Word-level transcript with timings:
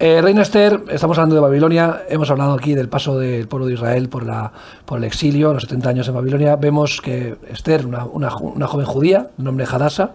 Eh, 0.00 0.20
Reina 0.20 0.42
Esther, 0.42 0.82
estamos 0.90 1.18
hablando 1.18 1.36
de 1.36 1.40
Babilonia, 1.40 2.02
hemos 2.08 2.28
hablado 2.28 2.54
aquí 2.54 2.74
del 2.74 2.88
paso 2.88 3.16
del 3.16 3.46
pueblo 3.46 3.66
de 3.66 3.74
Israel 3.74 4.08
por, 4.08 4.26
la, 4.26 4.52
por 4.84 4.98
el 4.98 5.04
exilio, 5.04 5.52
los 5.52 5.62
70 5.62 5.88
años 5.88 6.08
en 6.08 6.14
Babilonia. 6.14 6.56
Vemos 6.56 7.00
que 7.00 7.36
Esther, 7.48 7.86
una, 7.86 8.04
una, 8.04 8.34
una 8.36 8.66
joven 8.66 8.86
judía, 8.86 9.30
nombre 9.38 9.66
Hadassah, 9.70 10.12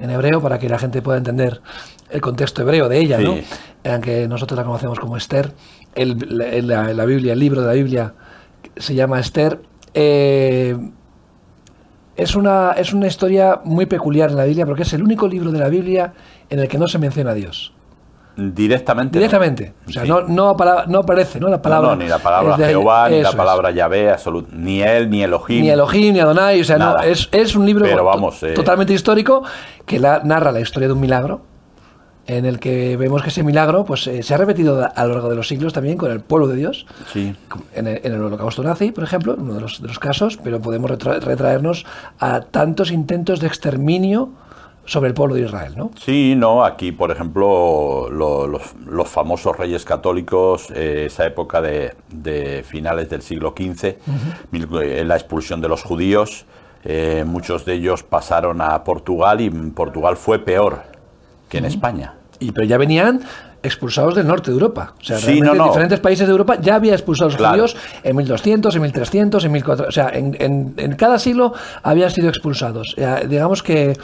en 0.00 0.10
hebreo, 0.10 0.40
para 0.40 0.58
que 0.58 0.68
la 0.68 0.78
gente 0.78 1.02
pueda 1.02 1.18
entender 1.18 1.60
el 2.10 2.20
contexto 2.22 2.62
hebreo 2.62 2.88
de 2.88 2.98
ella, 2.98 3.18
¿no? 3.18 3.36
aunque 3.84 4.26
nosotros 4.28 4.56
la 4.56 4.64
conocemos 4.64 4.98
como 4.98 5.18
Esther. 5.18 5.52
El, 5.94 6.66
la, 6.66 6.92
la, 6.94 7.04
Biblia, 7.04 7.34
el 7.34 7.38
libro 7.38 7.60
de 7.60 7.66
la 7.66 7.74
Biblia 7.74 8.14
se 8.76 8.94
llama 8.94 9.20
Esther. 9.20 9.60
Eh, 9.92 10.74
es 12.16 12.34
una, 12.34 12.72
es 12.72 12.94
una 12.94 13.06
historia 13.06 13.60
muy 13.64 13.84
peculiar 13.84 14.30
en 14.30 14.36
la 14.36 14.44
Biblia 14.44 14.64
porque 14.64 14.82
es 14.82 14.92
el 14.94 15.02
único 15.02 15.28
libro 15.28 15.52
de 15.52 15.58
la 15.58 15.68
Biblia 15.68 16.14
en 16.48 16.60
el 16.60 16.68
que 16.68 16.78
no 16.78 16.88
se 16.88 16.98
menciona 16.98 17.32
a 17.32 17.34
Dios. 17.34 17.74
Directamente. 18.36 19.18
Directamente. 19.18 19.74
O 19.86 19.92
sea, 19.92 20.04
no, 20.04 20.22
no, 20.22 20.56
no, 20.86 20.98
aparece, 20.98 21.38
¿no? 21.38 21.48
La 21.48 21.60
palabra. 21.60 21.90
No, 21.90 21.96
ni 21.96 22.08
la 22.08 22.18
palabra 22.18 22.56
Jehová, 22.56 23.10
ni 23.10 23.20
la 23.20 23.32
palabra 23.32 23.70
Yahvé, 23.70 24.16
ni 24.52 24.82
él, 24.82 25.10
ni 25.10 25.22
Elohim. 25.22 25.60
Ni 25.60 25.70
Elohim, 25.70 26.14
ni 26.14 26.20
Adonai. 26.20 26.60
O 26.60 26.64
sea, 26.64 26.78
no, 26.78 26.98
es, 27.00 27.28
es, 27.30 27.54
un 27.54 27.66
libro 27.66 27.84
eh, 27.86 28.54
totalmente 28.54 28.94
histórico 28.94 29.42
que 29.84 29.98
la, 29.98 30.20
narra 30.24 30.50
la 30.50 30.60
historia 30.60 30.88
de 30.88 30.94
un 30.94 31.00
milagro 31.00 31.42
en 32.26 32.46
el 32.46 32.58
que 32.60 32.96
vemos 32.96 33.22
que 33.22 33.28
ese 33.28 33.42
milagro 33.42 33.84
pues, 33.84 34.06
eh, 34.06 34.22
se 34.22 34.32
ha 34.32 34.36
repetido 34.36 34.88
a 34.94 35.04
lo 35.04 35.12
largo 35.12 35.28
de 35.28 35.36
los 35.36 35.48
siglos 35.48 35.72
también 35.72 35.98
con 35.98 36.10
el 36.10 36.20
pueblo 36.20 36.46
de 36.46 36.56
Dios, 36.56 36.86
sí. 37.12 37.34
en, 37.74 37.86
el, 37.86 38.00
en, 38.04 38.12
el, 38.12 38.22
holocausto 38.22 38.62
nazi, 38.62 38.92
por 38.92 39.04
ejemplo, 39.04 39.34
uno 39.36 39.54
de 39.54 39.60
los, 39.60 39.82
de 39.82 39.88
los 39.88 39.98
casos, 39.98 40.38
pero 40.42 40.60
podemos 40.60 40.90
retraernos 40.90 41.84
a 42.20 42.40
tantos 42.40 42.92
intentos 42.92 43.40
de 43.40 43.48
exterminio 43.48 44.30
sobre 44.84 45.08
el 45.08 45.14
pueblo 45.14 45.34
de 45.34 45.42
Israel, 45.42 45.74
¿no? 45.76 45.90
Sí, 45.96 46.34
no, 46.36 46.64
aquí, 46.64 46.92
por 46.92 47.10
ejemplo, 47.10 48.08
lo, 48.10 48.46
los, 48.46 48.74
los, 48.84 49.08
famosos 49.08 49.56
reyes 49.56 49.84
católicos, 49.84 50.70
eh, 50.74 51.04
esa 51.06 51.24
época 51.26 51.60
de, 51.60 51.94
de, 52.10 52.64
finales 52.64 53.08
del 53.08 53.22
siglo 53.22 53.54
XV, 53.56 53.96
uh 54.06 54.12
-huh. 54.52 55.04
la 55.04 55.14
expulsión 55.14 55.60
de 55.60 55.68
los 55.68 55.82
judíos, 55.82 56.46
eh, 56.84 57.24
muchos 57.26 57.64
de 57.64 57.74
ellos 57.74 58.02
pasaron 58.02 58.60
a 58.60 58.82
Portugal 58.82 59.40
y 59.40 59.50
Portugal 59.50 60.16
fue 60.16 60.40
peor 60.40 60.82
que 61.48 61.58
en 61.58 61.64
uh 61.64 61.66
-huh. 61.68 61.70
España. 61.70 62.14
Y 62.40 62.50
pero 62.50 62.66
ya 62.66 62.76
venían 62.76 63.20
expulsados 63.62 64.14
del 64.14 64.26
norte 64.26 64.50
de 64.50 64.54
Europa. 64.54 64.94
O 65.00 65.04
sea, 65.04 65.18
sí, 65.18 65.40
no, 65.40 65.54
no. 65.54 65.64
en 65.64 65.68
diferentes 65.70 66.00
países 66.00 66.26
de 66.26 66.32
Europa 66.32 66.58
ya 66.60 66.74
había 66.74 66.92
expulsado 66.94 67.28
a 67.28 67.30
los 67.30 67.36
claro. 67.36 67.52
judíos 67.54 67.76
en 68.02 68.16
1200, 68.16 68.74
en 68.74 68.82
1300, 68.82 69.44
en 69.44 69.52
1400. 69.52 69.88
O 69.88 69.92
sea, 69.92 70.10
en, 70.18 70.36
en, 70.40 70.74
en 70.76 70.96
cada 70.96 71.18
siglo 71.18 71.52
habían 71.82 72.10
sido 72.10 72.28
expulsados. 72.28 72.94
Eh, 72.96 73.26
digamos 73.28 73.62
que 73.62 73.96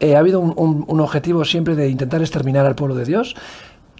eh, 0.00 0.16
ha 0.16 0.18
habido 0.18 0.40
un, 0.40 0.52
un, 0.56 0.84
un, 0.86 1.00
objetivo 1.00 1.44
siempre 1.44 1.74
de 1.74 1.88
intentar 1.88 2.20
exterminar 2.20 2.66
al 2.66 2.74
pueblo 2.74 2.94
de 2.94 3.04
Dios 3.04 3.34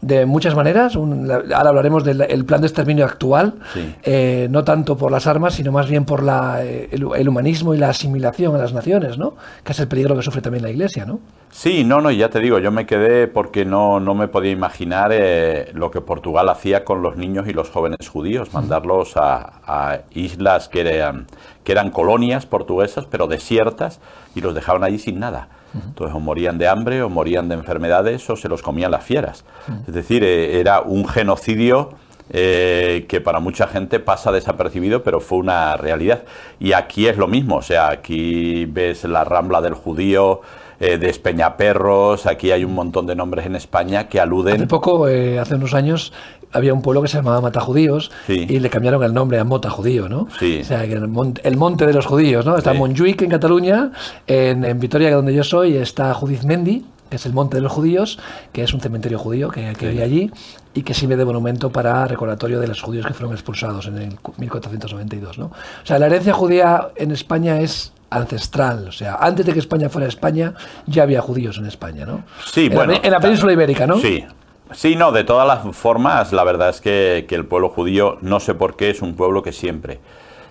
de 0.02 0.26
muchas 0.26 0.54
maneras. 0.54 0.96
Un, 0.96 1.30
ahora 1.30 1.70
hablaremos 1.70 2.04
del 2.04 2.44
plan 2.44 2.60
de 2.60 2.66
exterminio 2.66 3.04
actual, 3.04 3.54
sí. 3.72 3.94
eh, 4.02 4.48
no 4.50 4.64
tanto 4.64 4.96
por 4.96 5.10
las 5.10 5.26
armas, 5.26 5.54
sino 5.54 5.72
más 5.72 5.88
bien 5.88 6.04
por 6.04 6.22
la, 6.22 6.64
eh, 6.64 6.88
el, 6.92 7.06
el, 7.16 7.28
humanismo 7.28 7.74
y 7.74 7.78
la 7.78 7.88
asimilación 7.88 8.54
a 8.54 8.58
las 8.58 8.72
naciones, 8.72 9.18
¿no? 9.18 9.34
que 9.64 9.72
es 9.72 9.80
el 9.80 9.88
peligro 9.88 10.16
que 10.16 10.22
sufre 10.22 10.40
también 10.42 10.62
la 10.62 10.70
Iglesia. 10.70 11.06
¿no? 11.06 11.20
Sí, 11.50 11.84
no, 11.84 12.00
no, 12.00 12.10
ya 12.10 12.28
te 12.28 12.40
digo, 12.40 12.58
yo 12.58 12.70
me 12.70 12.86
quedé 12.86 13.26
porque 13.26 13.64
no, 13.64 14.00
no 14.00 14.14
me 14.14 14.28
podía 14.28 14.50
imaginar 14.52 15.10
eh, 15.12 15.70
lo 15.72 15.90
que 15.90 16.00
Portugal 16.00 16.48
hacía 16.48 16.84
con 16.84 17.02
los 17.02 17.16
niños 17.16 17.48
y 17.48 17.52
los 17.52 17.70
jóvenes 17.70 18.08
judíos, 18.08 18.52
mandarlos 18.52 19.16
a, 19.16 19.60
a 19.66 20.00
islas 20.12 20.68
que 20.68 20.80
eran, 20.80 21.26
que 21.64 21.72
eran 21.72 21.90
colonias 21.90 22.46
portuguesas, 22.46 23.06
pero 23.10 23.26
desiertas, 23.26 24.00
y 24.34 24.40
los 24.40 24.54
dejaban 24.54 24.84
allí 24.84 24.98
sin 24.98 25.18
nada. 25.18 25.48
Entonces, 25.84 26.14
o 26.14 26.20
morían 26.20 26.58
de 26.58 26.68
hambre, 26.68 27.02
o 27.02 27.08
morían 27.08 27.48
de 27.48 27.54
enfermedades, 27.54 28.28
o 28.30 28.36
se 28.36 28.48
los 28.48 28.62
comían 28.62 28.90
las 28.90 29.04
fieras. 29.04 29.44
Es 29.86 29.94
decir, 29.94 30.24
eh, 30.24 30.60
era 30.60 30.80
un 30.80 31.06
genocidio 31.06 31.90
eh, 32.30 33.06
que 33.08 33.20
para 33.20 33.38
mucha 33.38 33.68
gente 33.68 34.00
pasa 34.00 34.32
desapercibido, 34.32 35.02
pero 35.02 35.20
fue 35.20 35.38
una 35.38 35.76
realidad. 35.76 36.24
Y 36.58 36.72
aquí 36.72 37.06
es 37.06 37.16
lo 37.16 37.28
mismo, 37.28 37.56
o 37.56 37.62
sea, 37.62 37.88
aquí 37.88 38.64
ves 38.66 39.04
la 39.04 39.24
rambla 39.24 39.60
del 39.60 39.74
judío, 39.74 40.40
eh, 40.80 40.98
de 40.98 41.08
Espeñaperros, 41.08 42.26
aquí 42.26 42.50
hay 42.50 42.64
un 42.64 42.74
montón 42.74 43.06
de 43.06 43.14
nombres 43.14 43.46
en 43.46 43.56
España 43.56 44.08
que 44.08 44.20
aluden... 44.20 44.56
Hace 44.56 44.66
poco, 44.66 45.08
eh, 45.08 45.38
hace 45.38 45.54
unos 45.54 45.74
años, 45.74 46.12
había 46.52 46.74
un 46.74 46.82
pueblo 46.82 47.02
que 47.02 47.08
se 47.08 47.16
llamaba 47.16 47.40
Matajudíos 47.40 48.10
sí. 48.26 48.46
y 48.48 48.60
le 48.60 48.70
cambiaron 48.70 49.02
el 49.02 49.14
nombre 49.14 49.38
a 49.38 49.44
Mota 49.44 49.70
Judío, 49.70 50.08
¿no? 50.08 50.28
Sí. 50.38 50.60
O 50.62 50.64
sea, 50.64 50.84
el 50.84 51.08
monte, 51.08 51.40
el 51.44 51.56
monte 51.56 51.86
de 51.86 51.92
los 51.92 52.06
judíos, 52.06 52.44
¿no? 52.44 52.56
Está 52.56 52.72
sí. 52.72 52.78
Montjuic 52.78 53.22
en 53.22 53.30
Cataluña, 53.30 53.92
en, 54.26 54.64
en 54.64 54.80
Vitoria, 54.80 55.14
donde 55.14 55.34
yo 55.34 55.44
soy, 55.44 55.76
está 55.76 56.12
Judizmendi, 56.14 56.84
que 57.08 57.16
es 57.16 57.26
el 57.26 57.32
Monte 57.32 57.56
de 57.56 57.62
los 57.62 57.72
Judíos, 57.72 58.18
que 58.52 58.62
es 58.62 58.74
un 58.74 58.80
cementerio 58.80 59.18
judío 59.18 59.48
que, 59.48 59.72
que 59.74 59.92
sí. 59.92 59.98
hay 59.98 60.02
allí 60.02 60.30
y 60.74 60.82
que 60.82 60.92
sirve 60.92 61.16
de 61.16 61.24
monumento 61.24 61.70
para 61.70 62.06
recordatorio 62.06 62.60
de 62.60 62.68
los 62.68 62.82
judíos 62.82 63.06
que 63.06 63.14
fueron 63.14 63.32
expulsados 63.32 63.86
en 63.86 63.98
el 63.98 64.18
1492. 64.36 65.38
¿no? 65.38 65.46
O 65.46 65.86
sea, 65.86 65.98
la 65.98 66.06
herencia 66.06 66.34
judía 66.34 66.88
en 66.96 67.12
España 67.12 67.60
es 67.60 67.92
ancestral, 68.16 68.88
o 68.88 68.92
sea, 68.92 69.16
antes 69.20 69.46
de 69.46 69.52
que 69.52 69.58
España 69.58 69.88
fuera 69.88 70.08
España 70.08 70.54
ya 70.86 71.02
había 71.02 71.20
judíos 71.20 71.58
en 71.58 71.66
España, 71.66 72.04
¿no? 72.06 72.24
Sí, 72.44 72.66
en 72.66 72.74
bueno. 72.74 72.92
La, 72.92 73.00
en 73.02 73.10
la 73.10 73.20
península 73.20 73.52
ibérica, 73.52 73.86
¿no? 73.86 73.98
Sí. 73.98 74.24
Sí, 74.72 74.96
no, 74.96 75.12
de 75.12 75.22
todas 75.22 75.46
las 75.46 75.76
formas, 75.76 76.32
la 76.32 76.42
verdad 76.42 76.70
es 76.70 76.80
que, 76.80 77.26
que 77.28 77.36
el 77.36 77.44
pueblo 77.44 77.68
judío, 77.68 78.18
no 78.20 78.40
sé 78.40 78.54
por 78.54 78.76
qué, 78.76 78.90
es 78.90 79.00
un 79.00 79.14
pueblo 79.14 79.42
que 79.42 79.52
siempre 79.52 80.00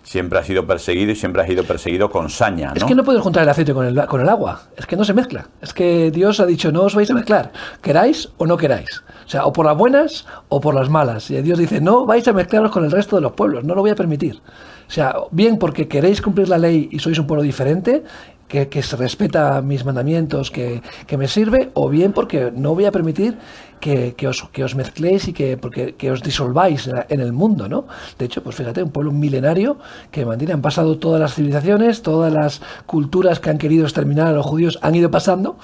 siempre 0.06 0.38
ha 0.40 0.44
sido 0.44 0.66
perseguido 0.66 1.12
y 1.12 1.16
siempre 1.16 1.42
ha 1.42 1.48
sido 1.48 1.64
perseguido 1.64 2.10
con 2.10 2.30
saña. 2.30 2.70
¿no? 2.70 2.76
Es 2.76 2.84
que 2.84 2.96
no 2.96 3.04
puedes 3.04 3.22
juntar 3.22 3.44
el 3.44 3.50
aceite 3.50 3.74
con 3.74 3.86
el, 3.86 4.06
con 4.06 4.22
el 4.22 4.30
agua, 4.30 4.62
es 4.78 4.86
que 4.86 4.96
no 4.96 5.04
se 5.04 5.14
mezcla. 5.14 5.48
Es 5.62 5.74
que 5.74 6.12
Dios 6.12 6.40
ha 6.40 6.46
dicho, 6.46 6.72
no 6.72 6.84
os 6.84 6.96
vais 6.96 7.10
a 7.10 7.14
mezclar, 7.14 7.52
queráis 7.82 8.30
o 8.38 8.46
no 8.46 8.56
queráis. 8.56 9.04
O 9.26 9.30
sea, 9.30 9.46
o 9.46 9.52
por 9.52 9.66
las 9.66 9.76
buenas 9.76 10.26
o 10.50 10.62
por 10.62 10.76
las 10.76 10.90
malas. 10.90 11.30
Y 11.32 11.42
Dios 11.42 11.58
dice, 11.58 11.82
no 11.82 12.06
vais 12.06 12.28
a 12.28 12.34
mezclaros 12.34 12.72
con 12.72 12.86
el 12.86 12.92
resto 12.92 13.16
de 13.16 13.24
los 13.24 13.32
pueblos, 13.32 13.64
no 13.64 13.74
lo 13.74 13.82
voy 13.82 13.90
a 13.90 13.96
permitir. 13.96 14.42
O 14.88 14.92
sea, 14.92 15.16
bien 15.32 15.58
porque 15.58 15.88
queréis 15.88 16.22
cumplir 16.22 16.50
la 16.50 16.58
ley 16.58 16.90
y 16.92 17.00
sois 17.00 17.18
un 17.20 17.28
pueblo 17.28 17.44
diferente, 17.44 18.04
que, 18.48 18.84
se 18.84 18.96
respeta 18.96 19.62
mis 19.62 19.86
mandamientos, 19.86 20.52
que, 20.52 20.82
me 21.18 21.28
sirve, 21.28 21.72
o 21.74 21.90
bien 21.90 22.14
porque 22.14 22.52
no 22.56 22.74
voy 22.76 22.86
a 22.86 22.92
permitir 22.92 23.38
que, 23.80 24.14
que 24.16 24.28
os, 24.28 24.76
mezcléis 24.76 25.28
y 25.28 25.34
que 25.34 26.12
os 26.12 26.22
disolváis 26.22 26.90
en 27.10 27.20
el 27.20 27.34
mundo, 27.34 27.68
¿no? 27.68 27.88
De 28.18 28.26
hecho, 28.26 28.44
pues 28.44 28.56
fíjate, 28.56 28.84
un 28.84 28.92
pueblo 28.92 29.12
milenario 29.12 29.78
que 30.12 30.26
mantiene, 30.26 30.54
han 30.54 30.62
pasado 30.62 30.98
todas 30.98 31.20
las 31.20 31.34
civilizaciones, 31.34 32.02
todas 32.02 32.32
las 32.32 32.62
culturas 32.86 33.40
que 33.40 33.50
han 33.50 33.58
querido 33.58 33.84
exterminar 33.84 34.28
a 34.28 34.32
los 34.32 34.46
judíos 34.46 34.80
han 34.82 34.96
ido 34.96 35.12
pasando 35.12 35.58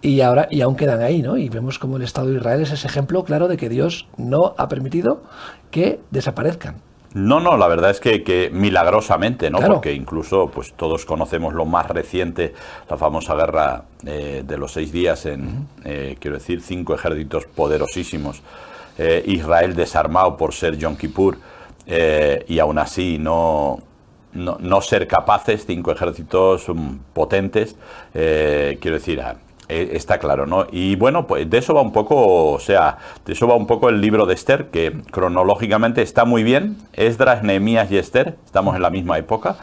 y 0.00 0.20
ahora 0.20 0.48
y 0.50 0.60
aún 0.60 0.76
quedan 0.76 1.02
ahí, 1.02 1.22
¿no? 1.22 1.36
Y 1.36 1.48
vemos 1.48 1.78
como 1.78 1.96
el 1.96 2.02
Estado 2.02 2.28
de 2.28 2.36
Israel 2.36 2.62
es 2.62 2.72
ese 2.72 2.86
ejemplo 2.86 3.24
claro 3.24 3.48
de 3.48 3.56
que 3.56 3.68
Dios 3.68 4.08
no 4.16 4.54
ha 4.56 4.68
permitido 4.68 5.22
que 5.70 6.00
desaparezcan. 6.10 6.87
No, 7.14 7.40
no, 7.40 7.56
la 7.56 7.68
verdad 7.68 7.90
es 7.90 8.00
que, 8.00 8.22
que 8.22 8.50
milagrosamente, 8.52 9.50
¿no? 9.50 9.58
Claro. 9.58 9.74
Porque 9.74 9.92
incluso, 9.92 10.50
pues 10.50 10.74
todos 10.74 11.06
conocemos 11.06 11.54
lo 11.54 11.64
más 11.64 11.88
reciente, 11.88 12.54
la 12.88 12.98
famosa 12.98 13.34
guerra 13.34 13.84
eh, 14.06 14.42
de 14.46 14.58
los 14.58 14.72
seis 14.72 14.92
días 14.92 15.24
en, 15.24 15.40
uh 15.40 15.46
-huh. 15.46 15.64
eh, 15.84 16.16
quiero 16.20 16.36
decir, 16.36 16.60
cinco 16.60 16.94
ejércitos 16.94 17.46
poderosísimos, 17.46 18.42
eh, 18.98 19.24
Israel 19.26 19.74
desarmado 19.74 20.36
por 20.36 20.52
ser 20.52 20.76
Yom 20.76 20.96
Kippur, 20.96 21.38
y 22.46 22.58
aún 22.58 22.78
así 22.78 23.16
no, 23.18 23.78
no, 24.34 24.58
no, 24.60 24.80
ser 24.82 25.06
capaces, 25.06 25.64
cinco 25.66 25.90
ejércitos 25.90 26.68
um, 26.68 26.98
potentes, 27.14 27.76
quiero 28.12 28.96
decir, 28.98 29.22
eh, 29.68 29.90
está 29.92 30.18
claro, 30.18 30.46
¿no? 30.46 30.66
Y 30.72 30.96
bueno, 30.96 31.26
pues 31.26 31.48
de 31.48 31.58
eso 31.58 31.74
va 31.74 31.82
un 31.82 31.92
poco, 31.92 32.52
o 32.52 32.58
sea, 32.58 32.96
de 33.26 33.34
eso 33.34 33.46
va 33.46 33.54
un 33.54 33.66
poco 33.66 33.90
el 33.90 34.00
libro 34.00 34.24
de 34.24 34.32
Esther, 34.32 34.68
que 34.70 34.92
cronológicamente 35.10 36.00
está 36.00 36.24
muy 36.24 36.42
bien. 36.42 36.76
Esdras, 36.94 37.42
Nehemías 37.42 37.90
y 37.90 37.98
Esther, 37.98 38.36
estamos 38.46 38.74
en 38.76 38.82
la 38.82 38.88
misma 38.88 39.18
época. 39.18 39.56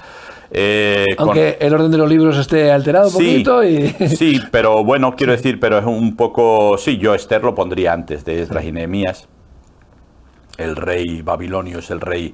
Eh, 0.51 1.07
Aunque 1.17 1.57
con... 1.57 1.67
el 1.67 1.73
orden 1.73 1.91
de 1.91 1.97
los 1.97 2.07
libros 2.07 2.38
esté 2.38 2.71
alterado 2.71 3.07
un 3.07 3.13
sí, 3.13 3.17
poquito 3.17 3.63
y... 3.63 3.88
Sí, 4.09 4.39
pero 4.51 4.83
bueno, 4.83 5.15
quiero 5.15 5.31
decir, 5.31 5.59
pero 5.59 5.79
es 5.79 5.85
un 5.85 6.15
poco... 6.15 6.77
Sí, 6.77 6.97
yo 6.97 7.15
Esther 7.15 7.44
lo 7.44 7.55
pondría 7.55 7.91
antes 7.91 8.23
de 8.25 8.41
Esdras 8.41 8.63
y 8.63 8.71
Nehemías. 8.71 9.27
El 10.57 10.75
rey 10.75 11.24
babilonio 11.24 11.80
es 11.80 11.89
el 11.89 12.00
rey 12.00 12.33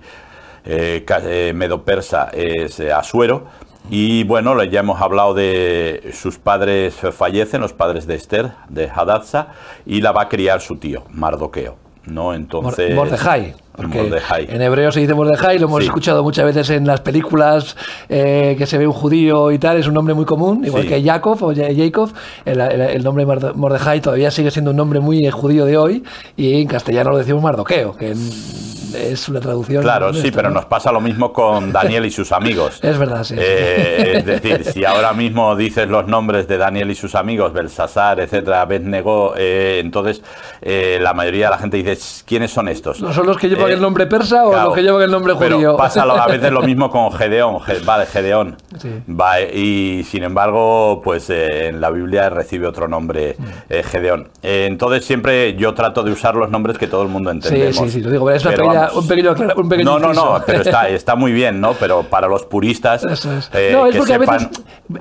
eh, 0.66 1.54
medo-persa, 1.56 2.30
es 2.34 2.82
Asuero 2.82 3.48
y 3.90 4.24
bueno, 4.24 4.62
ya 4.64 4.82
hemos 4.82 5.02
hablado 5.02 5.34
de 5.34 6.12
sus 6.14 6.38
padres 6.38 6.96
fallecen, 6.96 7.62
los 7.62 7.74
padres 7.74 8.08
de 8.08 8.16
Esther, 8.16 8.52
de 8.70 8.90
Hadassah, 8.90 9.54
y 9.86 10.02
la 10.02 10.12
va 10.12 10.24
a 10.24 10.30
criar 10.30 10.62
su 10.62 10.78
tío, 10.78 11.04
Mardoqueo. 11.12 11.76
¿no? 12.06 12.34
Entonces. 12.34 12.96
Mordejai. 12.96 13.56
Porque 13.76 14.02
Mordejai. 14.02 14.48
en 14.50 14.62
hebreo 14.62 14.92
se 14.92 15.00
dice 15.00 15.14
Mordejai, 15.14 15.58
lo 15.60 15.68
hemos 15.68 15.80
Sí. 15.80 15.86
escuchado 15.88 16.24
muchas 16.24 16.46
veces 16.46 16.70
en 16.72 16.86
las 16.86 17.00
películas 17.02 17.76
eh, 18.10 18.56
que 18.58 18.66
se 18.66 18.78
ve 18.78 18.86
un 18.86 18.94
judío 18.94 19.52
y 19.52 19.60
tal, 19.60 19.78
es 19.78 19.88
un 19.88 19.94
nombre 19.94 20.14
muy 20.14 20.26
común, 20.26 20.64
igual 20.66 20.84
Sí. 20.84 20.90
que 20.90 21.04
Jacob 21.04 21.42
o 21.42 21.54
Ja- 21.56 21.70
Jacob, 21.76 22.12
el, 22.46 22.60
el- 22.60 22.82
el 22.82 23.04
nombre 23.04 23.26
Mordejai 23.26 24.02
todavía 24.02 24.30
sigue 24.32 24.52
siendo 24.52 24.72
un 24.72 24.78
nombre 24.78 25.00
muy 25.00 25.26
eh, 25.26 25.32
judío 25.32 25.66
de 25.66 25.78
hoy 25.78 26.04
y 26.36 26.62
en 26.62 26.68
castellano 26.68 27.12
lo 27.12 27.18
decimos 27.18 27.42
Mardoqueo, 27.42 27.96
que 27.96 28.12
es 28.12 29.30
una 29.30 29.40
traducción. 29.40 29.82
Claro, 29.84 30.14
sí, 30.14 30.32
pero 30.32 30.50
¿no? 30.50 30.56
nos 30.56 30.66
pasa 30.66 30.92
lo 30.92 31.00
mismo 31.00 31.32
con 31.32 31.72
Daniel 31.72 32.06
y 32.06 32.12
sus 32.12 32.34
amigos. 32.34 32.78
Es 32.84 32.98
verdad, 32.98 33.24
sí. 33.24 33.36
Eh, 33.38 34.16
es 34.18 34.26
decir, 34.42 34.66
si 34.66 34.84
ahora 34.84 35.14
mismo 35.14 35.56
dices 35.56 35.88
los 35.88 36.08
nombres 36.08 36.46
de 36.50 36.58
Daniel 36.58 36.92
y 36.92 36.96
sus 36.96 37.16
amigos, 37.16 37.54
Belsasar, 37.54 38.20
etcétera, 38.20 38.62
Abednego, 38.64 39.34
eh, 39.38 39.80
entonces 39.82 40.22
la 40.62 41.14
mayoría 41.14 41.46
de 41.46 41.52
la 41.52 41.58
gente 41.58 41.78
dice, 41.78 41.98
¿quiénes 42.26 42.52
son 42.52 42.68
estos? 42.68 43.02
¿No 43.02 43.14
son 43.14 43.26
los 43.28 43.38
que 43.38 43.48
llevan 43.48 43.61
Eh, 43.70 43.74
el 43.74 43.82
nombre 43.82 44.08
persa 44.08 44.46
o 44.46 44.54
los 44.54 44.74
que 44.76 44.82
llevan 44.82 45.02
el 45.04 45.12
nombre 45.12 45.34
pero 45.40 45.56
judío? 45.56 45.78
pasa 45.78 46.04
a 46.04 46.28
veces 46.28 46.52
lo 46.52 46.62
mismo 46.62 46.90
con 46.90 47.12
Gedeón, 47.12 47.60
Ge- 47.62 47.80
vale, 47.86 48.06
Gedeón. 48.06 48.58
Sí. 48.78 48.90
Va, 49.10 49.42
y 49.42 50.04
sin 50.10 50.24
embargo, 50.24 51.02
pues 51.04 51.30
eh, 51.30 51.68
en 51.68 51.82
la 51.82 51.90
Biblia 51.90 52.30
recibe 52.30 52.68
otro 52.68 52.88
nombre, 52.88 53.36
Mm. 53.38 53.44
eh, 53.70 53.84
Gedeón. 53.84 54.30
Eh, 54.44 54.66
entonces 54.70 55.06
siempre 55.06 55.56
yo 55.56 55.74
trato 55.74 56.04
de 56.04 56.12
usar 56.12 56.36
los 56.36 56.50
nombres 56.50 56.78
que 56.78 56.88
todo 56.88 57.04
el 57.04 57.10
mundo 57.10 57.32
entendemos. 57.32 57.76
sí, 57.78 57.90
sí, 57.90 58.02
lo 58.02 58.10
digo, 58.12 58.26
pero 58.26 58.38
es 58.38 58.44
una 58.46 58.52
Pero 58.56 58.64
pequeña- 58.66 58.82
vamos, 58.88 58.96
un 59.04 59.08
pequeño, 59.08 59.32
aclara- 59.32 59.54
un 59.58 59.70
pequeño 59.70 60.00
no, 60.00 60.00
no, 60.00 60.14
no, 60.14 60.44
pero 60.46 60.62
está, 60.62 60.90
está 60.90 61.16
muy 61.16 61.32
bien, 61.32 61.60
¿no? 61.62 61.74
Pero 61.74 62.04
para 62.04 62.28
los 62.28 62.46
puristas, 62.46 63.04
Eso 63.04 63.32
es. 63.38 63.50
no, 63.72 63.86
es 63.88 63.94
que 63.94 63.98
porque 64.00 64.14
sepan... 64.14 64.30
a 64.30 64.34
veces 64.38 64.50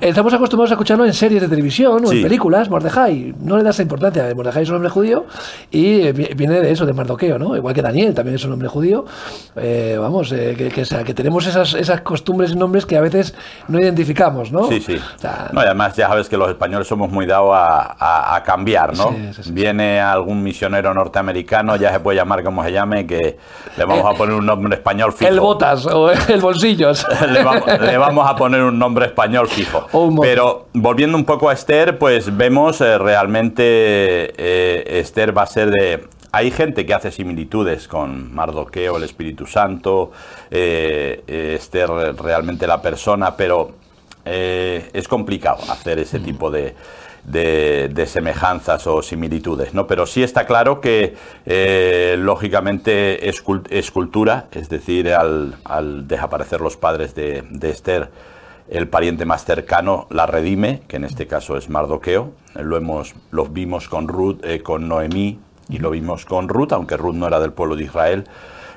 estamos 0.01 0.33
acostumbrados 0.33 0.71
a 0.71 0.73
escucharlo 0.75 1.05
en 1.05 1.13
series 1.13 1.41
de 1.41 1.47
televisión 1.47 2.03
o 2.05 2.11
en 2.11 2.21
películas, 2.21 2.69
Mordejai. 2.69 3.33
No 3.41 3.57
le 3.57 3.63
das 3.63 3.79
importancia. 3.79 4.31
Mordejai 4.35 4.63
es 4.63 4.69
un 4.69 4.75
hombre 4.75 4.89
judío 4.89 5.25
y 5.71 6.11
vi- 6.11 6.29
viene 6.35 6.59
de 6.61 6.71
eso, 6.71 6.85
de 6.85 6.93
Mardoqueo, 6.93 7.37
¿no? 7.39 7.55
Igual 7.55 7.73
que 7.73 7.81
Daniel 7.81 8.13
también 8.13 8.35
es 8.35 8.45
un 8.45 8.50
hombre 8.51 8.67
judío. 8.67 9.05
Eh, 9.55 9.97
vamos, 9.99 10.31
eh, 10.31 10.55
que, 10.57 10.69
que, 10.69 10.81
o 10.81 10.85
sea, 10.85 11.03
que 11.03 11.13
tenemos 11.13 11.45
esas, 11.47 11.73
esas 11.73 12.01
costumbres 12.01 12.51
y 12.51 12.55
nombres 12.55 12.85
que 12.85 12.97
a 12.97 13.01
veces 13.01 13.33
no 13.67 13.79
identificamos, 13.79 14.51
¿no? 14.51 14.67
Sí, 14.67 14.79
sí. 14.79 14.95
O 15.15 15.19
sea, 15.19 15.49
No, 15.51 15.61
y 15.61 15.65
además 15.65 15.95
ya 15.95 16.07
sabes 16.07 16.29
que 16.29 16.37
los 16.37 16.49
españoles 16.49 16.87
somos 16.87 17.09
muy 17.11 17.25
dados 17.25 17.51
a, 17.53 17.95
a- 17.99 18.35
a 18.35 18.43
cambiar, 18.43 18.95
¿no? 18.95 19.15
Sí. 19.41 19.51
Viene 19.51 19.99
algún 19.99 20.41
misionero 20.43 20.93
norteamericano, 20.93 21.75
ya 21.75 21.91
se 21.91 21.99
puede 21.99 22.17
llamar 22.17 22.43
como 22.43 22.63
se 22.63 22.71
llame, 22.71 23.05
que 23.05 23.37
le 23.77 23.85
vamos 23.85 24.05
a 24.05 24.17
poner 24.17 24.35
un 24.35 24.45
nombre 24.45 24.75
español 24.75 25.13
fijo. 25.13 25.29
el 25.31 25.39
botas 25.39 25.85
o 25.85 26.11
el 26.11 26.39
bolsillos. 26.41 27.05
le, 27.31 27.43
vamos, 27.43 27.63
le 27.79 27.97
vamos 27.97 28.29
a 28.29 28.35
poner 28.35 28.61
un 28.63 28.77
nombre 28.79 29.05
español 29.07 29.47
fijo. 29.47 29.87
Pero 30.21 30.67
volviendo 30.73 31.17
un 31.17 31.25
poco 31.25 31.49
a 31.49 31.53
Esther, 31.53 31.97
pues 31.97 32.35
vemos 32.35 32.79
eh, 32.81 32.97
realmente 32.97 33.63
eh, 34.37 34.99
Esther 34.99 35.37
va 35.37 35.43
a 35.43 35.47
ser 35.47 35.69
de... 35.71 36.07
Hay 36.33 36.49
gente 36.51 36.85
que 36.85 36.93
hace 36.93 37.11
similitudes 37.11 37.87
con 37.87 38.33
Mardoqueo, 38.33 38.95
el 38.97 39.03
Espíritu 39.03 39.45
Santo, 39.45 40.11
eh, 40.49 41.23
Esther 41.59 41.89
realmente 42.17 42.67
la 42.67 42.81
persona, 42.81 43.35
pero 43.35 43.71
eh, 44.23 44.89
es 44.93 45.07
complicado 45.07 45.59
hacer 45.71 45.99
ese 45.99 46.19
Mm. 46.19 46.23
tipo 46.23 46.51
de, 46.51 46.75
de- 47.25 47.89
de 47.91 48.05
semejanzas 48.05 48.85
o 48.87 49.01
similitudes, 49.01 49.73
¿no? 49.73 49.87
Pero 49.87 50.05
sí 50.05 50.23
está 50.23 50.45
claro 50.45 50.79
que, 50.79 51.15
eh, 51.45 52.15
lógicamente, 52.19 53.27
es, 53.27 53.43
cul- 53.43 53.65
es 53.69 53.91
cultura, 53.91 54.45
es 54.51 54.69
decir, 54.69 55.11
al, 55.13 55.55
al 55.65 56.07
desaparecer 56.07 56.61
los 56.61 56.77
padres 56.77 57.13
de, 57.15 57.43
de 57.49 57.69
Esther, 57.71 58.09
el 58.69 58.87
pariente 58.87 59.25
más 59.25 59.43
cercano 59.43 60.07
la 60.11 60.27
redime, 60.27 60.83
que 60.87 60.95
en 60.95 61.03
este 61.03 61.27
caso 61.27 61.57
es 61.57 61.67
Mardoqueo. 61.69 62.31
Lo, 62.55 62.77
hemos, 62.77 63.15
lo 63.31 63.45
vimos 63.45 63.89
con 63.89 64.07
Ruth, 64.07 64.39
eh, 64.45 64.61
con 64.61 64.87
Noemí 64.87 65.39
y 65.71 65.79
lo 65.79 65.89
vimos 65.89 66.25
con 66.25 66.49
Ruth, 66.49 66.73
aunque 66.73 66.97
Ruth 66.97 67.15
no 67.15 67.27
era 67.27 67.39
del 67.39 67.53
pueblo 67.53 67.75
de 67.75 67.85
Israel, 67.85 68.25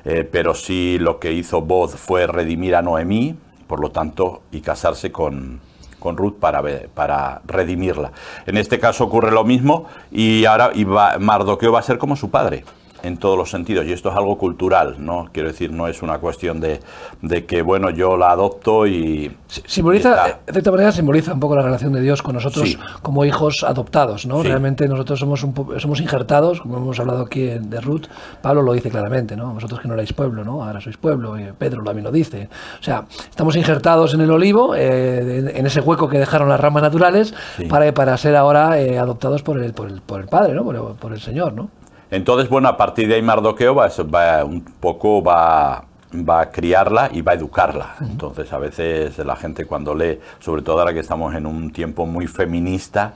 eh, 0.04 0.26
pero 0.30 0.54
sí 0.54 0.96
lo 0.98 1.18
que 1.18 1.32
hizo 1.32 1.60
Boz 1.60 1.96
fue 1.96 2.26
redimir 2.26 2.76
a 2.76 2.82
Noemí, 2.82 3.36
por 3.66 3.80
lo 3.80 3.90
tanto, 3.90 4.42
y 4.52 4.60
casarse 4.60 5.10
con, 5.10 5.60
con 5.98 6.16
Ruth 6.16 6.38
para, 6.38 6.62
para 6.94 7.42
redimirla. 7.46 8.12
En 8.46 8.56
este 8.56 8.78
caso 8.78 9.04
ocurre 9.04 9.32
lo 9.32 9.44
mismo 9.44 9.86
y 10.12 10.44
ahora 10.44 10.70
Mardoqueo 11.18 11.72
va 11.72 11.80
a 11.80 11.82
ser 11.82 11.98
como 11.98 12.16
su 12.16 12.30
padre 12.30 12.64
en 13.04 13.18
todos 13.18 13.36
los 13.38 13.50
sentidos 13.50 13.86
y 13.86 13.92
esto 13.92 14.08
es 14.10 14.16
algo 14.16 14.36
cultural, 14.38 14.96
¿no? 14.98 15.28
Quiero 15.32 15.48
decir, 15.48 15.70
no 15.72 15.86
es 15.88 16.02
una 16.02 16.18
cuestión 16.18 16.60
de, 16.60 16.80
de 17.22 17.44
que, 17.44 17.62
bueno, 17.62 17.90
yo 17.90 18.16
la 18.16 18.30
adopto 18.30 18.86
y... 18.86 19.34
Simboliza, 19.66 20.14
Está. 20.26 20.38
de 20.46 20.52
cierta 20.52 20.70
manera, 20.70 20.90
simboliza 20.92 21.32
un 21.32 21.40
poco 21.40 21.54
la 21.56 21.62
relación 21.62 21.92
de 21.92 22.00
Dios 22.00 22.22
con 22.22 22.34
nosotros 22.34 22.68
Sí. 22.70 22.78
como 23.02 23.24
hijos 23.24 23.62
adoptados, 23.62 24.26
¿no? 24.26 24.42
Sí. 24.42 24.48
Realmente 24.48 24.88
nosotros 24.88 25.20
somos 25.20 25.42
un 25.44 25.54
somos 25.78 26.00
injertados, 26.00 26.60
como 26.60 26.78
hemos 26.78 26.98
hablado 26.98 27.22
aquí 27.22 27.42
de 27.46 27.80
Ruth. 27.80 28.06
Pablo 28.42 28.62
lo 28.62 28.72
dice 28.72 28.90
claramente, 28.90 29.36
¿no? 29.36 29.52
Vosotros 29.54 29.80
que 29.80 29.88
no 29.88 29.94
erais 29.94 30.12
pueblo, 30.12 30.44
¿no? 30.44 30.64
Ahora 30.64 30.80
sois 30.80 30.96
pueblo. 30.96 31.38
y 31.38 31.44
Pedro 31.56 31.82
también 31.84 32.04
lo 32.04 32.10
dice. 32.12 32.48
O 32.80 32.82
sea, 32.82 33.04
estamos 33.30 33.54
injertados 33.56 34.14
en 34.14 34.20
el 34.22 34.30
olivo, 34.30 34.74
eh, 34.74 35.38
en, 35.38 35.56
en 35.56 35.66
ese 35.66 35.80
hueco 35.80 36.08
que 36.08 36.18
dejaron 36.18 36.48
las 36.48 36.58
ramas 36.60 36.82
naturales, 36.82 37.34
Sí. 37.56 37.66
para, 37.66 37.92
para 37.94 38.16
ser 38.16 38.34
ahora 38.36 38.80
eh, 38.80 38.98
adoptados 38.98 39.42
por 39.42 39.62
el, 39.62 39.72
por 39.72 39.88
el, 39.88 40.00
por 40.00 40.20
el 40.20 40.26
Padre, 40.28 40.54
¿no? 40.54 40.64
Por 40.64 40.74
el, 40.76 40.82
por 40.98 41.12
el 41.12 41.20
Señor, 41.20 41.52
¿no? 41.52 41.68
Entonces, 42.14 42.48
bueno, 42.48 42.68
a 42.68 42.76
partir 42.76 43.08
de 43.08 43.16
ahí 43.16 43.22
Mardoqueo 43.22 43.74
va, 43.74 43.88
va 43.88 44.44
un 44.44 44.62
poco 44.62 45.20
va, 45.20 45.84
va 46.14 46.42
a 46.42 46.50
criarla 46.50 47.10
y 47.12 47.22
va 47.22 47.32
a 47.32 47.34
educarla. 47.34 47.96
Entonces, 48.00 48.52
a 48.52 48.58
veces 48.58 49.18
la 49.18 49.34
gente 49.34 49.64
cuando 49.64 49.96
lee, 49.96 50.20
sobre 50.38 50.62
todo 50.62 50.78
ahora 50.78 50.94
que 50.94 51.00
estamos 51.00 51.34
en 51.34 51.44
un 51.44 51.72
tiempo 51.72 52.06
muy 52.06 52.28
feminista, 52.28 53.14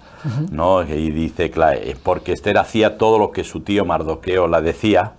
¿no? 0.50 0.82
Y 0.82 1.10
dice, 1.10 1.48
claro, 1.50 1.78
eh, 1.80 1.96
porque 2.02 2.32
Esther 2.32 2.58
hacía 2.58 2.98
todo 2.98 3.20
lo 3.20 3.30
que 3.30 3.44
su 3.44 3.60
tío 3.60 3.84
Mardoqueo 3.84 4.48
la 4.48 4.60
decía, 4.60 5.12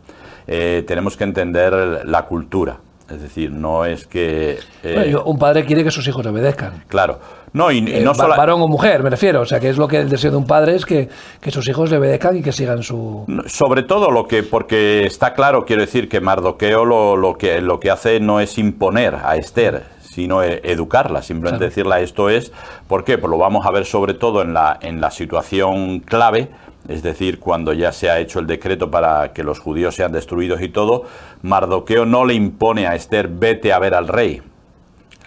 eh, 0.47 0.83
tenemos 0.85 1.15
que 1.15 1.23
entender 1.23 2.05
la 2.05 2.25
cultura. 2.25 2.79
Es 3.11 3.21
decir, 3.21 3.51
no 3.51 3.85
es 3.85 4.05
que... 4.05 4.59
eh, 4.83 4.93
Bueno, 4.93 5.23
un 5.23 5.37
padre 5.39 5.65
quiere 5.65 5.83
que 5.83 5.91
sus 5.91 6.07
hijos 6.07 6.23
le 6.23 6.31
obedezcan. 6.31 6.83
claro. 6.87 7.19
No, 7.51 7.71
y, 7.71 7.79
y 7.79 7.95
Eh, 7.95 8.01
no 8.01 8.13
solo... 8.13 8.35
varón 8.37 8.61
o 8.61 8.67
mujer, 8.67 9.01
me 9.01 9.09
refiero. 9.09 9.41
O 9.41 9.45
sea, 9.45 9.59
que 9.59 9.69
es 9.69 9.77
lo 9.77 9.87
que 9.87 9.97
el 9.97 10.07
deseo 10.07 10.29
de 10.29 10.37
un 10.37 10.45
padre 10.45 10.75
es 10.75 10.85
que, 10.85 11.09
que 11.41 11.49
sus 11.49 11.67
hijos 11.67 11.89
le 11.89 11.97
obedezcan 11.97 12.37
y 12.37 12.43
que 12.43 12.51
sigan 12.51 12.83
su... 12.83 13.25
Sobre 13.47 13.81
todo 13.81 14.11
lo 14.11 14.27
que, 14.27 14.43
porque 14.43 15.03
está 15.05 15.33
claro, 15.33 15.65
quiero 15.65 15.81
decir, 15.81 16.07
que 16.09 16.21
Mardoqueo 16.21 16.85
lo, 16.85 17.17
lo 17.17 17.39
que, 17.39 17.59
lo 17.61 17.79
que 17.79 17.89
hace 17.89 18.19
no 18.19 18.39
es 18.39 18.59
imponer 18.59 19.15
a 19.15 19.35
Esther, 19.35 19.85
sino 19.99 20.43
e- 20.43 20.61
educarla, 20.63 21.23
simplemente 21.23 21.65
Claro. 21.65 21.69
decirle 21.69 22.03
esto 22.03 22.29
es, 22.29 22.51
¿por 22.87 23.03
qué? 23.03 23.17
Pues 23.17 23.31
lo 23.31 23.39
vamos 23.39 23.65
a 23.65 23.71
ver 23.71 23.85
sobre 23.85 24.13
todo 24.13 24.43
en 24.43 24.53
la, 24.53 24.77
en 24.79 25.01
la 25.01 25.09
situación 25.09 26.01
clave, 26.01 26.49
es 26.87 27.03
decir, 27.03 27.39
cuando 27.39 27.73
ya 27.73 27.91
se 27.91 28.09
ha 28.09 28.19
hecho 28.19 28.39
el 28.39 28.47
decreto 28.47 28.89
para 28.89 29.33
que 29.33 29.43
los 29.43 29.59
judíos 29.59 29.95
sean 29.95 30.11
destruidos 30.11 30.61
y 30.61 30.69
todo, 30.69 31.03
Mardoqueo 31.41 32.05
no 32.05 32.25
le 32.25 32.33
impone 32.33 32.87
a 32.87 32.95
Esther, 32.95 33.27
vete 33.27 33.73
a 33.73 33.79
ver 33.79 33.93
al 33.93 34.07
rey. 34.07 34.41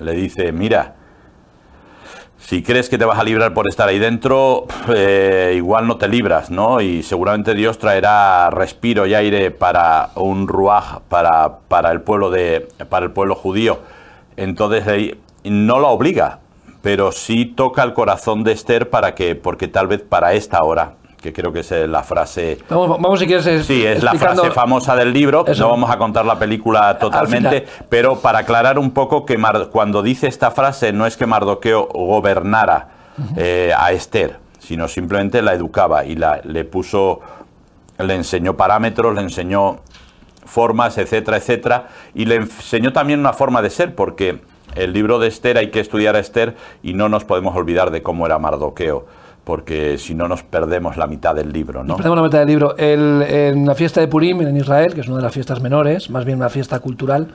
Le 0.01 0.13
dice, 0.13 0.51
mira, 0.51 0.97
si 2.39 2.63
crees 2.63 2.89
que 2.89 2.99
te 2.99 3.05
vas 3.05 3.19
a 3.19 3.25
librar 3.25 3.55
por 3.55 3.69
estar 3.69 3.89
ahí 3.89 4.01
dentro, 4.01 4.67
eh, 4.89 5.53
igual 5.57 5.87
no 5.87 5.97
te 5.97 6.09
libras, 6.09 6.51
¿no? 6.51 6.81
Y 6.81 7.03
seguramente 7.05 7.55
Dios 7.55 7.79
traerá 7.79 8.51
respiro 8.51 9.07
y 9.07 9.15
aire 9.15 9.53
para 9.53 10.11
un 10.17 10.49
ruaj, 10.49 11.01
para, 11.09 11.59
para, 11.69 11.93
el, 11.93 12.01
pueblo 12.01 12.31
de, 12.31 12.69
para 12.89 13.07
el 13.07 13.13
pueblo 13.13 13.37
judío. 13.37 13.81
Entonces 14.37 15.17
no 15.45 15.79
la 15.79 15.89
obliga, 15.89 16.41
pero 16.83 17.13
sí 17.13 17.47
toca 17.47 17.85
el 17.85 17.93
corazón 17.93 18.43
de 18.43 18.53
Esther 18.53 18.91
para 18.91 19.15
que, 19.15 19.37
porque 19.37 19.69
tal 19.69 19.87
vez 19.87 20.01
para 20.01 20.33
esta 20.35 20.65
hora, 20.65 20.95
que 21.23 21.33
creo 21.33 21.53
que 21.53 21.61
es 21.61 21.71
eh, 21.73 21.87
la 21.87 22.03
frase 22.03 22.59
Vamos, 22.69 22.89
vamos 23.01 23.21
si 23.21 23.27
quieres. 23.27 23.47
es- 23.47 23.65
Sí, 23.67 23.87
es 23.87 24.03
la 24.03 24.15
frase 24.15 24.51
famosa 24.51 24.97
del 24.97 25.13
libro. 25.13 25.45
Eso. 25.47 25.63
No 25.65 25.71
vamos 25.71 25.91
a 25.91 25.97
contar 25.99 26.27
la 26.27 26.39
película 26.39 26.99
totalmente, 26.99 27.67
pero 27.89 28.17
para 28.17 28.41
aclarar 28.41 28.79
un 28.79 28.91
poco 28.91 29.25
que 29.25 29.39
Mar- 29.39 29.69
cuando 29.71 30.03
dice 30.03 30.27
esta 30.27 30.51
frase 30.51 30.93
no 30.93 31.07
es 31.07 31.17
que 31.17 31.27
Mardoqueo 31.27 31.87
gobernara 31.93 32.89
eh, 33.37 33.73
a 33.77 33.93
Esther, 33.93 34.39
sino 34.59 34.89
simplemente 34.89 35.43
la 35.43 35.53
educaba 35.55 36.05
y 36.05 36.17
la, 36.17 36.41
le 36.45 36.65
puso, 36.65 37.21
le 37.99 38.15
enseñó 38.15 38.57
parámetros, 38.57 39.15
le 39.15 39.21
enseñó 39.21 39.81
formas, 40.45 40.99
etcétera, 40.99 41.37
etcétera, 41.37 41.89
y 42.15 42.25
le 42.25 42.37
enseñó 42.37 42.93
también 42.93 43.21
una 43.21 43.33
forma 43.33 43.63
de 43.63 43.71
ser, 43.71 43.95
porque 43.95 44.41
el 44.75 44.93
libro 44.93 45.19
de 45.19 45.29
Esther 45.29 45.57
hay 45.59 45.71
que 45.71 45.81
estudiar 45.81 46.17
a 46.17 46.19
Esther 46.19 46.57
y 46.83 46.95
no 46.95 47.09
nos 47.09 47.25
podemos 47.25 47.55
olvidar 47.57 47.91
de 47.91 48.03
cómo 48.03 48.27
era 48.27 48.39
Mardoqueo, 48.39 49.07
porque 49.45 49.99
si 49.99 50.15
no 50.15 50.29
nos 50.29 50.43
perdemos 50.43 50.97
la 50.97 51.07
mitad 51.07 51.35
del 51.35 51.53
libro, 51.53 51.83
¿no? 51.83 51.97
Perdemos 51.97 52.19
la 52.19 52.25
mitad 52.25 52.39
del 52.39 52.49
libro. 52.49 52.77
El- 52.77 53.23
en 53.23 53.67
la 53.67 53.75
fiesta 53.75 54.01
de 54.01 54.09
Purim 54.09 54.41
en 54.43 54.57
Israel, 54.57 54.95
que 54.95 55.01
es 55.01 55.09
una 55.09 55.17
de 55.17 55.23
las 55.25 55.33
fiestas 55.33 55.61
menores, 55.61 56.11
más 56.11 56.25
bien 56.25 56.39
una 56.39 56.49
fiesta 56.49 56.79
cultural, 56.79 57.29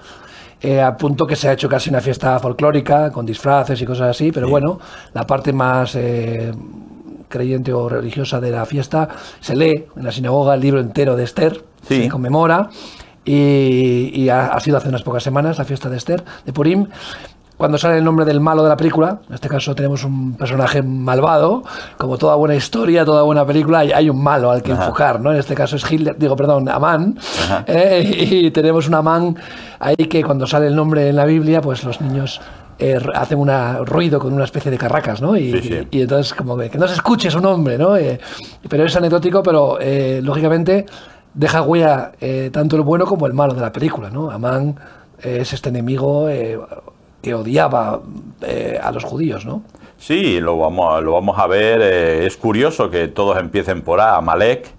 eh, 0.62 0.82
a 0.82 0.96
punto 0.98 1.28
que 1.28 1.36
se 1.36 1.50
ha 1.50 1.54
hecho 1.54 1.68
casi 1.70 1.90
una 1.90 2.02
fiesta 2.02 2.40
folclórica, 2.40 3.12
con 3.12 3.26
disfraces 3.26 3.82
y 3.82 3.86
cosas 3.86 4.10
así, 4.10 4.32
pero 4.32 4.48
Sí. 4.48 4.52
bueno, 4.52 4.80
la 5.14 5.28
parte 5.28 5.52
más 5.54 5.96
eh, 5.96 6.52
creyente 7.30 7.74
o 7.74 7.90
religiosa 7.90 8.40
de 8.40 8.52
la 8.52 8.66
fiesta 8.66 9.10
se 9.42 9.56
lee 9.56 9.86
en 9.96 10.04
la 10.04 10.12
sinagoga 10.12 10.54
el 10.56 10.62
libro 10.62 10.80
entero 10.80 11.16
de 11.18 11.26
Esther, 11.26 11.64
Sí. 11.88 12.04
se 12.04 12.10
conmemora, 12.10 12.70
y, 13.26 14.12
y 14.14 14.30
ha, 14.30 14.48
ha 14.48 14.60
sido 14.62 14.78
hace 14.78 14.88
unas 14.90 15.04
pocas 15.04 15.22
semanas 15.24 15.58
la 15.58 15.66
fiesta 15.66 15.90
de 15.90 15.98
Esther, 15.98 16.24
de 16.46 16.54
Purim. 16.54 16.88
Cuando 17.58 17.80
sale 17.80 17.98
el 17.98 18.04
nombre 18.04 18.24
del 18.24 18.40
malo 18.40 18.62
de 18.62 18.70
la 18.70 18.78
película, 18.78 19.20
en 19.28 19.34
este 19.34 19.50
caso 19.50 19.74
tenemos 19.74 20.04
un 20.04 20.36
personaje 20.36 20.84
malvado, 20.84 21.64
como 21.98 22.18
toda 22.18 22.36
buena 22.36 22.54
historia, 22.56 23.04
toda 23.04 23.24
buena 23.24 23.46
película, 23.46 23.80
hay, 23.80 24.10
un 24.10 24.22
malo 24.22 24.52
al 24.52 24.62
que 24.62 24.72
enfocar, 24.72 25.20
¿no? 25.20 25.32
En 25.32 25.40
este 25.40 25.56
caso 25.56 25.76
es 25.76 25.92
Hitler, 25.92 26.16
digo, 26.18 26.36
perdón, 26.36 26.70
Amán, 26.70 27.18
eh, 27.68 28.04
y 28.06 28.52
tenemos 28.52 28.88
un 28.88 28.94
Amán 28.94 29.36
ahí 29.80 29.96
que 29.96 30.24
cuando 30.24 30.46
sale 30.46 30.68
el 30.68 30.76
nombre 30.76 31.10
en 31.10 31.16
la 31.16 31.26
Biblia, 31.26 31.60
pues 31.60 31.84
los 31.84 32.00
niños 32.00 32.40
eh, 32.78 33.00
hacen 33.16 33.40
un 33.40 33.50
ruido 33.88 34.20
con 34.20 34.34
una 34.34 34.44
especie 34.44 34.70
de 34.70 34.78
carracas, 34.78 35.20
¿no? 35.20 35.36
Y, 35.36 35.88
entonces 35.92 36.36
como 36.36 36.58
que, 36.58 36.70
no 36.78 36.88
se 36.88 36.94
escuche 36.94 37.32
su 37.32 37.42
nombre, 37.42 37.76
¿no? 37.80 37.98
Eh, 37.98 38.20
pero 38.70 38.86
es 38.86 38.96
anecdótico, 38.96 39.42
pero 39.42 39.80
lógicamente 40.22 40.86
deja 41.34 41.64
huella 41.64 42.12
tanto 42.52 42.76
el 42.76 42.84
bueno 42.84 43.06
como 43.08 43.26
el 43.26 43.34
malo 43.34 43.56
de 43.56 43.62
la 43.62 43.72
película, 43.72 44.12
¿no? 44.12 44.30
Amán 44.30 44.76
es 45.20 45.52
este 45.54 45.70
enemigo 45.70 46.30
que 47.22 47.34
odiaba 47.34 48.02
eh, 48.42 48.80
a 48.82 48.92
los 48.92 49.04
judíos, 49.04 49.46
¿no? 49.46 49.64
Sí, 49.98 50.40
lo 50.40 50.58
vamos, 50.58 51.04
lo 51.04 51.14
vamos 51.14 51.40
a 51.40 51.48
ver. 51.48 51.80
Eh, 51.82 52.26
es 52.26 52.38
curioso 52.38 52.90
que 52.90 53.08
todos 53.08 53.38
empiecen 53.38 53.82
por 53.82 54.00
A, 54.00 54.16
Amalek, 54.18 54.70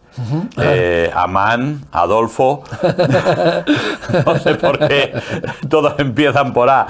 eh, 0.60 1.10
Amán, 1.14 1.82
Adolfo. 1.90 2.62
no 4.26 4.38
sé 4.38 4.54
por 4.54 4.78
qué 4.86 5.12
todos 5.68 5.98
empiezan 5.98 6.52
por 6.52 6.70
A. 6.70 6.86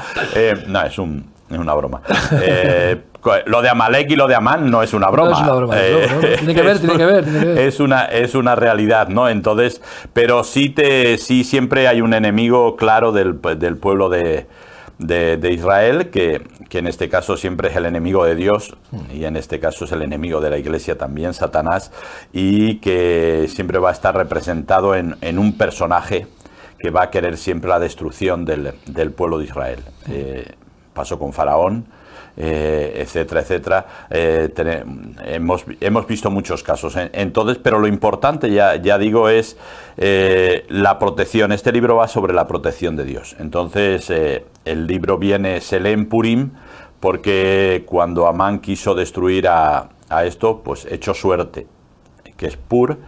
no, 0.66 0.82
es, 0.82 0.98
un, 0.98 1.24
es 1.50 1.58
una 1.58 1.72
broma. 1.74 2.02
lo 3.46 3.62
de 3.62 3.68
Amalek 3.70 4.10
y 4.10 4.16
lo 4.16 4.28
de 4.28 4.34
Amán 4.34 4.70
no 4.70 4.82
es 4.82 4.92
una 4.92 5.08
broma. 5.08 5.30
No 5.30 5.36
es 5.36 5.42
una 5.42 5.52
broma, 5.54 5.76
tiene 6.38 6.54
que 6.54 6.62
ver, 6.62 6.78
tiene 6.78 6.96
que 6.98 7.06
ver, 7.06 7.58
Es 7.58 7.80
una, 7.80 8.04
es 8.04 8.34
una 8.34 8.56
realidad, 8.56 9.08
¿no? 9.08 9.30
Entonces, 9.30 9.80
pero 10.12 10.44
sí, 10.44 10.68
te, 10.68 11.16
sí 11.16 11.44
siempre 11.44 11.88
hay 11.88 12.02
un 12.02 12.12
enemigo 12.12 12.76
claro 12.76 13.12
del, 13.12 13.40
del 13.40 13.78
pueblo 13.78 14.10
de, 14.10 14.46
de, 14.98 15.52
Israel, 15.52 16.10
que, 16.10 16.42
en 16.70 16.86
este 16.86 17.08
caso 17.08 17.36
siempre 17.36 17.68
es 17.68 17.76
el 17.76 17.86
enemigo 17.86 18.24
de 18.24 18.34
Dios 18.34 18.76
y 19.12 19.24
en 19.24 19.36
este 19.36 19.60
caso 19.60 19.84
es 19.84 19.92
el 19.92 20.02
enemigo 20.02 20.40
de 20.40 20.50
la 20.50 20.58
iglesia 20.58 20.98
también, 20.98 21.34
Satanás, 21.34 21.92
y 22.32 22.76
que 22.76 23.46
siempre 23.48 23.78
va 23.78 23.90
a 23.90 23.92
estar 23.92 24.16
representado 24.16 24.94
en, 24.94 25.38
un 25.38 25.56
personaje 25.56 26.26
que 26.78 26.90
va 26.90 27.04
a 27.04 27.10
querer 27.10 27.36
siempre 27.36 27.70
la 27.70 27.78
destrucción 27.78 28.44
del, 28.44 29.12
pueblo 29.12 29.38
de 29.38 29.44
Israel. 29.44 29.80
Eh, 30.08 30.52
pasó 30.94 31.18
con 31.18 31.32
Faraón, 31.32 31.86
eh, 32.40 33.02
etcétera, 33.02 33.40
etcétera. 33.40 33.86
Eh, 34.10 34.48
hemos, 35.24 35.64
hemos, 35.80 36.06
visto 36.06 36.30
muchos 36.30 36.62
casos. 36.62 36.94
Entonces, 37.12 37.58
pero 37.60 37.80
lo 37.80 37.88
importante, 37.88 38.52
ya, 38.52 38.76
ya 38.76 38.96
digo, 38.96 39.28
es 39.28 39.56
eh, 39.96 40.64
la 40.68 41.00
protección. 41.00 41.50
Este 41.50 41.72
libro 41.72 41.96
va 41.96 42.06
sobre 42.06 42.32
la 42.32 42.46
protección 42.46 42.94
de 42.94 43.02
Dios. 43.02 43.34
Entonces, 43.40 44.08
el 44.64 44.86
libro 44.86 45.18
viene, 45.18 45.60
se 45.60 45.80
Purim, 46.06 46.52
porque 47.00 47.82
cuando 47.86 48.28
Amán 48.28 48.60
quiso 48.60 48.94
destruir 48.94 49.48
a, 49.48 49.88
esto, 50.24 50.62
pues 50.62 50.86
echó 50.88 51.14
suerte, 51.14 51.66
que 52.36 52.46
es 52.46 52.56
Pur, 52.56 52.98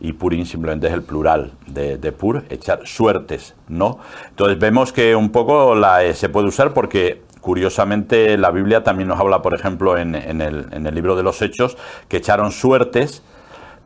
y 0.00 0.14
Purim 0.14 0.44
simplemente 0.44 0.88
es 0.88 0.94
el 0.94 1.02
plural 1.02 1.52
de, 1.68 1.96
de, 1.96 2.10
Pur, 2.10 2.44
echar 2.50 2.86
suertes, 2.86 3.54
¿no? 3.68 3.98
Entonces 4.30 4.58
vemos 4.58 4.92
que 4.92 5.14
un 5.14 5.30
poco 5.30 5.76
la, 5.76 6.12
se 6.14 6.28
puede 6.28 6.48
usar 6.48 6.74
porque 6.74 7.29
Curiosamente, 7.40 8.36
la 8.36 8.50
Biblia 8.50 8.84
también 8.84 9.08
nos 9.08 9.18
habla, 9.18 9.42
por 9.42 9.54
ejemplo, 9.54 9.96
en, 9.96 10.14
el, 10.14 10.66
en 10.70 10.86
el 10.86 10.94
libro 10.94 11.16
de 11.16 11.22
los 11.22 11.40
Hechos, 11.40 11.76
que 12.08 12.18
echaron 12.18 12.52
suertes 12.52 13.22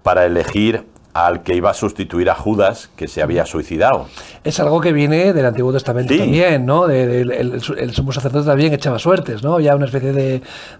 para 0.02 0.24
elegir 0.26 0.84
al 1.14 1.44
que 1.44 1.54
iba 1.54 1.70
a 1.70 1.74
sustituir 1.74 2.28
a 2.28 2.34
Judas, 2.34 2.90
que 2.96 3.06
se 3.06 3.22
había 3.22 3.46
suicidado. 3.46 4.08
Es 4.42 4.58
algo 4.58 4.80
que 4.80 4.92
viene 4.92 5.32
del 5.32 5.46
Antiguo 5.46 5.72
Testamento 5.72 6.14
también, 6.14 6.66
¿no? 6.66 6.90
el, 6.90 7.62
sumo 7.92 8.10
sacerdote 8.10 8.46
también 8.46 8.72
echaba 8.72 8.98
suertes, 8.98 9.42
¿no? 9.42 9.54
Había 9.54 9.76
una 9.76 9.86
especie 9.86 10.12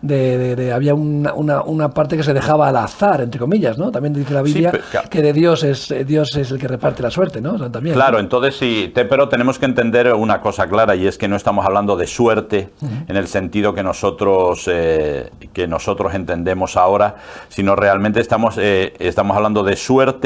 de... 0.03 0.73
había 0.73 0.95
una, 0.95 1.89
parte 1.91 2.17
que 2.17 2.25
se 2.25 2.35
dejaba 2.35 2.69
al 2.69 2.77
azar, 2.77 3.21
entre 3.21 3.39
comillas, 3.39 3.79
¿no? 3.79 3.93
También 3.93 4.13
dice 4.13 4.35
la 4.35 4.43
Biblia 4.43 4.73
que 5.09 5.23
de 5.23 5.33
Dios 5.33 5.63
es, 5.63 5.95
Dios 6.05 6.35
es 6.35 6.51
el 6.51 6.59
que 6.59 6.67
reparte 6.67 7.03
la 7.03 7.13
suerte, 7.13 7.41
¿no? 7.41 7.55
también, 7.71 7.95
claro, 7.95 8.19
entonces 8.19 8.57
sí, 8.57 8.93
pero 8.93 9.29
tenemos 9.29 9.61
que 9.61 9.67
entender 9.67 10.13
una 10.15 10.41
cosa 10.41 10.67
clara 10.67 10.97
y 10.97 11.07
es 11.07 11.17
que 11.17 11.29
no 11.29 11.37
estamos 11.37 11.65
hablando 11.65 11.97
de 11.97 12.09
suerte 12.09 12.71
en 13.07 13.17
el 13.17 13.29
sentido 13.29 13.73
que 13.73 13.85
nosotros, 13.85 14.69
eh, 14.69 15.31
que 15.53 15.69
nosotros 15.69 16.13
entendemos 16.15 16.77
ahora, 16.77 17.17
sino 17.49 17.77
realmente 17.77 18.21
estamos, 18.21 18.59
eh, 18.59 18.95
estamos 18.99 19.37
hablando 19.37 19.63
de 19.63 19.77
suerte 19.77 20.24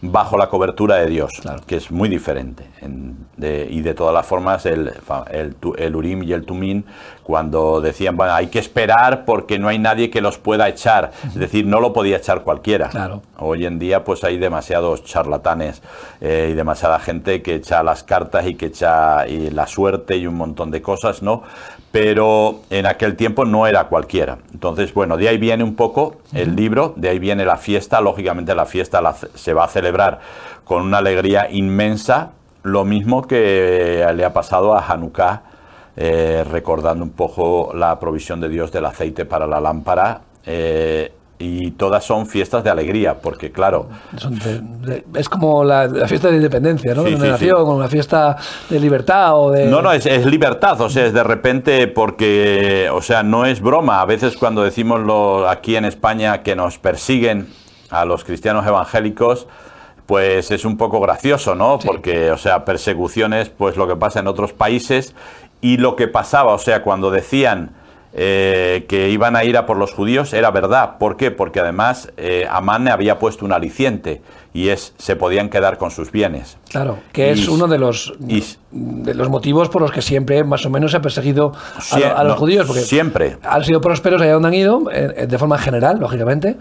bajo 0.00 0.36
la 0.36 0.48
cobertura 0.48 0.96
de 0.96 1.06
Dios, 1.06 1.30
que 1.66 1.76
es 1.76 1.90
muy 1.90 2.08
diferente. 2.08 2.64
y 3.38 3.80
de 3.80 3.94
todas 3.94 4.14
las 4.14 4.26
formas, 4.26 4.66
el, 4.66 4.92
el, 5.30 5.96
Urim 5.96 6.22
y 6.22 6.32
el 6.32 6.44
Tumín, 6.44 6.84
cuando 7.22 7.80
decían, 7.80 8.16
bueno, 8.16 8.34
hay 8.34 8.48
que 8.48 8.58
esperar 8.58 9.24
porque 9.24 9.58
no 9.58 9.68
hay 9.68 9.78
nadie 9.78 10.10
que 10.10 10.20
los 10.20 10.38
pueda 10.38 10.68
echar, 10.68 11.12
es 11.26 11.34
decir, 11.34 11.66
no 11.66 11.80
lo 11.80 11.92
podía 11.92 12.18
echar 12.18 12.42
cualquiera. 12.42 13.20
Hoy 13.38 13.66
en 13.66 13.78
día, 13.78 14.04
pues 14.04 14.22
hay 14.24 14.38
demasiados 14.38 15.04
charlatanes 15.04 15.82
eh, 16.20 16.50
y 16.52 16.54
demasiada 16.54 16.98
gente 16.98 17.42
que 17.42 17.56
echa 17.56 17.82
las 17.82 18.02
cartas 18.04 18.46
y 18.46 18.54
que 18.54 18.66
echa 18.66 19.26
y 19.26 19.50
la 19.50 19.66
suerte 19.66 20.16
y 20.16 20.26
un 20.26 20.36
montón 20.36 20.70
de 20.70 20.82
cosas, 20.82 21.22
¿no? 21.22 21.42
Pero 21.96 22.60
en 22.68 22.84
aquel 22.84 23.16
tiempo 23.16 23.46
no 23.46 23.66
era 23.66 23.84
cualquiera. 23.84 24.36
Entonces, 24.52 24.92
bueno, 24.92 25.16
de 25.16 25.30
ahí 25.30 25.38
viene 25.38 25.64
un 25.64 25.74
poco 25.76 26.16
el 26.34 26.54
libro, 26.54 26.92
de 26.94 27.08
ahí 27.08 27.18
viene 27.18 27.46
la 27.46 27.56
fiesta, 27.56 28.02
lógicamente 28.02 28.54
la 28.54 28.66
fiesta 28.66 29.14
se 29.34 29.54
va 29.54 29.64
a 29.64 29.68
celebrar 29.68 30.20
con 30.66 30.82
una 30.82 30.98
alegría 30.98 31.48
inmensa, 31.50 32.32
lo 32.64 32.84
mismo 32.84 33.26
que 33.26 34.06
le 34.14 34.24
ha 34.26 34.32
pasado 34.34 34.76
a 34.76 34.86
Hanukkah, 34.86 35.42
eh, 35.96 36.44
recordando 36.44 37.02
un 37.02 37.12
poco 37.12 37.72
la 37.74 37.98
provisión 37.98 38.42
de 38.42 38.50
Dios 38.50 38.70
del 38.70 38.84
aceite 38.84 39.24
para 39.24 39.46
la 39.46 39.58
lámpara. 39.58 40.20
Eh, 40.44 41.10
y 41.38 41.72
todas 41.72 42.04
son 42.04 42.26
fiestas 42.26 42.64
de 42.64 42.70
alegría, 42.70 43.20
porque 43.20 43.52
claro... 43.52 43.88
es 45.14 45.28
como 45.28 45.64
la, 45.64 45.88
fiesta 46.06 46.28
de 46.28 46.36
independencia, 46.36 46.94
¿no? 46.94 47.02
de 47.02 47.14
una 47.14 47.28
nación, 47.28 47.68
una 47.68 47.88
fiesta 47.88 48.36
de 48.70 48.80
libertad 48.80 49.34
o 49.34 49.50
de... 49.50 49.66
No, 49.66 49.82
no, 49.82 49.92
es, 49.92 50.06
libertad, 50.26 50.80
o 50.80 50.88
sea, 50.88 51.06
es 51.06 51.12
de 51.12 51.22
repente 51.22 51.88
porque, 51.88 52.88
o 52.92 53.02
sea, 53.02 53.22
no 53.22 53.44
es 53.44 53.60
broma. 53.60 54.00
A 54.00 54.06
veces 54.06 54.36
cuando 54.36 54.62
decimos 54.62 55.00
lo, 55.00 55.48
aquí 55.48 55.76
en 55.76 55.84
España 55.84 56.42
que 56.42 56.56
nos 56.56 56.78
persiguen 56.78 57.48
a 57.90 58.04
los 58.04 58.24
cristianos 58.24 58.66
evangélicos, 58.66 59.46
pues 60.06 60.50
es 60.50 60.64
un 60.64 60.76
poco 60.76 61.00
gracioso, 61.00 61.54
¿no? 61.54 61.78
Porque, 61.84 62.30
o 62.30 62.38
sea, 62.38 62.64
persecuciones, 62.64 63.50
pues 63.50 63.76
lo 63.76 63.86
que 63.86 63.96
pasa 63.96 64.20
en 64.20 64.28
otros 64.28 64.52
países 64.52 65.14
y 65.60 65.76
lo 65.78 65.96
que 65.96 66.08
pasaba, 66.08 66.54
o 66.54 66.58
sea, 66.58 66.82
cuando 66.82 67.10
decían 67.10 67.72
eh, 68.18 68.86
que 68.88 69.10
iban 69.10 69.36
a 69.36 69.44
ir 69.44 69.58
a 69.58 69.66
por 69.66 69.76
los 69.76 69.92
judíos 69.92 70.32
era 70.32 70.50
verdad. 70.50 70.96
¿Por 70.98 71.18
qué? 71.18 71.30
Porque 71.30 71.60
además 71.60 72.10
eh, 72.16 72.46
Amán 72.50 72.88
había 72.88 73.18
puesto 73.18 73.44
un 73.44 73.52
aliciente 73.52 74.22
y 74.56 74.70
es 74.70 74.94
se 74.96 75.16
podían 75.16 75.50
quedar 75.50 75.76
con 75.76 75.90
sus 75.90 76.10
bienes. 76.10 76.56
Claro, 76.70 76.98
que 77.12 77.30
es 77.30 77.46
uno 77.46 77.68
de 77.68 77.78
los 77.78 78.14
de 78.18 79.14
los 79.14 79.28
motivos 79.28 79.68
por 79.68 79.82
los 79.82 79.92
que 79.92 80.02
siempre 80.02 80.44
más 80.44 80.64
o 80.64 80.70
menos 80.70 80.90
se 80.90 80.96
ha 80.96 81.02
perseguido 81.02 81.52
a, 81.92 82.24
los 82.24 82.38
judíos 82.38 82.66
porque 82.66 82.82
siempre 82.82 83.36
han 83.42 83.64
sido 83.64 83.80
prósperos 83.80 84.20
allá 84.20 84.32
donde 84.32 84.48
han 84.48 84.54
ido 84.54 84.80
de 84.80 85.38
forma 85.38 85.58
general, 85.58 85.98
lógicamente, 86.00 86.56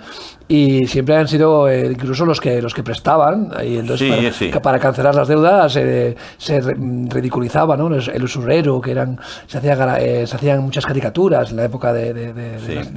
y 0.47 0.87
siempre 0.87 1.15
han 1.15 1.27
sido 1.27 1.69
eh, 1.69 1.91
incluso 1.91 2.25
los 2.25 2.39
que 2.39 2.61
los 2.61 2.73
que 2.73 2.83
prestaban 2.83 3.51
y 3.63 3.77
entonces 3.77 4.35
para, 4.61 4.79
cancelar 4.79 5.15
las 5.15 5.27
deudas 5.27 5.75
eh, 5.77 6.15
se 6.37 6.61
ridiculizaba, 6.61 7.77
¿no? 7.77 7.87
El 7.95 8.23
usurero 8.23 8.81
que 8.81 8.91
eran 8.91 9.19
se, 9.47 9.57
hacía, 9.57 9.97
eh, 9.99 10.27
se 10.27 10.35
hacían 10.35 10.61
muchas 10.61 10.85
caricaturas 10.85 11.49
en 11.51 11.57
la 11.57 11.63
época 11.63 11.93
de, 11.93 12.13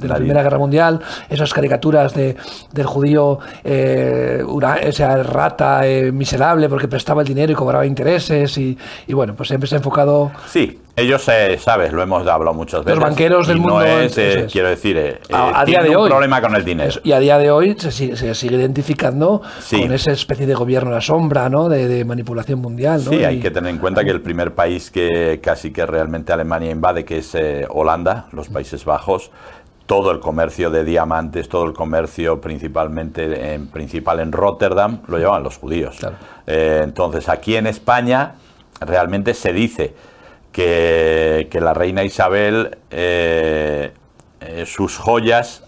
la, 0.01 0.15
Primera 0.15 0.43
Guerra 0.43 0.57
Mundial, 0.57 0.99
esas 1.29 1.53
caricaturas 1.53 2.13
de, 2.13 2.35
del 2.73 2.85
judío 2.85 3.39
esa 4.89 5.23
rata 5.23 5.87
eh, 5.87 6.11
miserable 6.11 6.69
porque 6.69 6.87
prestaba 6.87 7.21
el 7.21 7.27
dinero 7.27 7.51
y 7.51 7.55
cobraba 7.55 7.85
intereses 7.85 8.57
y, 8.57 8.77
bueno, 9.09 9.35
pues 9.35 9.49
siempre 9.49 9.67
se 9.67 9.75
ha 9.75 9.77
enfocado... 9.77 10.31
Sí, 10.47 10.79
ellos, 10.95 11.25
eh, 11.29 11.57
sabes, 11.57 11.93
lo 11.93 12.01
hemos 12.01 12.27
hablado 12.27 12.53
muchas 12.53 12.83
veces. 12.83 12.99
Los 12.99 13.09
banqueros 13.09 13.47
del 13.47 13.59
mundo. 13.59 13.81
Eh, 13.85 14.47
quiero 14.51 14.67
decir, 14.67 15.19
a, 15.31 15.63
día 15.63 15.81
de 15.81 15.91
un 15.91 15.95
hoy, 15.95 16.09
problema 16.09 16.41
con 16.41 16.55
el 16.55 16.65
dinero. 16.65 16.99
y 17.03 17.13
a 17.13 17.19
día 17.19 17.37
de 17.37 17.51
hoy 17.51 17.77
se 17.79 18.35
sigue, 18.35 18.55
identificando 18.57 19.41
con 19.69 19.93
esa 19.93 20.11
especie 20.11 20.45
de 20.45 20.55
gobierno 20.55 20.91
a 20.91 20.95
la 20.95 21.01
sombra, 21.01 21.47
¿no? 21.47 21.69
De, 21.69 22.03
manipulación 22.03 22.59
mundial. 22.59 23.01
Sí, 23.01 23.23
hay 23.23 23.39
que 23.39 23.51
tener 23.51 23.71
en 23.71 23.77
cuenta 23.77 24.03
que 24.03 24.09
el 24.09 24.21
primer 24.21 24.53
país 24.53 24.91
que 24.91 25.39
casi 25.41 25.71
que 25.71 25.85
realmente 25.85 26.33
Alemania 26.33 26.71
invade, 26.71 27.05
que 27.05 27.19
es 27.19 27.37
Holanda, 27.69 28.27
los 28.33 28.49
Países 28.49 28.83
Bajos, 28.83 29.31
todo 29.89 30.11
el 30.11 30.19
comercio 30.19 30.69
de 30.69 30.83
diamantes, 30.83 31.49
todo 31.49 31.65
el 31.65 31.73
comercio 31.73 32.39
principalmente 32.39 33.55
en, 33.55 33.65
principal 33.65 34.19
en 34.19 34.31
Rotterdam, 34.31 35.01
lo 35.07 35.17
llevan 35.17 35.41
los 35.41 35.57
judíos. 35.57 35.97
Eh, 36.45 36.81
entonces, 36.83 37.27
aquí 37.27 37.55
en 37.55 37.65
España 37.65 38.35
realmente 38.81 39.33
se 39.33 39.51
dice 39.51 39.95
que, 40.51 41.49
la 41.59 41.73
reina 41.73 42.03
Isabel, 42.03 42.77
eh, 42.91 43.91
eh, 44.41 44.65
sus 44.67 44.95
joyas 44.99 45.63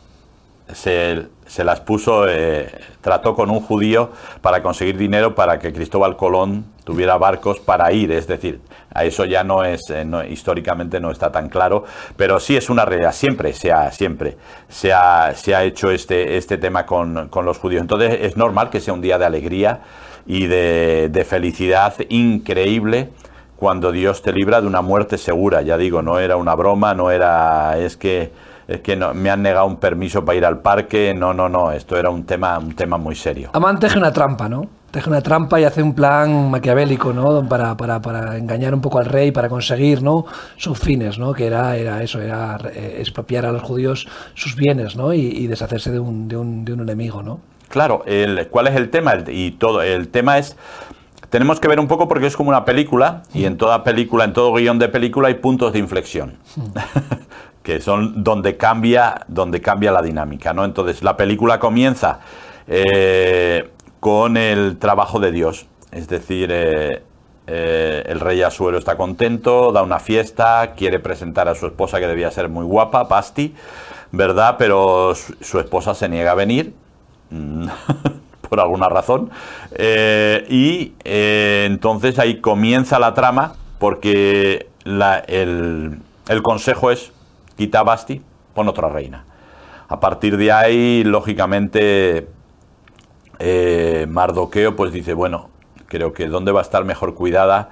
se, 0.72 1.25
se 1.51 1.65
las 1.65 1.81
puso, 1.81 2.29
eh, 2.29 2.72
trató 3.01 3.36
con 3.36 3.50
un 3.50 3.60
judío 3.60 4.12
para 4.39 4.63
conseguir 4.63 4.98
dinero 4.98 5.36
para 5.36 5.60
que 5.60 5.74
Cristóbal 5.74 6.15
Colón 6.15 6.63
tuviera 6.86 7.17
barcos 7.17 7.60
para 7.60 7.91
ir, 7.91 8.10
es 8.13 8.25
decir, 8.25 8.62
a 8.93 9.03
eso 9.03 9.25
ya 9.25 9.43
no 9.43 9.65
es, 9.65 9.81
eh, 9.89 10.05
históricamente 10.29 11.01
no 11.01 11.12
está 11.12 11.29
tan 11.29 11.50
claro, 11.50 11.84
pero 12.15 12.39
sí 12.39 12.55
es 12.55 12.70
una 12.70 12.86
realidad, 12.86 13.12
siempre 13.12 13.51
se 13.51 13.70
ha, 13.70 13.91
siempre 13.91 14.38
se 14.70 14.93
ha, 14.93 15.34
se 15.36 15.53
ha 15.53 15.65
hecho 15.65 15.91
este, 15.91 16.38
este 16.38 16.58
tema 16.58 16.86
con, 16.86 17.27
con, 17.27 17.43
los 17.43 17.58
judíos. 17.58 17.81
Entonces 17.81 18.20
es 18.22 18.38
normal 18.38 18.70
que 18.70 18.79
sea 18.79 18.93
un 18.93 19.01
día 19.01 19.17
de 19.17 19.25
alegría 19.25 19.81
y 20.25 20.48
de, 20.48 21.10
de 21.12 21.25
felicidad 21.25 21.96
increíble 22.08 23.10
cuando 23.58 23.91
Dios 23.91 24.22
te 24.22 24.31
libra 24.31 24.62
de 24.62 24.67
una 24.67 24.81
muerte 24.81 25.17
segura, 25.17 25.63
ya 25.63 25.77
digo, 25.77 26.01
no 26.01 26.17
era 26.17 26.38
una 26.38 26.55
broma, 26.55 26.93
no 26.93 27.12
era, 27.12 27.77
es 27.77 27.98
que 27.98 28.31
es 28.72 28.82
que 28.82 28.96
no, 28.96 29.13
me 29.13 29.30
han 29.30 29.42
negado 29.42 29.66
un 29.66 29.78
permiso 29.78 30.24
para 30.24 30.38
ir 30.38 30.46
al 30.46 30.60
parque. 30.60 31.13
No, 31.13 31.34
no, 31.34 31.50
no, 31.50 31.72
esto 31.72 31.98
era 31.98 32.10
un 32.10 32.24
tema, 32.24 32.58
un 32.58 32.74
tema 32.74 32.98
muy 32.98 33.16
serio. 33.16 33.50
Amán 33.54 33.80
teje 33.80 33.98
una 33.98 34.13
trampa, 34.13 34.48
¿no? 34.48 34.66
Teje 34.92 35.10
una 35.10 35.22
trampa 35.22 35.60
y 35.60 35.63
hace 35.63 35.82
un 35.84 35.94
plan 35.94 36.50
maquiavélico, 36.50 37.13
¿no? 37.13 37.48
Para, 37.48 37.75
para, 37.75 38.01
para 38.01 38.38
engañar 38.38 38.74
un 38.74 38.82
poco 38.82 39.00
al 39.00 39.06
rey, 39.06 39.32
para 39.32 39.50
conseguir, 39.50 40.01
¿no? 40.01 40.25
Sus 40.58 40.80
fines, 40.80 41.18
¿no? 41.18 41.34
Que 41.34 41.48
era, 41.48 41.75
era 41.75 42.01
eso, 42.01 42.22
era 42.22 42.58
eh, 42.74 42.98
expropiar 43.00 43.46
a 43.46 43.51
los 43.51 43.62
judíos 43.62 44.08
sus 44.34 44.56
bienes, 44.56 44.96
¿no? 44.96 45.13
Y, 45.13 45.48
deshacerse 45.48 45.92
de 45.92 46.00
un, 46.00 46.28
de, 46.28 46.38
un, 46.38 46.63
de 46.63 46.74
un, 46.74 46.82
enemigo, 46.82 47.22
¿no? 47.22 47.42
Claro, 47.68 48.04
el, 48.06 48.48
¿cuál 48.50 48.68
es 48.68 48.75
el 48.75 48.90
tema? 48.90 49.13
y 49.28 49.51
todo, 49.51 49.82
el 49.82 50.10
tema 50.10 50.38
es 50.38 50.56
tenemos 51.32 51.62
que 51.62 51.70
ver 51.70 51.80
un 51.80 51.88
poco 51.88 52.10
porque 52.10 52.28
es 52.28 52.36
como 52.36 52.50
una 52.50 52.66
película 52.66 53.24
y 53.34 53.46
en 53.46 53.58
toda 53.58 53.86
película, 53.86 54.25
en 54.25 54.34
todo 54.34 54.54
guion 54.54 54.80
de 54.80 54.90
película 54.90 55.30
hay 55.30 55.36
puntos 55.36 55.72
de 55.72 55.80
inflexión. 55.80 56.34
que 57.63 57.80
son 57.80 58.24
donde 58.24 58.58
cambia, 58.58 59.22
donde 59.27 59.62
cambia 59.62 59.91
la 59.91 60.01
dinámica, 60.01 60.53
¿no? 60.53 60.65
Entonces 60.65 61.03
la 61.03 61.15
película 61.18 61.60
comienza 61.60 62.20
eh, 62.68 63.70
con 64.00 64.38
el 64.38 64.77
trabajo 64.77 65.20
de 65.20 65.32
Dios, 65.32 65.68
es 65.91 66.08
decir, 66.08 66.50
eh, 66.51 67.03
eh, 67.48 68.03
el 68.08 68.20
rey 68.20 68.41
Asuero 68.41 68.77
está 68.77 68.98
contento, 68.98 69.72
da 69.72 69.84
una 69.84 70.00
fiesta, 70.00 70.74
quiere 70.75 71.00
presentar 71.00 71.48
a 71.48 71.56
su 71.56 71.68
esposa 71.68 72.00
que 72.00 72.08
debía 72.08 72.32
ser 72.32 72.50
muy 72.50 72.65
guapa, 72.65 73.08
Pasti, 73.08 73.53
¿verdad? 74.12 74.56
Pero 74.58 75.13
su, 75.15 75.60
esposa 75.60 75.94
se 75.94 76.10
niega 76.10 76.32
a 76.32 76.36
venir. 76.36 76.74
Mm, 77.30 77.68
por 78.50 78.60
alguna 78.60 78.89
razón. 78.89 79.30
y 80.50 80.94
entonces 81.06 82.20
ahí 82.20 82.41
comienza 82.41 83.00
la 83.00 83.13
trama 83.13 83.53
porque 83.80 84.68
el, 84.84 86.00
el 86.27 86.41
consejo 86.41 86.91
es 86.91 87.13
quita 87.55 87.84
Basti, 87.84 88.22
pon 88.53 88.67
otra 88.67 88.89
reina. 88.89 89.25
A 89.88 90.00
partir 90.00 90.38
de 90.38 90.51
ahí, 90.51 91.03
lógicamente, 91.03 92.27
eh, 93.39 94.05
Mardoqueo 94.10 94.75
pues 94.75 94.93
dice, 94.93 95.13
bueno, 95.13 95.50
creo 95.88 96.13
que 96.13 96.27
dónde 96.27 96.51
va 96.51 96.60
a 96.60 96.63
estar 96.63 96.86
mejor 96.86 97.15
cuidada 97.15 97.70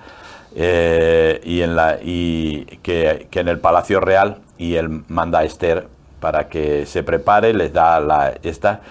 eh, 0.55 1.39
y, 1.43 1.61
en 1.61 1.75
la, 1.75 1.99
y 2.01 2.65
que, 2.83 3.27
en 3.31 3.47
el 3.47 3.59
Palacio 3.59 3.99
Real 3.99 4.39
y 4.57 4.75
él 4.75 5.03
manda 5.07 5.39
a 5.39 5.43
Esther 5.45 5.87
para 6.19 6.49
que 6.49 6.85
se 6.85 7.03
prepare, 7.03 7.53
les 7.53 7.71
da 7.71 7.99
la 7.99 8.33
esta 8.43 8.81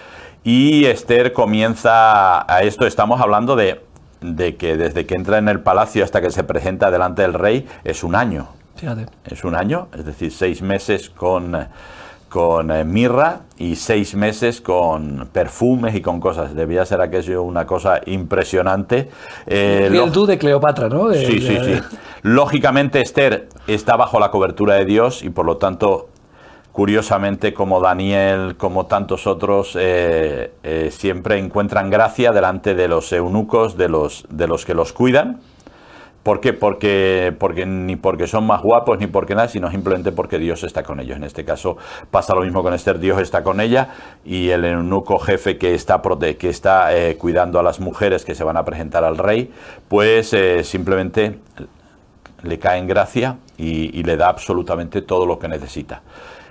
y 0.43 0.85
Esther 0.85 1.33
comienza 1.33 2.51
a 2.51 2.63
esto, 2.63 2.87
estamos 2.87 3.21
hablando 3.21 3.55
de, 3.55 3.81
de 4.21 4.55
que 4.55 4.77
desde 4.77 5.05
que 5.05 5.15
entra 5.15 5.37
en 5.37 5.49
el 5.49 5.59
palacio 5.59 6.03
hasta 6.03 6.21
que 6.21 6.31
se 6.31 6.43
presenta 6.43 6.89
delante 6.91 7.21
del 7.21 7.33
rey 7.33 7.67
es 7.83 8.03
un 8.03 8.15
año. 8.15 8.47
Es 9.25 9.43
un 9.43 9.55
año, 9.55 9.87
es 9.97 10.05
decir, 10.05 10.31
seis 10.31 10.61
meses 10.61 11.09
con, 11.09 11.67
con 12.29 12.71
eh, 12.71 12.83
mirra 12.83 13.41
y 13.57 13.75
seis 13.75 14.15
meses 14.15 14.61
con 14.61 15.29
perfumes 15.31 15.95
y 15.95 16.01
con 16.01 16.19
cosas. 16.19 16.55
Debía 16.55 16.85
ser 16.85 17.01
aquello 17.01 17.43
una 17.43 17.65
cosa 17.65 18.01
impresionante. 18.05 19.09
Eh, 19.47 20.09
tú 20.13 20.25
de 20.25 20.37
Cleopatra, 20.37 20.89
¿no? 20.89 21.13
sí, 21.13 21.41
sí, 21.41 21.57
sí. 21.63 21.79
Lógicamente 22.21 23.01
Esther 23.01 23.49
está 23.67 23.95
bajo 23.95 24.19
la 24.19 24.31
cobertura 24.31 24.75
de 24.75 24.85
Dios 24.85 25.23
y 25.23 25.29
por 25.29 25.45
lo 25.45 25.57
tanto 25.57 26.09
curiosamente 26.71 27.53
como 27.53 27.81
Daniel, 27.81 28.55
como 28.55 28.85
tantos 28.85 29.27
otros, 29.27 29.75
eh, 29.77 30.53
eh, 30.63 30.89
siempre 30.91 31.37
encuentran 31.37 31.89
gracia 31.89 32.31
delante 32.31 32.75
de 32.75 32.87
los 32.87 33.11
eunucos, 33.11 33.75
de 33.75 33.89
los, 33.89 34.25
de 34.29 34.47
los 34.47 34.65
que 34.65 34.73
los 34.73 34.93
cuidan. 34.93 35.41
¿Por 36.23 36.41
qué? 36.41 36.51
Porque, 36.51 37.33
porque 37.37 37.65
ni 37.65 37.95
porque 37.95 38.27
son 38.27 38.45
más 38.45 38.61
guapos 38.61 38.99
ni 38.99 39.07
porque 39.07 39.35
nada, 39.35 39.47
sino 39.47 39.71
simplemente 39.71 40.11
porque 40.11 40.37
Dios 40.37 40.63
está 40.63 40.83
con 40.83 40.99
ellos. 40.99 41.15
En 41.15 41.23
este 41.23 41.45
caso 41.45 41.77
pasa 42.11 42.35
lo 42.35 42.41
mismo 42.41 42.61
con 42.61 42.73
Esther, 42.73 42.99
Dios 42.99 43.21
está 43.21 43.41
con 43.41 43.61
ella 43.61 43.89
y 44.25 44.49
el 44.49 44.65
eunuco 44.65 45.17
jefe 45.19 45.57
que 45.57 45.73
está, 45.73 46.01
que 46.37 46.49
está 46.49 46.95
eh, 46.95 47.15
cuidando 47.15 47.59
a 47.59 47.63
las 47.63 47.79
mujeres 47.79 48.25
que 48.25 48.35
se 48.35 48.43
van 48.43 48.57
a 48.57 48.65
presentar 48.65 49.05
al 49.05 49.17
rey, 49.17 49.51
pues 49.87 50.33
eh, 50.33 50.63
simplemente 50.63 51.39
le 52.43 52.59
cae 52.59 52.79
en 52.79 52.87
gracia 52.87 53.37
y, 53.57 54.03
le 54.03 54.17
da 54.17 54.29
absolutamente 54.29 55.01
todo 55.01 55.25
lo 55.25 55.39
que 55.39 55.47
necesita. 55.47 56.01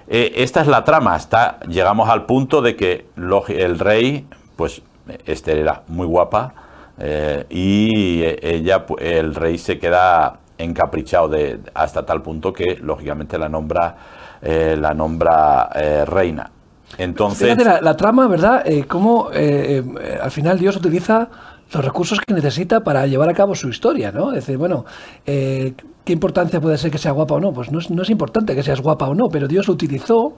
Eh, 0.06 0.32
esta 0.36 0.62
es 0.62 0.66
la 0.66 0.84
trama, 0.84 1.14
hasta 1.14 1.60
llegamos 1.60 2.08
al 2.08 2.24
punto 2.24 2.62
de 2.62 2.76
que 2.76 3.06
el 3.48 3.78
rey, 3.78 4.26
pues 4.56 4.82
Esther 5.26 5.58
era 5.58 5.82
muy 5.88 6.06
guapa, 6.06 6.54
eh, 6.98 7.46
y 7.50 8.22
ella, 8.24 8.84
el 8.98 9.34
rey 9.34 9.58
se 9.58 9.78
queda 9.78 10.40
encaprichado 10.56 11.28
de, 11.28 11.60
hasta 11.74 12.04
tal 12.04 12.22
punto 12.22 12.52
que 12.52 12.78
lógicamente 12.80 13.38
la 13.38 13.48
nombra, 13.48 13.96
eh, 14.42 14.76
la 14.78 14.94
nombra 14.94 15.70
eh, 15.74 16.04
reina. 16.04 16.50
Entonces, 16.96 17.56
la, 17.82 17.96
trama, 17.96 18.26
¿verdad? 18.28 18.64
cómo 18.88 19.28
al 19.28 20.30
final 20.30 20.58
Dios 20.58 20.74
utiliza 20.74 21.28
los 21.72 21.84
recursos 21.84 22.18
que 22.20 22.34
necesita 22.34 22.80
para 22.80 23.06
llevar 23.06 23.28
a 23.28 23.34
cabo 23.34 23.54
su 23.54 23.68
historia, 23.68 24.10
¿no? 24.12 24.30
Es 24.30 24.46
decir, 24.46 24.56
bueno, 24.56 24.84
¿qué 25.24 26.12
importancia 26.12 26.60
puede 26.60 26.78
ser 26.78 26.90
que 26.90 26.98
sea 26.98 27.12
guapa 27.12 27.34
o 27.34 27.40
no? 27.40 27.52
Pues 27.52 27.70
no 27.70 27.78
es, 27.78 27.90
no 27.90 28.02
es 28.02 28.10
importante 28.10 28.54
que 28.54 28.62
seas 28.62 28.80
guapa 28.80 29.08
o 29.08 29.14
no, 29.14 29.28
pero 29.28 29.46
Dios 29.46 29.68
utilizó 29.68 30.34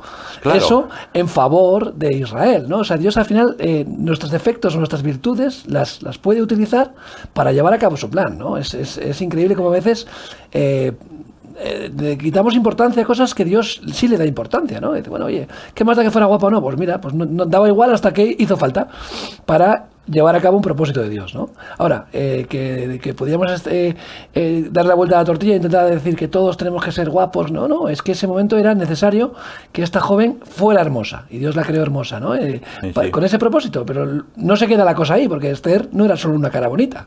eso 0.55 0.89
en 1.13 1.29
favor 1.29 1.95
de 1.95 2.17
Israel, 2.17 2.67
¿no? 2.69 2.79
O 2.79 2.85
sea, 2.85 2.97
Dios 2.97 3.17
al 3.17 3.25
final 3.25 3.57
nuestros 3.87 4.31
defectos 4.31 4.75
o 4.75 4.79
nuestras 4.79 5.03
virtudes 5.03 5.65
las, 5.69 6.03
las 6.03 6.19
puede 6.19 6.43
utilizar 6.43 6.95
para 7.33 7.53
llevar 7.53 7.75
a 7.75 7.79
cabo 7.79 7.97
su 7.97 8.11
plan, 8.11 8.37
¿no? 8.37 8.57
Es, 8.57 8.75
es, 8.75 8.99
es 8.99 9.23
increíble 9.23 9.55
como 9.55 9.69
a 9.69 9.73
veces 9.73 10.07
le 11.97 12.19
quitamos 12.19 12.55
importancia 12.55 13.03
a 13.03 13.07
cosas 13.07 13.35
que 13.35 13.45
Dios 13.45 13.81
sí 13.93 14.09
le 14.09 14.17
da 14.17 14.27
importancia, 14.27 14.81
¿no? 14.81 14.93
Dice, 14.93 15.11
bueno, 15.11 15.27
oye, 15.27 15.47
¿qué 15.75 15.85
más 15.85 15.97
da 15.97 16.03
que 16.03 16.11
fuera 16.11 16.27
guapa 16.27 16.47
o 16.47 16.51
no? 16.51 16.63
Pues 16.63 16.77
mira, 16.77 17.01
pues 17.01 17.15
no, 17.15 17.47
daba 17.47 17.69
igual 17.69 17.93
hasta 17.93 18.13
que 18.13 18.37
hizo 18.39 18.57
falta 18.57 18.89
para 19.47 19.87
llevar 20.07 20.35
a 20.35 20.41
cabo 20.41 20.57
un 20.57 20.63
propósito 20.63 21.01
de 21.01 21.09
Dios, 21.09 21.35
¿no? 21.35 21.51
Ahora, 21.79 22.07
eh, 22.13 22.47
que, 22.49 22.99
que 23.03 23.15
podíamos 23.15 23.51
este, 23.53 23.97
eh, 24.35 24.69
dar 24.71 24.87
la 24.87 24.95
vuelta 24.95 25.17
a 25.17 25.19
la 25.21 25.25
tortilla 25.25 25.53
e 25.53 25.57
intentar 25.57 25.89
decir 25.89 26.17
que 26.17 26.29
todos 26.29 26.57
tenemos 26.57 26.85
que 26.85 26.93
ser 26.93 27.11
guapos, 27.11 27.53
no, 27.53 27.69
no, 27.69 27.89
es 27.89 28.03
que 28.03 28.13
ese 28.13 28.27
momento 28.27 28.57
era 28.59 28.75
necesario 28.75 29.35
que 29.73 29.83
esta 29.83 30.01
joven 30.01 30.41
fuera 30.43 30.81
hermosa, 30.81 31.27
y 31.31 31.39
Dios 31.39 31.55
la 31.55 31.63
creó 31.63 31.83
hermosa, 31.83 32.19
¿no? 32.19 32.35
Eh, 32.35 32.61
con 33.11 33.25
ese 33.25 33.39
propósito, 33.39 33.87
pero 33.87 34.25
no 34.37 34.57
se 34.57 34.67
queda 34.67 34.85
la 34.85 34.95
cosa 34.95 35.15
ahí, 35.15 35.29
porque 35.29 35.51
Esther 35.51 35.89
no 35.93 36.05
era 36.05 36.17
solo 36.17 36.35
una 36.35 36.51
cara 36.51 36.69
bonita. 36.69 37.07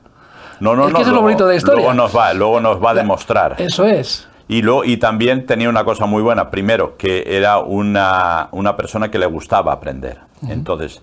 No, 0.59 0.75
no, 0.75 0.85
es 0.85 0.91
no. 0.91 0.95
Que 0.97 1.01
eso 1.01 1.11
es 1.11 1.15
lo 1.15 1.21
bonito 1.21 1.45
de 1.45 1.53
la 1.53 1.57
historia. 1.57 1.81
Luego 1.81 1.93
nos 1.93 2.15
va, 2.15 2.33
luego 2.33 2.61
nos 2.61 2.81
va 2.81 2.91
a 2.91 2.93
demostrar. 2.93 3.55
Eso 3.57 3.85
es. 3.85 4.27
Y, 4.47 4.61
lo, 4.61 4.83
y 4.83 4.97
también 4.97 5.45
tenía 5.45 5.69
una 5.69 5.83
cosa 5.85 6.05
muy 6.05 6.21
buena. 6.21 6.51
Primero, 6.51 6.97
que 6.97 7.23
era 7.37 7.59
una, 7.59 8.49
una 8.51 8.75
persona 8.75 9.09
que 9.09 9.19
le 9.19 9.25
gustaba 9.25 9.71
aprender. 9.71 10.17
Entonces, 10.47 11.01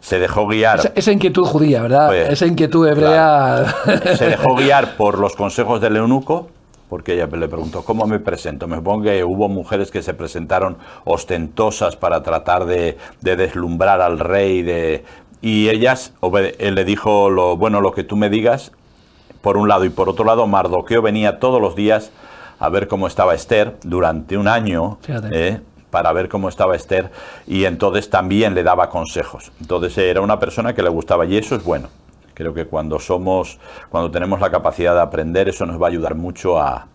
se 0.00 0.18
dejó 0.18 0.46
guiar. 0.46 0.92
Esa, 0.94 1.12
inquietud 1.12 1.44
judía, 1.44 1.82
¿verdad? 1.82 2.08
Pues, 2.08 2.30
esa 2.30 2.46
inquietud 2.46 2.86
hebrea. 2.86 3.74
Se 4.16 4.28
dejó 4.28 4.54
guiar 4.56 4.96
por 4.96 5.18
los 5.18 5.34
consejos 5.34 5.80
del 5.80 5.96
eunuco, 5.96 6.48
porque 6.88 7.14
ella 7.14 7.26
le 7.26 7.48
preguntó, 7.48 7.82
¿cómo 7.82 8.06
me 8.06 8.20
presento? 8.20 8.68
Me 8.68 8.76
supongo 8.76 9.04
que 9.04 9.24
hubo 9.24 9.48
mujeres 9.48 9.90
que 9.90 10.02
se 10.02 10.14
presentaron 10.14 10.76
ostentosas 11.04 11.96
para 11.96 12.22
tratar 12.22 12.66
de, 12.66 12.96
de 13.20 13.36
deslumbrar 13.36 14.00
al 14.00 14.20
rey, 14.20 14.62
de, 14.62 15.04
y 15.42 15.68
ellas, 15.68 16.12
él 16.58 16.74
le 16.74 16.84
dijo, 16.84 17.30
lo, 17.30 17.56
bueno, 17.56 17.80
lo 17.80 17.92
que 17.92 18.04
tú 18.04 18.16
me 18.16 18.30
digas, 18.30 18.72
por 19.42 19.56
un 19.56 19.68
lado, 19.68 19.84
y 19.84 19.90
por 19.90 20.08
otro 20.08 20.24
lado, 20.24 20.46
Mardoqueo 20.46 21.02
venía 21.02 21.38
todos 21.38 21.60
los 21.60 21.76
días 21.76 22.10
a 22.58 22.68
ver 22.68 22.88
cómo 22.88 23.06
estaba 23.06 23.34
Esther 23.34 23.76
durante 23.82 24.36
un 24.36 24.48
año. 24.48 24.98
¿eh? 25.30 25.60
para 25.90 26.12
ver 26.12 26.28
cómo 26.28 26.50
estaba 26.50 26.76
Esther 26.76 27.10
y 27.46 27.64
entonces 27.64 28.10
también 28.10 28.54
le 28.54 28.62
daba 28.62 28.90
consejos. 28.90 29.50
Entonces 29.60 29.96
era 29.96 30.20
una 30.20 30.38
persona 30.38 30.74
que 30.74 30.82
le 30.82 30.90
gustaba 30.90 31.24
y 31.24 31.38
eso 31.38 31.54
es 31.54 31.64
bueno. 31.64 31.88
Creo 32.34 32.52
que 32.52 32.66
cuando 32.66 32.98
somos, 32.98 33.58
cuando 33.88 34.10
tenemos 34.10 34.40
la 34.40 34.50
capacidad 34.50 34.94
de 34.94 35.00
aprender, 35.00 35.48
eso 35.48 35.64
nos 35.64 35.80
va 35.80 35.86
a 35.86 35.88
ayudar 35.88 36.14
mucho 36.14 36.60
a, 36.60 36.86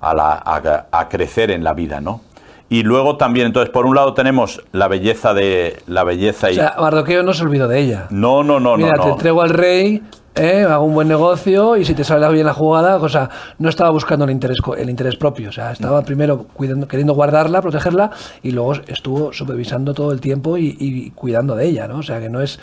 a, 0.00 1.08
crecer 1.08 1.52
en 1.52 1.62
la 1.62 1.74
vida, 1.74 2.00
¿no? 2.00 2.22
Y 2.68 2.82
luego 2.82 3.16
también, 3.16 3.46
entonces, 3.46 3.70
por 3.70 3.86
un 3.86 3.94
lado 3.94 4.14
tenemos 4.14 4.62
la 4.72 4.88
belleza 4.88 5.32
de 5.32 5.80
la 5.86 6.02
belleza 6.02 6.50
y. 6.50 6.54
O 6.54 6.56
sea, 6.56 6.74
Mardoqueo 6.80 7.22
no 7.22 7.32
se 7.32 7.44
olvidó 7.44 7.68
de 7.68 7.80
ella. 7.80 8.06
No, 8.10 8.42
no, 8.42 8.58
no, 8.58 8.76
Mira, 8.76 8.94
te 8.94 9.10
entrego 9.10 9.42
al 9.42 9.50
rey, 9.50 10.02
¿eh? 10.34 10.62
hago 10.68 10.84
un 10.84 10.94
buen 10.94 11.08
negocio 11.08 11.76
y 11.76 11.84
si 11.84 11.94
te 11.94 12.04
sale 12.04 12.28
bien 12.30 12.46
la 12.46 12.54
jugada, 12.54 12.96
o 12.96 13.08
sea, 13.08 13.28
no 13.58 13.68
estaba 13.68 13.90
buscando 13.90 14.24
el 14.24 14.30
interés, 14.30 14.58
el 14.78 14.88
interés 14.90 15.16
propio, 15.16 15.48
o 15.48 15.52
sea, 15.52 15.72
estaba 15.72 16.02
primero 16.02 16.46
cuidando, 16.54 16.86
queriendo 16.88 17.14
guardarla, 17.14 17.60
protegerla 17.62 18.10
y 18.42 18.52
luego 18.52 18.74
estuvo 18.86 19.32
supervisando 19.32 19.92
todo 19.94 20.12
el 20.12 20.20
tiempo 20.20 20.56
y, 20.56 20.76
y 20.78 21.10
cuidando 21.10 21.54
de 21.56 21.66
ella, 21.66 21.88
¿no? 21.88 21.98
O 21.98 22.02
sea, 22.02 22.20
que 22.20 22.28
no 22.28 22.40
es 22.40 22.58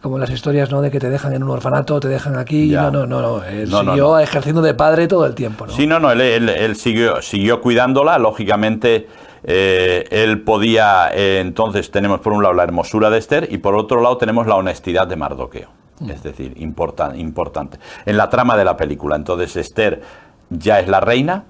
como 0.00 0.16
las 0.16 0.30
historias, 0.30 0.70
¿no? 0.70 0.80
De 0.80 0.92
que 0.92 1.00
te 1.00 1.10
dejan 1.10 1.32
en 1.34 1.42
un 1.42 1.50
orfanato, 1.50 1.98
te 1.98 2.06
dejan 2.06 2.36
aquí, 2.38 2.68
Ya. 2.68 2.82
no, 2.82 2.92
no, 2.92 3.06
no, 3.06 3.20
no, 3.38 3.44
él 3.44 3.68
no, 3.68 3.80
siguió 3.80 3.96
no. 4.10 4.18
ejerciendo 4.20 4.62
de 4.62 4.74
padre 4.74 5.08
todo 5.08 5.26
el 5.26 5.34
tiempo, 5.34 5.66
¿no? 5.66 5.72
Sí, 5.72 5.86
no, 5.88 5.98
no, 5.98 6.12
él, 6.12 6.20
él- 6.20 6.48
él 6.48 6.76
siguió, 6.76 7.20
siguió 7.20 7.60
cuidándola, 7.60 8.16
lógicamente 8.18 9.08
eh, 9.42 10.04
él 10.10 10.42
podía, 10.42 11.10
eh, 11.12 11.40
entonces 11.40 11.90
tenemos 11.90 12.20
por 12.20 12.32
un 12.32 12.42
lado 12.44 12.54
la 12.54 12.62
hermosura 12.62 13.10
de 13.10 13.18
Esther 13.18 13.48
y 13.50 13.58
por 13.58 13.74
otro 13.74 14.00
lado 14.00 14.16
tenemos 14.18 14.46
la 14.46 14.54
honestidad 14.54 15.08
de 15.08 15.16
Mardoqueo, 15.16 15.68
es 16.06 16.22
decir, 16.22 16.54
importan- 16.58 17.18
importante. 17.18 17.78
En 18.06 18.16
la 18.16 18.30
trama 18.30 18.56
de 18.56 18.64
la 18.64 18.76
película, 18.76 19.16
entonces 19.16 19.56
Esther 19.56 20.02
ya 20.50 20.80
es 20.80 20.88
la 20.88 21.00
reina 21.00 21.44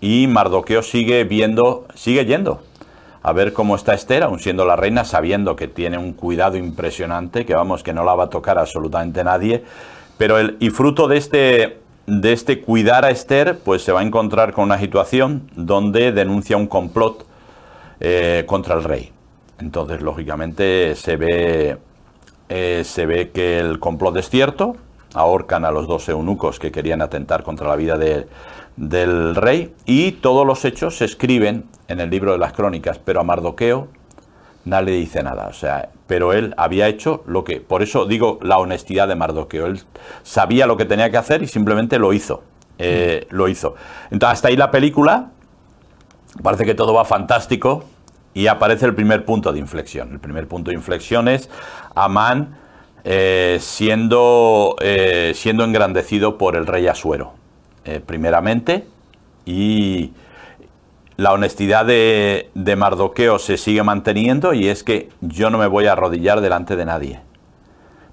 y 0.00 0.26
Mardoqueo 0.26 0.82
sigue 0.82 1.24
viendo, 1.24 1.86
sigue 1.94 2.24
yendo 2.24 2.62
a 3.22 3.32
ver 3.32 3.52
cómo 3.52 3.74
está 3.74 3.92
Esther, 3.94 4.22
aun 4.22 4.38
siendo 4.38 4.64
la 4.64 4.76
reina, 4.76 5.04
sabiendo 5.04 5.56
que 5.56 5.66
tiene 5.66 5.98
un 5.98 6.12
cuidado 6.12 6.56
impresionante, 6.56 7.44
que 7.44 7.54
vamos, 7.56 7.82
que 7.82 7.92
no 7.92 8.04
la 8.04 8.14
va 8.14 8.24
a 8.24 8.30
tocar 8.30 8.56
absolutamente 8.56 9.24
nadie. 9.24 9.64
Pero 10.16 10.38
el, 10.38 10.56
y 10.60 10.70
fruto 10.70 11.08
de 11.08 11.16
este, 11.16 11.78
de 12.06 12.32
este 12.32 12.60
cuidar 12.60 13.04
a 13.04 13.10
Esther, 13.10 13.58
pues 13.64 13.82
se 13.82 13.90
va 13.90 14.00
a 14.00 14.02
encontrar 14.04 14.52
con 14.52 14.64
una 14.64 14.78
situación 14.78 15.50
donde 15.56 16.12
denuncia 16.12 16.56
un 16.56 16.68
complot 16.68 17.26
eh, 17.98 18.44
contra 18.46 18.76
el 18.76 18.84
rey. 18.84 19.10
Entonces, 19.58 20.02
lógicamente, 20.02 20.94
se 20.94 21.16
ve, 21.16 21.78
eh, 22.48 22.82
se 22.84 23.06
ve 23.06 23.30
que 23.30 23.58
el 23.58 23.78
complot 23.78 24.16
es 24.18 24.28
cierto, 24.30 24.76
ahorcan 25.14 25.64
a 25.64 25.70
los 25.70 25.86
dos 25.86 26.08
eunucos 26.08 26.58
que 26.58 26.70
querían 26.70 27.02
atentar 27.02 27.42
contra 27.42 27.68
la 27.68 27.76
vida 27.76 27.96
de- 27.96 28.26
del 28.76 29.34
rey 29.34 29.74
y 29.86 30.12
todos 30.12 30.46
los 30.46 30.64
hechos 30.64 30.98
se 30.98 31.06
escriben 31.06 31.64
en 31.88 32.00
el 32.00 32.10
libro 32.10 32.32
de 32.32 32.38
las 32.38 32.52
crónicas, 32.52 32.98
pero 32.98 33.20
a 33.20 33.24
Mardoqueo 33.24 33.88
nadie 34.66 34.86
le 34.86 34.92
dice 34.98 35.22
nada, 35.22 35.46
o 35.48 35.52
sea, 35.52 35.88
pero 36.06 36.32
él 36.32 36.52
había 36.58 36.88
hecho 36.88 37.22
lo 37.26 37.44
que, 37.44 37.60
por 37.60 37.82
eso 37.82 38.04
digo 38.04 38.38
la 38.42 38.58
honestidad 38.58 39.08
de 39.08 39.14
Mardoqueo, 39.14 39.66
él 39.66 39.80
sabía 40.24 40.66
lo 40.66 40.76
que 40.76 40.84
tenía 40.84 41.10
que 41.10 41.16
hacer 41.16 41.42
y 41.42 41.46
simplemente 41.46 41.98
lo 41.98 42.12
hizo, 42.12 42.42
eh, 42.78 43.26
lo 43.30 43.48
hizo. 43.48 43.76
Entonces, 44.10 44.34
hasta 44.34 44.48
ahí 44.48 44.56
la 44.56 44.70
película, 44.70 45.30
parece 46.42 46.64
que 46.66 46.74
todo 46.74 46.92
va 46.92 47.04
fantástico 47.04 47.84
y 48.36 48.48
aparece 48.48 48.84
el 48.84 48.94
primer 48.94 49.24
punto 49.24 49.50
de 49.50 49.58
inflexión. 49.58 50.12
El 50.12 50.20
primer 50.20 50.46
punto 50.46 50.70
de 50.70 50.76
inflexión 50.76 51.26
es 51.26 51.48
Amán 51.94 52.58
eh, 53.02 53.56
siendo, 53.62 54.76
eh, 54.82 55.32
siendo 55.34 55.64
engrandecido 55.64 56.36
por 56.36 56.54
el 56.54 56.66
rey 56.66 56.86
Asuero, 56.86 57.32
eh, 57.86 58.02
primeramente, 58.04 58.84
y 59.46 60.12
la 61.16 61.32
honestidad 61.32 61.86
de, 61.86 62.50
de 62.52 62.76
Mardoqueo 62.76 63.38
se 63.38 63.56
sigue 63.56 63.82
manteniendo 63.82 64.52
y 64.52 64.68
es 64.68 64.84
que 64.84 65.08
yo 65.22 65.48
no 65.48 65.56
me 65.56 65.66
voy 65.66 65.86
a 65.86 65.92
arrodillar 65.92 66.42
delante 66.42 66.76
de 66.76 66.84
nadie, 66.84 67.20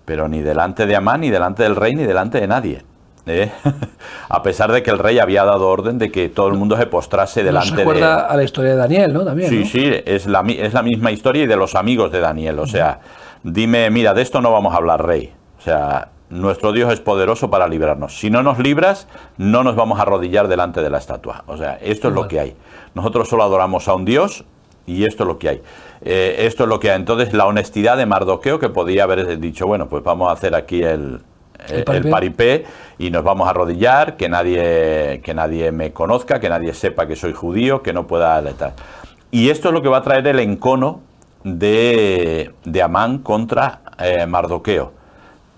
pero 0.06 0.30
ni 0.30 0.40
delante 0.40 0.86
de 0.86 0.96
Amán, 0.96 1.20
ni 1.20 1.32
delante 1.32 1.64
del 1.64 1.76
rey, 1.76 1.96
ni 1.96 2.06
delante 2.06 2.40
de 2.40 2.48
nadie. 2.48 2.84
¿Eh? 3.26 3.52
a 4.30 4.44
pesar 4.44 4.72
de 4.72 4.84
que 4.84 4.92
el 4.92 5.00
rey 5.00 5.20
había 5.20 5.44
dado 5.44 5.68
orden 5.68 5.98
de 5.98 6.12
que 6.12 6.30
todo 6.30 6.48
el 6.48 6.54
mundo 6.54 6.78
se 6.78 6.86
postrase 6.86 7.44
delante 7.44 7.72
de 7.72 7.78
recuerda 7.78 8.28
a 8.28 8.36
la 8.36 8.44
historia 8.44 8.72
de 8.72 8.78
Daniel, 8.78 9.14
¿no? 9.14 9.24
También, 9.24 9.50
Sí, 9.50 9.60
¿no? 9.60 9.66
sí, 9.66 9.92
es 10.06 10.28
la, 10.28 10.42
es 10.48 10.74
la 10.74 10.84
misma 10.84 11.12
historia 11.12 11.44
y 11.44 11.48
de 11.48 11.56
los 11.56 11.76
amigos 11.76 12.12
de 12.12 12.20
Daniel. 12.20 12.60
O 12.60 12.68
sea, 12.68 13.00
dime, 13.44 13.90
mira, 13.90 14.14
de 14.14 14.22
esto 14.22 14.42
no 14.42 14.52
vamos 14.52 14.74
a 14.74 14.78
hablar, 14.78 15.06
rey. 15.06 15.34
O 15.58 15.62
sea, 15.62 16.10
nuestro 16.30 16.72
Dios 16.72 16.92
es 16.92 17.00
poderoso 17.00 17.50
para 17.50 17.68
librarnos. 17.68 18.18
Si 18.20 18.30
no 18.30 18.44
nos 18.44 18.60
libras, 18.60 19.08
no 19.38 19.64
nos 19.64 19.76
vamos 19.76 20.00
a 20.00 20.02
arrodillar 20.02 20.48
delante 20.48 20.82
de 20.82 20.90
la 20.90 20.98
estatua. 20.98 21.44
O 21.48 21.58
sea, 21.58 21.78
esto 21.82 22.10
es 22.10 22.14
lo 22.14 22.28
que 22.28 22.40
hay. 22.40 22.56
Nosotros 22.96 23.30
solo 23.30 23.44
adoramos 23.44 23.88
a 23.88 23.96
un 23.96 24.04
Dios 24.04 24.46
y 24.86 25.06
esto 25.06 25.24
es 25.24 25.28
lo 25.28 25.38
que 25.40 25.50
hay. 25.50 25.62
Eh, 26.02 26.36
esto 26.40 26.64
es 26.64 26.70
lo 26.70 26.80
que 26.80 26.92
hay. 26.92 26.98
Entonces, 26.98 27.34
la 27.34 27.46
honestidad 27.46 27.98
de 27.98 28.06
Mardoqueo, 28.06 28.60
que 28.60 28.70
podía 28.70 29.04
haber 29.04 29.40
dicho, 29.40 29.68
bueno, 29.68 29.88
pues 29.88 30.04
vamos 30.04 30.30
a 30.30 30.34
hacer 30.34 30.56
aquí 30.56 30.84
el, 30.84 31.22
El 31.69 31.84
el 31.88 32.10
paripé. 32.10 32.65
y 32.97 33.10
nos 33.10 33.23
vamos 33.23 33.47
a 33.47 33.52
arrodillar, 33.52 34.17
que 34.17 34.30
nadie, 34.30 35.21
que 35.23 35.34
nadie 35.34 35.71
me 35.71 35.91
conozca, 35.91 36.39
que 36.39 36.49
nadie 36.49 36.73
sepa 36.73 37.08
que 37.08 37.15
soy 37.15 37.34
judío, 37.34 37.82
que 37.82 37.93
no 37.93 38.08
pueda 38.08 38.39
letar. 38.41 38.73
Y 39.32 39.49
esto 39.49 39.69
es 39.69 39.73
lo 39.73 39.82
que 39.82 39.89
va 39.89 39.97
a 39.97 40.04
traer 40.04 40.28
el 40.28 40.39
encono 40.39 41.02
de, 41.43 42.54
de 42.63 42.82
Amán 42.82 43.19
contra 43.19 43.82
eh, 43.99 44.26
Mardoqueo. 44.26 44.93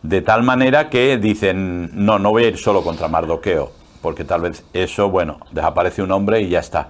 De 0.01 0.21
tal 0.21 0.43
manera 0.43 0.89
que 0.89 1.17
dicen, 1.17 1.89
no, 1.93 2.19
no 2.19 2.29
voy 2.31 2.45
a 2.45 2.47
ir 2.47 2.57
solo 2.57 2.83
contra 2.83 3.07
Mardoqueo, 3.07 3.71
porque 4.01 4.23
tal 4.23 4.41
vez 4.41 4.63
eso, 4.73 5.09
bueno, 5.09 5.39
desaparece 5.51 6.03
un 6.03 6.11
hombre 6.11 6.41
y 6.41 6.49
ya 6.49 6.59
está. 6.59 6.89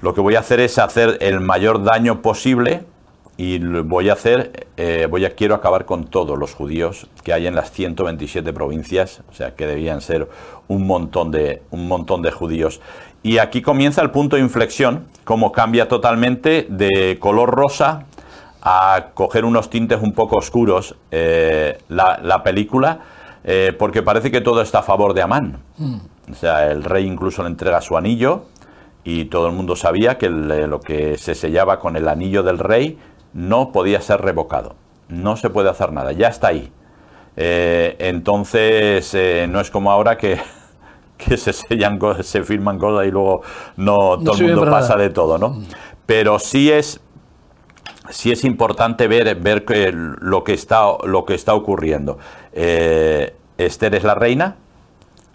Lo 0.00 0.14
que 0.14 0.20
voy 0.20 0.34
a 0.34 0.40
hacer 0.40 0.58
es 0.60 0.78
hacer 0.78 1.18
el 1.20 1.40
mayor 1.40 1.84
daño 1.84 2.22
posible 2.22 2.84
y 3.42 3.58
voy 3.58 4.08
a 4.08 4.12
hacer, 4.12 4.68
eh, 4.76 5.08
voy 5.10 5.24
a 5.24 5.34
quiero 5.34 5.56
acabar 5.56 5.84
con 5.84 6.04
todos 6.04 6.38
los 6.38 6.54
judíos 6.54 7.08
que 7.24 7.32
hay 7.32 7.48
en 7.48 7.56
las 7.56 7.72
127 7.72 8.52
provincias, 8.52 9.22
o 9.28 9.34
sea 9.34 9.56
que 9.56 9.66
debían 9.66 10.00
ser 10.00 10.28
un 10.68 10.86
montón 10.86 11.32
de 11.32 11.60
un 11.72 11.88
montón 11.88 12.22
de 12.22 12.30
judíos. 12.30 12.80
Y 13.24 13.38
aquí 13.38 13.60
comienza 13.60 14.00
el 14.00 14.12
punto 14.12 14.36
de 14.36 14.42
inflexión, 14.42 15.06
como 15.24 15.50
cambia 15.50 15.88
totalmente 15.88 16.66
de 16.68 17.18
color 17.18 17.50
rosa 17.50 18.04
a 18.62 19.06
coger 19.12 19.44
unos 19.44 19.70
tintes 19.70 20.00
un 20.00 20.12
poco 20.12 20.36
oscuros 20.36 20.94
eh, 21.10 21.78
la, 21.88 22.20
la 22.22 22.44
película, 22.44 23.00
eh, 23.42 23.74
porque 23.76 24.04
parece 24.04 24.30
que 24.30 24.40
todo 24.40 24.62
está 24.62 24.78
a 24.78 24.82
favor 24.84 25.14
de 25.14 25.22
Amán. 25.22 25.58
O 26.30 26.34
sea, 26.34 26.70
el 26.70 26.84
rey 26.84 27.06
incluso 27.06 27.42
le 27.42 27.48
entrega 27.48 27.80
su 27.80 27.96
anillo 27.96 28.44
y 29.02 29.24
todo 29.24 29.48
el 29.48 29.52
mundo 29.52 29.74
sabía 29.74 30.16
que 30.16 30.28
lo 30.28 30.80
que 30.80 31.18
se 31.18 31.34
sellaba 31.34 31.80
con 31.80 31.96
el 31.96 32.06
anillo 32.06 32.44
del 32.44 32.58
rey 32.58 32.98
no 33.34 33.72
podía 33.72 34.00
ser 34.00 34.20
revocado. 34.20 34.76
No 35.08 35.36
se 35.36 35.50
puede 35.50 35.70
hacer 35.70 35.92
nada, 35.92 36.12
ya 36.12 36.28
está 36.28 36.48
ahí. 36.48 36.72
Eh, 37.36 37.96
entonces, 37.98 39.14
eh, 39.14 39.46
no 39.48 39.60
es 39.60 39.70
como 39.70 39.90
ahora 39.90 40.16
que, 40.18 40.38
que 41.16 41.36
se 41.36 41.52
sellan, 41.52 41.98
cosas, 41.98 42.26
se 42.26 42.44
firman 42.44 42.78
cosas 42.78 43.06
y 43.06 43.10
luego 43.10 43.42
no, 43.76 44.18
todo 44.18 44.36
el 44.36 44.54
mundo 44.54 44.70
pasa 44.70 44.94
nada. 44.94 45.02
de 45.02 45.10
todo, 45.10 45.38
¿no? 45.38 45.62
Pero 46.06 46.38
sí 46.38 46.70
es 46.70 47.00
sí 48.10 48.32
es 48.32 48.44
importante 48.44 49.08
ver, 49.08 49.34
ver 49.36 49.64
que 49.64 49.92
lo, 49.92 50.44
que 50.44 50.52
está, 50.54 50.82
lo 51.04 51.24
que 51.24 51.34
está 51.34 51.54
ocurriendo. 51.54 52.18
Eh, 52.52 53.34
Esther 53.58 53.94
es 53.94 54.04
la 54.04 54.14
reina, 54.14 54.56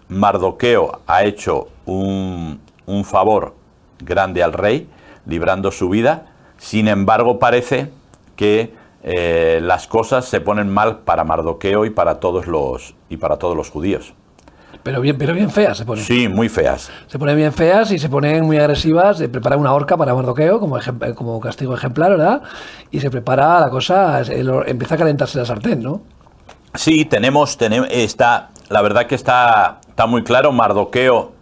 Mardoqueo 0.08 1.00
ha 1.06 1.24
hecho 1.24 1.68
un, 1.86 2.60
un 2.86 3.04
favor 3.04 3.54
grande 4.00 4.42
al 4.42 4.52
rey, 4.52 4.88
librando 5.26 5.70
su 5.70 5.88
vida, 5.88 6.26
sin 6.58 6.86
embargo 6.88 7.38
parece 7.38 7.90
que 8.36 8.74
eh, 9.02 9.60
las 9.62 9.86
cosas 9.86 10.26
se 10.26 10.40
ponen 10.40 10.68
mal 10.68 10.98
para 10.98 11.24
Mardoqueo 11.24 11.84
y 11.86 11.90
para 11.90 12.20
todos 12.20 12.46
los, 12.46 12.94
y 13.08 13.16
para 13.16 13.36
todos 13.38 13.56
los 13.56 13.70
judíos. 13.70 14.12
Pero 14.82 15.00
bien, 15.00 15.18
pero 15.18 15.34
bien 15.34 15.50
feas 15.50 15.76
se 15.78 15.84
ponen. 15.84 16.04
Sí, 16.04 16.28
muy 16.28 16.48
feas. 16.48 16.90
Se 17.08 17.18
ponen 17.18 17.36
bien 17.36 17.52
feas 17.52 17.90
y 17.90 17.98
se 17.98 18.08
ponen 18.08 18.44
muy 18.44 18.58
agresivas. 18.58 19.18
Se 19.18 19.28
prepara 19.28 19.56
una 19.56 19.72
horca 19.72 19.96
para 19.96 20.14
Mardoqueo 20.14 20.60
como, 20.60 20.78
ejem- 20.78 21.14
como 21.14 21.40
castigo 21.40 21.74
ejemplar, 21.74 22.10
¿verdad? 22.12 22.42
Y 22.90 23.00
se 23.00 23.10
prepara 23.10 23.60
la 23.60 23.70
cosa, 23.70 24.20
el- 24.20 24.50
empieza 24.66 24.94
a 24.94 24.98
calentarse 24.98 25.38
la 25.38 25.44
sartén, 25.44 25.82
¿no? 25.82 26.02
Sí, 26.74 27.04
tenemos, 27.06 27.56
tenemos, 27.56 27.88
está, 27.90 28.50
la 28.68 28.80
verdad 28.82 29.06
que 29.06 29.14
está, 29.14 29.80
está 29.88 30.06
muy 30.06 30.22
claro, 30.22 30.52
Mardoqueo 30.52 31.32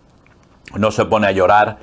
no 0.77 0.91
se 0.91 1.05
pone 1.05 1.27
a 1.27 1.33
llorar, 1.33 1.79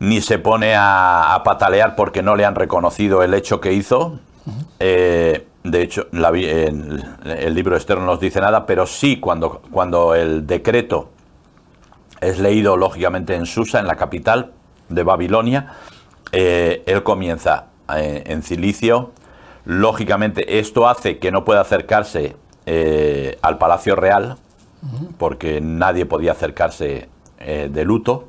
ni 0.00 0.20
se 0.20 0.38
pone 0.38 0.74
a, 0.76 1.40
patalear 1.44 1.96
porque 1.96 2.22
no 2.22 2.36
le 2.36 2.44
han 2.44 2.54
reconocido 2.54 3.22
el 3.22 3.34
hecho 3.34 3.60
que 3.60 3.72
hizo. 3.72 4.18
Eh, 4.78 5.46
de 5.64 5.82
hecho, 5.82 6.06
la 6.12 6.30
en- 6.30 7.02
el 7.24 7.54
libro 7.54 7.76
Esther 7.76 7.98
no 7.98 8.06
nos 8.06 8.20
dice 8.20 8.40
nada, 8.40 8.64
pero 8.64 8.86
sí 8.86 9.18
cuando, 9.18 9.60
cuando 9.70 10.14
el 10.14 10.46
decreto 10.46 11.10
es 12.20 12.38
leído 12.38 12.76
lógicamente 12.76 13.34
en 13.34 13.46
Susa, 13.46 13.80
en 13.80 13.86
la 13.86 13.96
capital 13.96 14.52
de 14.88 15.02
Babilonia, 15.02 15.74
eh, 16.32 16.82
él 16.86 17.02
comienza 17.02 17.66
eh, 17.94 18.22
en 18.26 18.42
Cilicio. 18.42 19.12
Lógicamente 19.64 20.58
esto 20.58 20.88
hace 20.88 21.18
que 21.18 21.30
no 21.30 21.44
pueda 21.44 21.60
acercarse 21.60 22.36
al 23.40 23.56
Palacio 23.56 23.96
Real, 23.96 24.36
porque 25.16 25.60
nadie 25.62 26.04
podía 26.04 26.32
acercarse 26.32 27.08
de 27.38 27.84
luto. 27.84 28.28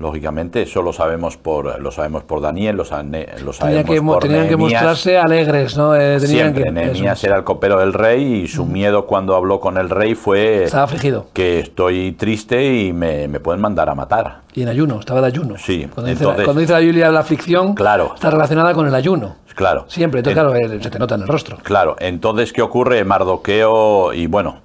Lógicamente, 0.00 0.62
eso 0.62 0.80
lo 0.82 0.94
sabemos 0.94 1.36
por 1.36 1.78
lo 1.78 1.90
sabemos 1.92 2.22
por 2.24 2.40
Daniel, 2.40 2.74
lo, 2.76 2.84
sane- 2.86 3.28
lo 3.44 3.52
sabemos 3.52 3.84
que, 3.94 4.00
por 4.00 4.22
tenían 4.22 4.48
que 4.48 4.56
mostrarse 4.56 5.18
alegres, 5.18 5.76
¿no? 5.76 5.94
Eh, 5.94 6.16
tenían 6.18 6.54
Siempre, 6.54 6.64
que, 6.64 6.70
Nehemías 6.72 7.18
eso. 7.18 7.26
era 7.26 7.36
el 7.36 7.44
copero 7.44 7.78
del 7.78 7.92
rey 7.92 8.22
y 8.44 8.48
su 8.48 8.64
miedo 8.64 9.04
cuando 9.04 9.36
habló 9.36 9.60
con 9.60 9.76
el 9.76 9.90
rey 9.90 10.14
fue 10.14 10.64
Estaba 10.64 10.84
afligido 10.84 11.26
que 11.34 11.60
estoy 11.60 12.12
triste 12.12 12.64
y 12.78 12.94
me, 12.94 13.28
me 13.28 13.40
pueden 13.40 13.60
mandar 13.60 13.90
a 13.90 13.94
matar. 13.94 14.40
y 14.54 14.62
en 14.62 14.68
ayuno, 14.68 14.98
estaba 15.00 15.20
de 15.20 15.26
ayuno. 15.26 15.56
Sí, 15.58 15.86
Cuando, 15.94 16.10
dice, 16.10 16.24
entonces- 16.24 16.44
cuando 16.46 16.60
dice 16.62 16.72
la 16.72 16.78
Biblia 16.78 17.10
la 17.10 17.20
aflicción, 17.20 17.74
Claro. 17.74 18.12
está 18.14 18.30
relacionada 18.30 18.72
con 18.72 18.86
el 18.88 18.94
ayuno. 18.94 19.36
Claro. 19.54 19.84
Siempre, 19.88 20.20
entonces, 20.20 20.42
En- 20.42 20.48
claro, 20.50 20.74
eh, 20.74 20.82
se 20.82 20.88
te 20.90 20.98
nota 20.98 21.16
en 21.16 21.22
el 21.22 21.28
rostro. 21.28 21.58
Claro, 21.62 21.96
entonces, 22.00 22.54
¿qué 22.54 22.62
ocurre? 22.62 23.04
Mardoqueo, 23.04 24.14
y 24.14 24.26
bueno, 24.26 24.56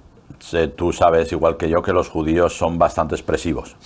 tú 0.76 0.92
sabes 0.92 1.32
igual 1.32 1.56
que 1.56 1.68
yo 1.68 1.82
que 1.82 1.92
los 1.92 2.08
judíos 2.08 2.56
son 2.56 2.78
bastante 2.78 3.14
expresivos. 3.14 3.76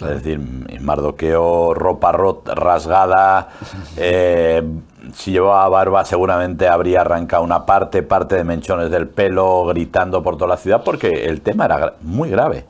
Es 0.00 0.22
decir, 0.22 0.38
Mardoqueo, 0.80 1.74
ropa 1.74 2.12
rasgada, 2.12 3.48
eh, 3.96 4.62
si 5.14 5.32
llevaba 5.32 5.68
barba 5.68 6.04
seguramente 6.04 6.68
habría 6.68 7.02
arrancado 7.02 7.42
una 7.42 7.66
parte, 7.66 8.02
parte 8.02 8.36
de 8.36 8.44
menchones 8.44 8.90
del 8.90 9.08
pelo, 9.08 9.64
gritando 9.66 10.22
por 10.22 10.36
toda 10.36 10.48
la 10.48 10.56
ciudad, 10.56 10.82
porque 10.84 11.26
el 11.26 11.40
tema 11.40 11.66
era 11.66 11.94
muy 12.02 12.30
grave, 12.30 12.64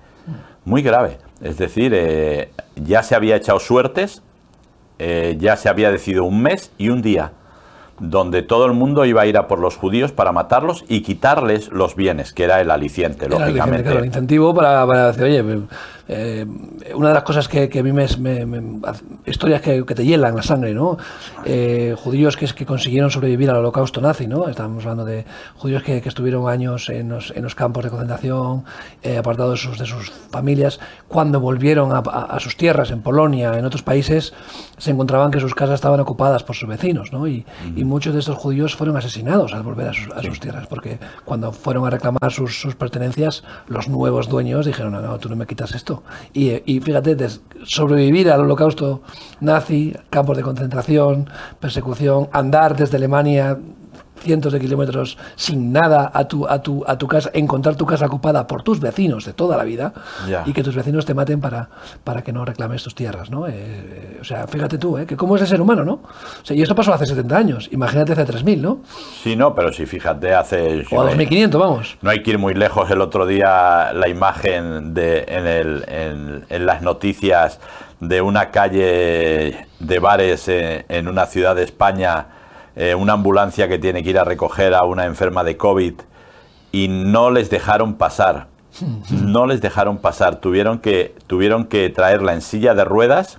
muy 0.65 0.83
grave. 0.83 1.19
Es 1.41 1.57
decir, 1.57 1.93
eh, 1.95 2.53
ya 2.77 3.03
se 3.03 3.15
había 3.15 3.37
echado 3.37 3.59
suertes, 3.59 4.23
eh, 4.99 5.37
ya 5.39 5.57
se 5.57 5.69
había 5.69 5.91
decidido 5.91 6.25
un 6.25 6.43
mes 6.43 6.73
y 6.77 6.91
un 6.91 7.01
día 7.01 7.33
donde 8.01 8.43
todo 8.43 8.67
el 8.67 8.73
mundo 8.73 9.05
iba 9.05 9.23
a 9.23 9.27
ir 9.27 9.37
a 9.37 9.47
por 9.47 9.59
los 9.59 9.77
judíos 9.77 10.11
para 10.11 10.33
matarlos 10.33 10.85
y 10.89 11.03
quitarles 11.03 11.71
los 11.71 11.95
bienes, 11.95 12.33
que 12.33 12.45
era 12.45 12.61
el 12.61 12.71
aliciente, 12.71 13.29
lógicamente. 13.29 13.93
el 13.93 14.07
incentivo 14.07 14.55
para, 14.55 14.87
para 14.87 15.09
decir, 15.09 15.25
oye, 15.25 15.45
eh, 16.13 16.45
una 16.93 17.09
de 17.09 17.15
las 17.15 17.23
cosas 17.23 17.47
que, 17.47 17.71
a 17.73 17.83
mí 17.85 17.93
me, 17.93 18.07
historias 19.27 19.61
que, 19.61 19.83
te 19.85 20.05
hielan 20.05 20.35
la 20.35 20.43
sangre, 20.43 20.75
¿no? 20.75 20.99
Eh, 21.45 21.95
judíos 21.97 22.37
que, 22.37 22.47
que 22.47 22.67
consiguieron 22.67 23.13
sobrevivir 23.13 23.49
al 23.49 23.59
holocausto 23.59 24.01
nazi, 24.01 24.27
¿no? 24.27 24.49
Estamos 24.49 24.83
hablando 24.83 25.05
de 25.05 25.25
judíos 25.55 25.85
que, 25.85 25.99
estuvieron 25.99 26.49
años 26.49 26.89
en 26.89 27.11
los, 27.11 27.31
en 27.31 27.45
los, 27.45 27.55
campos 27.55 27.85
de 27.85 27.91
concentración, 27.91 28.65
eh, 29.05 29.19
apartados 29.19 29.53
de 29.53 29.69
sus, 29.69 29.79
de 29.79 29.87
sus, 29.87 30.11
familias, 30.11 30.81
cuando 31.07 31.39
volvieron 31.39 31.93
a, 31.93 32.41
sus 32.41 32.57
tierras, 32.57 32.91
en 32.91 33.03
Polonia, 33.03 33.57
en 33.57 33.65
otros 33.65 33.85
países, 33.85 34.33
se 34.79 34.91
encontraban 34.91 35.31
que 35.31 35.39
sus 35.39 35.55
casas 35.55 35.77
estaban 35.77 36.01
ocupadas 36.01 36.43
por 36.43 36.57
sus 36.57 36.69
vecinos, 36.69 37.13
¿no? 37.13 37.29
Y, 37.29 37.47
muchos 37.91 38.15
de 38.15 38.21
estos 38.21 38.37
judíos 38.37 38.77
fueron 38.77 38.97
asesinados 38.97 39.53
al 39.53 39.63
volver 39.63 39.89
a 39.89 40.23
sus, 40.23 40.39
tierras, 40.39 40.67
porque 40.69 40.99
cuando 41.25 41.51
fueron 41.53 41.87
a 41.87 41.91
reclamar 41.91 42.31
sus, 42.31 42.61
sus 42.61 42.77
pertenencias, 42.77 43.43
los 43.67 43.89
nuevos 43.89 44.29
dueños 44.29 44.67
dijeron, 44.67 44.93
no, 44.93 45.01
no, 45.01 45.19
tú 45.19 45.29
no 45.29 45.35
me 45.35 45.47
quitas 45.47 45.75
esto, 45.75 46.00
y, 46.33 46.81
fíjate, 46.81 47.17
sobrevivir 47.65 48.31
al 48.31 48.41
holocausto 48.41 49.03
nazi, 49.41 49.95
campos 50.11 50.37
de 50.37 50.43
concentración, 50.43 51.29
persecución, 51.59 52.29
andar 52.33 52.77
desde 52.77 52.97
Alemania 52.97 53.59
cientos 54.21 54.53
de 54.53 54.61
kilómetros 54.61 55.19
sin 55.37 55.73
nada 55.73 56.11
a 56.13 56.25
tu, 56.25 56.47
a 56.47 56.63
tu, 56.63 56.85
a 56.87 56.97
tu 56.97 57.09
casa, 57.09 57.31
encontrar 57.33 57.77
tu 57.77 57.87
casa 57.87 58.07
ocupada 58.07 58.47
por 58.47 58.63
tus 58.63 58.81
vecinos 58.81 59.25
de 59.25 59.33
toda 59.33 59.57
la 59.57 59.65
vida 59.65 59.93
y 60.47 60.53
que 60.53 60.63
tus 60.63 60.75
vecinos 60.75 61.07
te 61.07 61.15
maten 61.15 61.41
para, 61.41 61.69
para 62.05 62.23
que 62.23 62.33
no 62.33 62.45
reclames 62.45 62.83
tus 62.83 62.95
tierras, 62.95 63.31
¿no? 63.31 63.47
Eh, 63.49 64.19
o 64.21 64.25
sea, 64.25 64.47
fíjate 64.47 64.79
tú, 64.79 64.99
¿eh? 64.99 65.07
Que 65.07 65.17
cómo 65.17 65.37
es 65.37 65.43
el 65.43 65.49
ser 65.49 65.61
humano, 65.61 65.85
¿no? 65.85 66.01
y 66.51 66.63
esto 66.63 66.75
pasó 66.75 66.93
hace 66.93 67.07
70 67.07 67.37
años, 67.37 67.69
imagínate 67.73 68.13
hace 68.13 68.27
3.000, 68.27 68.61
¿no? 68.61 68.81
Sí, 69.23 69.37
no, 69.37 69.55
pero 69.55 69.73
si 69.73 69.87
fíjate 69.87 70.35
hace... 70.35 70.85
O 70.91 71.01
a 71.01 71.13
2.500, 71.13 71.59
vamos. 71.59 71.99
No 72.03 72.11
hay 72.11 72.23
que 72.23 72.31
ir 72.31 72.39
muy 72.39 72.55
lejos. 72.55 72.91
El 72.91 73.01
otro 73.01 73.27
día 73.27 73.93
la 73.93 74.09
imagen 74.09 74.95
de, 74.95 75.25
en, 75.29 75.47
el, 75.47 75.85
en, 75.89 76.45
en 76.49 76.67
las 76.67 76.83
noticias 76.83 77.61
de 78.01 78.21
una 78.21 78.51
calle 78.51 79.67
de 79.79 79.99
bares 80.01 80.49
en, 80.49 80.85
en 80.89 81.09
una 81.09 81.27
ciudad 81.27 81.55
de 81.55 81.65
España 81.65 82.27
eh, 82.77 82.95
una 82.95 83.15
ambulancia 83.15 83.69
que 83.69 83.79
tiene 83.79 84.03
que 84.03 84.11
ir 84.11 84.19
a 84.19 84.25
recoger 84.25 84.75
a 84.75 84.85
una 84.85 85.05
enferma 85.05 85.45
de 85.45 85.57
COVID 85.57 85.95
y 86.73 86.89
no 86.89 87.31
les 87.31 87.51
dejaron 87.51 87.95
pasar. 87.95 88.49
No 89.11 89.47
les 89.47 89.61
dejaron 89.61 89.99
pasar. 89.99 90.37
Tuvieron 90.37 90.79
que, 90.79 91.15
tuvieron 91.27 91.67
que 91.67 91.91
traerla 91.91 92.35
en 92.35 92.41
silla 92.41 92.75
de 92.75 92.85
ruedas, 92.85 93.39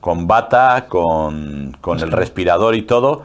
con 0.00 0.26
bata, 0.26 0.86
con, 0.88 1.76
el 1.86 2.12
respirador 2.12 2.74
y 2.74 2.82
todo, 2.82 3.22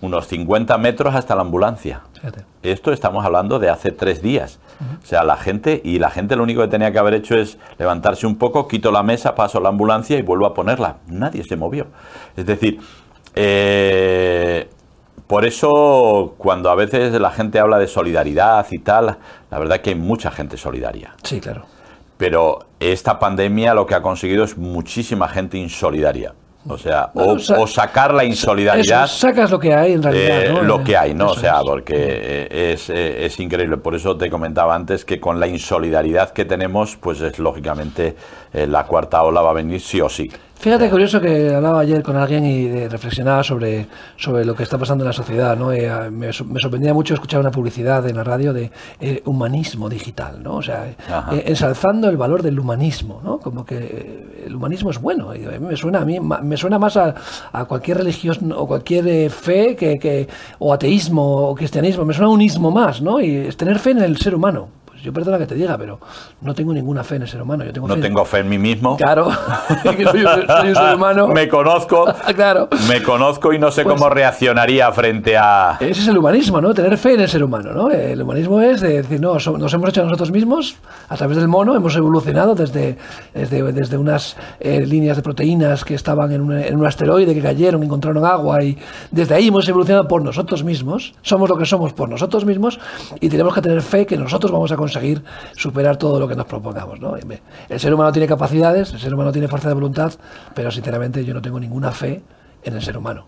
unos 0.00 0.26
50 0.26 0.76
metros 0.78 1.14
hasta 1.14 1.34
la 1.34 1.42
ambulancia. 1.42 2.02
Esto 2.62 2.92
estamos 2.92 3.24
hablando 3.24 3.58
de 3.58 3.70
hace 3.70 3.92
tres 3.92 4.22
días. 4.22 4.58
O 5.02 5.06
sea, 5.06 5.24
la 5.24 5.36
gente, 5.36 5.80
y 5.84 5.98
la 5.98 6.10
gente 6.10 6.36
lo 6.36 6.42
único 6.42 6.62
que 6.62 6.68
tenía 6.68 6.92
que 6.92 6.98
haber 6.98 7.14
hecho 7.14 7.36
es 7.36 7.58
levantarse 7.78 8.26
un 8.26 8.36
poco, 8.36 8.68
quito 8.68 8.90
la 8.90 9.02
mesa, 9.02 9.34
paso 9.34 9.60
la 9.60 9.68
ambulancia 9.68 10.18
y 10.18 10.22
vuelvo 10.22 10.46
a 10.46 10.54
ponerla. 10.54 10.96
Nadie 11.06 11.44
se 11.44 11.56
movió. 11.56 11.86
Es 12.36 12.44
decir, 12.44 12.80
eh, 13.36 14.68
por 15.26 15.44
eso, 15.44 16.34
cuando 16.38 16.70
a 16.70 16.74
veces 16.74 17.12
la 17.20 17.30
gente 17.30 17.58
habla 17.58 17.78
de 17.78 17.86
solidaridad 17.86 18.66
y 18.70 18.78
tal, 18.78 19.18
la 19.50 19.58
verdad 19.58 19.80
que 19.80 19.90
hay 19.90 19.96
mucha 19.96 20.30
gente 20.30 20.56
solidaria. 20.56 21.14
Sí, 21.22 21.40
claro. 21.40 21.66
Pero 22.16 22.60
esta 22.80 23.18
pandemia 23.18 23.74
lo 23.74 23.86
que 23.86 23.94
ha 23.94 24.02
conseguido 24.02 24.44
es 24.44 24.56
muchísima 24.56 25.28
gente 25.28 25.58
insolidaria. 25.58 26.32
O 26.68 26.78
sea, 26.78 27.10
o, 27.14 27.66
sacar 27.66 28.12
la 28.12 28.24
insolidaridad. 28.24 29.06
sacas 29.06 29.50
lo 29.52 29.58
que 29.58 29.72
hay 29.72 29.92
en 29.92 30.02
realidad. 30.02 30.42
Eh, 30.42 30.62
lo 30.64 30.82
que 30.82 30.96
hay, 30.96 31.14
¿no? 31.14 31.28
o 31.28 31.34
sea, 31.36 31.60
porque 31.60 32.48
es, 32.50 32.90
es, 32.90 33.38
increíble. 33.38 33.76
Por 33.76 33.94
eso 33.94 34.16
te 34.16 34.28
comentaba 34.28 34.74
antes 34.74 35.04
que 35.04 35.20
con 35.20 35.38
la 35.38 35.46
insolidaridad 35.46 36.30
que 36.30 36.44
tenemos, 36.44 36.96
pues 36.96 37.20
es 37.20 37.38
lógicamente 37.38 38.16
eh, 38.52 38.66
la 38.66 38.84
cuarta 38.84 39.22
ola 39.22 39.42
va 39.42 39.50
a 39.50 39.54
venir 39.54 39.80
sí 39.80 40.00
o 40.00 40.08
sí. 40.08 40.28
Fíjate, 40.58 40.88
curioso 40.88 41.20
que 41.20 41.54
hablaba 41.54 41.80
ayer 41.80 42.02
con 42.02 42.16
alguien 42.16 42.44
y 42.44 42.88
reflexionaba 42.88 43.44
sobre, 43.44 43.86
sobre 44.16 44.44
lo 44.44 44.56
que 44.56 44.62
está 44.62 44.78
pasando 44.78 45.04
en 45.04 45.08
la 45.08 45.12
sociedad. 45.12 45.56
¿no? 45.56 45.70
Eh, 45.70 46.10
me, 46.10 46.32
sorprendía 46.32 46.94
mucho 46.94 47.14
escuchar 47.14 47.40
una 47.40 47.50
publicidad 47.50 48.04
en 48.08 48.16
la 48.16 48.24
radio 48.24 48.52
de 48.52 48.70
eh, 48.98 49.22
humanismo 49.26 49.88
digital, 49.88 50.42
¿no? 50.42 50.56
o 50.56 50.62
sea, 50.62 50.86
eh, 50.88 51.44
ensalzando 51.46 52.08
el 52.08 52.16
valor 52.16 52.42
del 52.42 52.58
humanismo, 52.58 53.20
¿no? 53.22 53.38
como 53.38 53.64
que 53.64 54.44
el 54.46 54.56
humanismo 54.56 54.90
es 54.90 55.00
bueno. 55.00 55.36
Y 55.36 55.44
a 55.44 55.60
me 55.60 55.76
suena, 55.76 56.00
a 56.00 56.04
mí 56.04 56.18
me 56.20 56.56
suena 56.56 56.78
más 56.78 56.96
a, 56.96 57.14
cualquier 57.68 57.98
religión 57.98 58.52
o 58.56 58.66
cualquier 58.66 59.30
fe 59.30 59.76
que, 59.76 59.98
que, 59.98 60.26
o 60.58 60.72
ateísmo 60.72 61.50
o 61.50 61.54
cristianismo, 61.54 62.04
me 62.04 62.14
suena 62.14 62.28
a 62.28 62.32
un 62.32 62.40
ismo 62.40 62.70
más, 62.70 63.02
¿no? 63.02 63.20
y 63.20 63.36
es 63.36 63.56
tener 63.56 63.78
fe 63.78 63.90
en 63.90 64.02
el 64.02 64.16
ser 64.16 64.34
humano 64.34 64.68
yo 65.06 65.12
perdona 65.12 65.38
que 65.38 65.46
te 65.46 65.54
diga, 65.54 65.78
pero 65.78 66.00
no 66.40 66.52
tengo 66.52 66.74
ninguna 66.74 67.04
fe 67.04 67.14
en 67.14 67.22
el 67.22 67.28
ser 67.28 67.40
humano. 67.40 67.64
Yo 67.64 67.72
tengo 67.72 67.86
no 67.86 67.96
tengo 67.96 68.24
fe 68.24 68.40
en 68.40 68.48
mí 68.48 68.58
mismo. 68.58 68.96
Claro, 68.96 69.28
que 69.96 70.02
soy, 70.02 70.24
un 70.24 70.74
ser 70.74 70.94
humano. 70.96 71.28
me 71.32 71.48
conozco. 71.48 72.12
claro. 72.34 72.68
Me 72.88 73.00
conozco 73.04 73.52
y 73.52 73.58
no 73.60 73.70
sé 73.70 73.84
pues 73.84 73.94
cómo 73.94 74.10
reaccionaría 74.10 74.90
frente 74.90 75.36
a. 75.36 75.76
Ese 75.78 76.00
es 76.00 76.08
el 76.08 76.18
humanismo, 76.18 76.60
¿no? 76.60 76.74
Tener 76.74 76.98
fe 76.98 77.14
en 77.14 77.20
el 77.20 77.28
ser 77.28 77.44
humano, 77.44 77.70
¿no? 77.72 77.88
El 77.88 78.20
humanismo 78.20 78.60
es 78.60 78.80
decir, 78.80 79.20
no, 79.20 79.34
nos 79.34 79.74
hemos 79.74 79.88
hecho 79.90 80.02
nosotros 80.02 80.32
mismos 80.32 80.74
a 81.08 81.16
través 81.16 81.36
del 81.36 81.46
mono, 81.46 81.76
hemos 81.76 81.94
evolucionado 81.94 82.56
desde, 82.56 82.98
desde, 83.32 83.62
desde 83.72 83.96
unas 83.96 84.36
eh, 84.58 84.84
líneas 84.84 85.16
de 85.16 85.22
proteínas 85.22 85.84
que 85.84 85.94
estaban 85.94 86.32
en 86.32 86.40
un, 86.40 86.58
en 86.58 86.76
un 86.76 86.84
asteroide 86.84 87.32
que 87.32 87.40
cayeron, 87.40 87.80
encontraron 87.84 88.24
agua 88.24 88.64
y 88.64 88.76
desde 89.12 89.36
ahí 89.36 89.46
hemos 89.46 89.68
evolucionado 89.68 90.08
por 90.08 90.20
nosotros 90.20 90.64
mismos. 90.64 91.14
Somos 91.22 91.48
lo 91.48 91.56
que 91.56 91.64
somos 91.64 91.92
por 91.92 92.08
nosotros 92.08 92.44
mismos 92.44 92.80
y 93.20 93.28
tenemos 93.28 93.54
que 93.54 93.62
tener 93.62 93.82
fe 93.82 94.04
que 94.04 94.16
nosotros 94.16 94.50
vamos 94.50 94.72
a 94.72 94.76
conseguir 94.76 94.95
conseguir 94.96 95.22
superar 95.56 95.96
todo 95.96 96.18
lo 96.18 96.28
que 96.28 96.34
nos 96.34 96.46
propongamos. 96.46 97.00
¿no? 97.00 97.16
El 97.68 97.80
ser 97.80 97.92
humano 97.92 98.12
tiene 98.12 98.26
capacidades, 98.26 98.92
el 98.92 99.00
ser 99.00 99.14
humano 99.14 99.32
tiene 99.32 99.48
fuerza 99.48 99.68
de 99.68 99.74
voluntad, 99.74 100.12
pero 100.54 100.70
sinceramente 100.70 101.24
yo 101.24 101.34
no 101.34 101.42
tengo 101.42 101.60
ninguna 101.60 101.92
fe 101.92 102.22
en 102.62 102.74
el 102.74 102.82
ser 102.82 102.96
humano. 102.96 103.26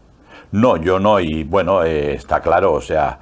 No, 0.51 0.77
yo 0.79 0.99
no, 0.99 1.21
y 1.21 1.45
bueno, 1.45 1.85
eh, 1.85 2.15
está 2.15 2.41
claro, 2.41 2.73
o 2.73 2.81
sea, 2.81 3.19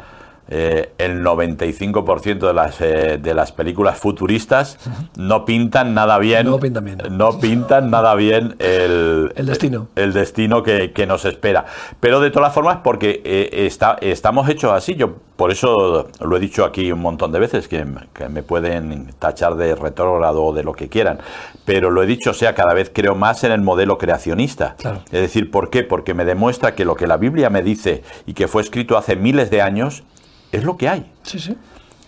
eh, 0.48 0.92
el 0.98 1.24
95% 1.24 2.46
de 2.46 2.54
las, 2.54 2.80
eh, 2.80 3.18
de 3.20 3.34
las 3.34 3.50
películas 3.50 3.98
futuristas 3.98 4.78
no 5.16 5.44
pintan 5.44 5.92
nada 5.92 6.18
bien. 6.18 6.46
No 6.46 6.60
pintan 6.60 6.84
bien. 6.84 6.98
No 7.10 7.40
pintan 7.40 7.90
nada 7.90 8.14
bien 8.14 8.54
el, 8.60 9.32
el 9.34 9.46
destino. 9.46 9.88
El 9.96 10.12
destino 10.12 10.62
que, 10.62 11.06
nos 11.06 11.24
espera. 11.24 11.66
Pero 12.00 12.20
de 12.20 12.30
todas 12.30 12.52
formas, 12.52 12.78
porque 12.82 13.22
eh, 13.24 13.66
está, 13.66 13.96
estamos 14.00 14.48
hechos 14.48 14.72
así. 14.72 14.94
Yo 14.94 15.16
por 15.36 15.50
eso 15.50 16.08
lo 16.20 16.36
he 16.36 16.40
dicho 16.40 16.64
aquí 16.64 16.90
un 16.90 17.00
montón 17.00 17.32
de 17.32 17.38
veces, 17.38 17.68
que, 17.68 17.84
me 17.84 18.42
pueden 18.42 19.12
tachar 19.18 19.56
de 19.56 19.74
retrógrado 19.74 20.44
o 20.44 20.54
de 20.54 20.62
lo 20.62 20.72
que 20.72 20.88
quieran. 20.88 21.18
Pero 21.64 21.90
lo 21.90 22.02
he 22.02 22.06
dicho, 22.06 22.30
o 22.30 22.34
sea, 22.34 22.54
cada 22.54 22.72
vez 22.72 22.90
creo 22.92 23.14
más 23.14 23.44
en 23.44 23.52
el 23.52 23.62
modelo 23.62 23.98
creacionista. 23.98 24.76
Es 25.06 25.20
decir, 25.20 25.50
¿por 25.50 25.70
qué? 25.70 25.82
Porque 25.82 26.14
me 26.14 26.24
demuestra 26.24 26.74
que 26.74 26.84
lo 26.84 26.94
que 26.94 27.06
la 27.06 27.16
Biblia 27.16 27.50
me 27.50 27.62
dice 27.62 28.02
y 28.26 28.34
que 28.34 28.48
fue 28.48 28.62
escrito 28.62 28.96
hace 28.96 29.16
miles 29.16 29.50
de 29.50 29.60
años 29.60 30.04
es 30.52 30.64
lo 30.64 30.76
que 30.76 30.88
hay. 30.88 31.10
Sí, 31.22 31.38
sí. 31.38 31.56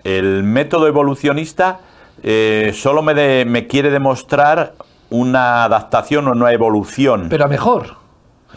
El 0.04 0.42
método 0.42 0.86
evolucionista 0.86 1.80
eh, 2.22 2.72
solo 2.74 3.02
me, 3.02 3.44
me 3.44 3.66
quiere 3.66 3.90
demostrar 3.90 4.74
una 5.10 5.64
adaptación 5.64 6.28
o 6.28 6.32
una 6.32 6.52
evolución. 6.52 7.26
Pero 7.28 7.44
a 7.44 7.48
mejor. 7.48 7.96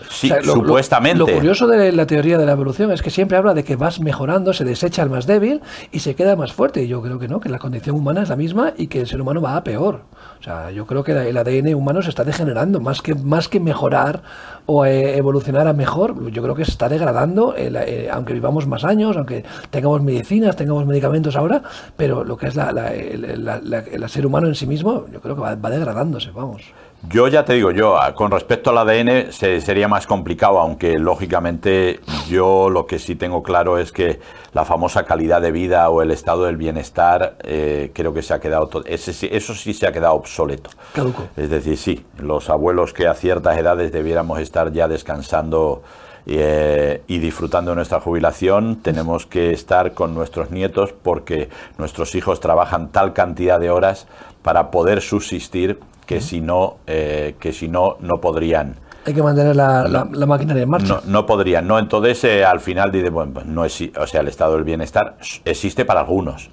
Sí, 0.09 0.31
supuestamente. 0.43 1.19
Lo, 1.19 1.27
curioso 1.27 1.67
de 1.67 1.91
la 1.91 2.05
teoría 2.05 2.37
de 2.37 2.45
la 2.45 2.53
evolución 2.53 2.91
es 2.91 3.01
que 3.01 3.09
siempre 3.09 3.37
habla 3.37 3.53
de 3.53 3.63
que 3.63 3.75
vas 3.75 3.99
mejorando, 3.99 4.53
se 4.53 4.63
desecha 4.63 5.03
el 5.03 5.09
más 5.09 5.27
débil 5.27 5.61
y 5.91 5.99
se 5.99 6.15
queda 6.15 6.35
más 6.35 6.53
fuerte. 6.53 6.83
Y 6.83 6.87
yo 6.87 7.01
creo 7.01 7.19
que 7.19 7.27
no, 7.27 7.39
que 7.39 7.49
la 7.49 7.59
condición 7.59 7.95
humana 7.95 8.23
es 8.23 8.29
la 8.29 8.35
misma 8.35 8.73
y 8.77 8.87
que 8.87 9.01
el 9.01 9.07
ser 9.07 9.21
humano 9.21 9.41
va 9.41 9.55
a 9.55 9.63
peor. 9.63 10.01
O 10.41 10.43
sea, 10.43 10.71
yo 10.71 10.87
creo 10.87 11.03
que 11.03 11.11
el 11.11 11.37
ADN 11.37 11.75
humano 11.75 12.01
se 12.01 12.09
está 12.09 12.23
degenerando, 12.23 12.79
más 12.79 13.03
que, 13.03 13.13
más 13.13 13.47
que 13.47 13.59
mejorar 13.59 14.23
o 14.65 14.85
eh, 14.85 15.15
evolucionar 15.15 15.67
a 15.67 15.73
mejor, 15.73 16.31
yo 16.31 16.41
creo 16.41 16.55
que 16.55 16.65
se 16.65 16.71
está 16.71 16.89
degradando, 16.89 17.53
eh, 17.55 18.09
aunque 18.11 18.33
vivamos 18.33 18.65
más 18.65 18.83
años, 18.83 19.15
aunque 19.17 19.45
tengamos 19.69 20.01
medicinas, 20.01 20.55
tengamos 20.55 20.87
medicamentos 20.87 21.35
ahora, 21.35 21.61
pero 21.95 22.23
lo 22.23 22.37
que 22.37 22.47
es 22.47 22.57
el, 22.57 24.09
ser 24.09 24.25
humano 24.25 24.47
en 24.47 24.55
sí 24.55 24.65
mismo, 24.65 25.05
yo 25.13 25.21
creo 25.21 25.35
que 25.35 25.41
va 25.41 25.69
degradándose, 25.69 26.31
vamos. 26.31 26.63
Yo 27.09 27.27
ya 27.27 27.45
te 27.45 27.53
digo, 27.53 27.71
yo 27.71 27.97
con 28.15 28.29
respecto 28.29 28.69
al 28.69 28.77
ADN 28.77 29.31
sería 29.31 29.87
más 29.87 30.05
complicado, 30.05 30.59
aunque 30.59 30.99
lógicamente 30.99 31.99
yo 32.29 32.69
lo 32.69 32.85
que 32.85 32.99
sí 32.99 33.15
tengo 33.15 33.41
claro 33.41 33.79
es 33.79 33.91
que 33.91 34.19
la 34.53 34.65
famosa 34.65 35.03
calidad 35.03 35.41
de 35.41 35.51
vida 35.51 35.89
o 35.89 36.03
el 36.03 36.11
estado 36.11 36.45
del 36.45 36.57
bienestar 36.57 37.37
eh, 37.43 37.91
creo 37.93 38.13
que 38.13 38.21
se 38.21 38.33
ha 38.33 38.39
quedado, 38.39 38.69
eso 38.85 39.55
sí 39.55 39.73
se 39.73 39.87
ha 39.87 39.91
quedado 39.91 40.13
obsoleto. 40.13 40.69
Caduco. 40.93 41.27
Es 41.35 41.49
decir, 41.49 41.77
sí, 41.77 42.05
los 42.17 42.49
abuelos 42.49 42.93
que 42.93 43.07
a 43.07 43.15
ciertas 43.15 43.57
edades 43.57 43.91
debiéramos 43.91 44.39
estar 44.39 44.71
ya 44.71 44.87
descansando 44.87 45.81
eh, 46.27 47.01
y 47.07 47.17
disfrutando 47.17 47.71
de 47.71 47.77
nuestra 47.77 47.99
jubilación, 47.99 48.75
tenemos 48.75 49.25
que 49.25 49.51
estar 49.51 49.93
con 49.93 50.13
nuestros 50.13 50.51
nietos 50.51 50.93
porque 50.93 51.49
nuestros 51.79 52.13
hijos 52.13 52.39
trabajan 52.39 52.89
tal 52.89 53.13
cantidad 53.13 53.59
de 53.59 53.71
horas 53.71 54.07
para 54.41 54.71
poder 54.71 55.01
subsistir 55.01 55.79
que 56.05 56.21
si 56.21 56.41
no, 56.41 56.77
eh, 56.87 57.35
que 57.39 57.53
si 57.53 57.67
no, 57.67 57.97
no 57.99 58.19
podrían. 58.19 58.75
Hay 59.05 59.13
que 59.13 59.23
mantener 59.23 59.55
la, 59.55 59.87
la, 59.87 60.25
maquinaria 60.25 60.63
en 60.63 60.69
marcha. 60.69 60.87
No, 60.87 61.01
no 61.05 61.25
podrían, 61.25 61.65
no. 61.65 61.79
Entonces, 61.79 62.23
eh, 62.23 62.45
al 62.45 62.59
final, 62.59 62.91
dice, 62.91 63.09
bueno, 63.09 63.31
pues 63.33 63.45
no 63.45 63.65
es, 63.65 63.81
o 63.97 64.05
sea, 64.05 64.21
el 64.21 64.27
estado 64.27 64.55
del 64.55 64.63
bienestar 64.63 65.17
existe 65.45 65.85
para 65.85 66.01
algunos, 66.01 66.49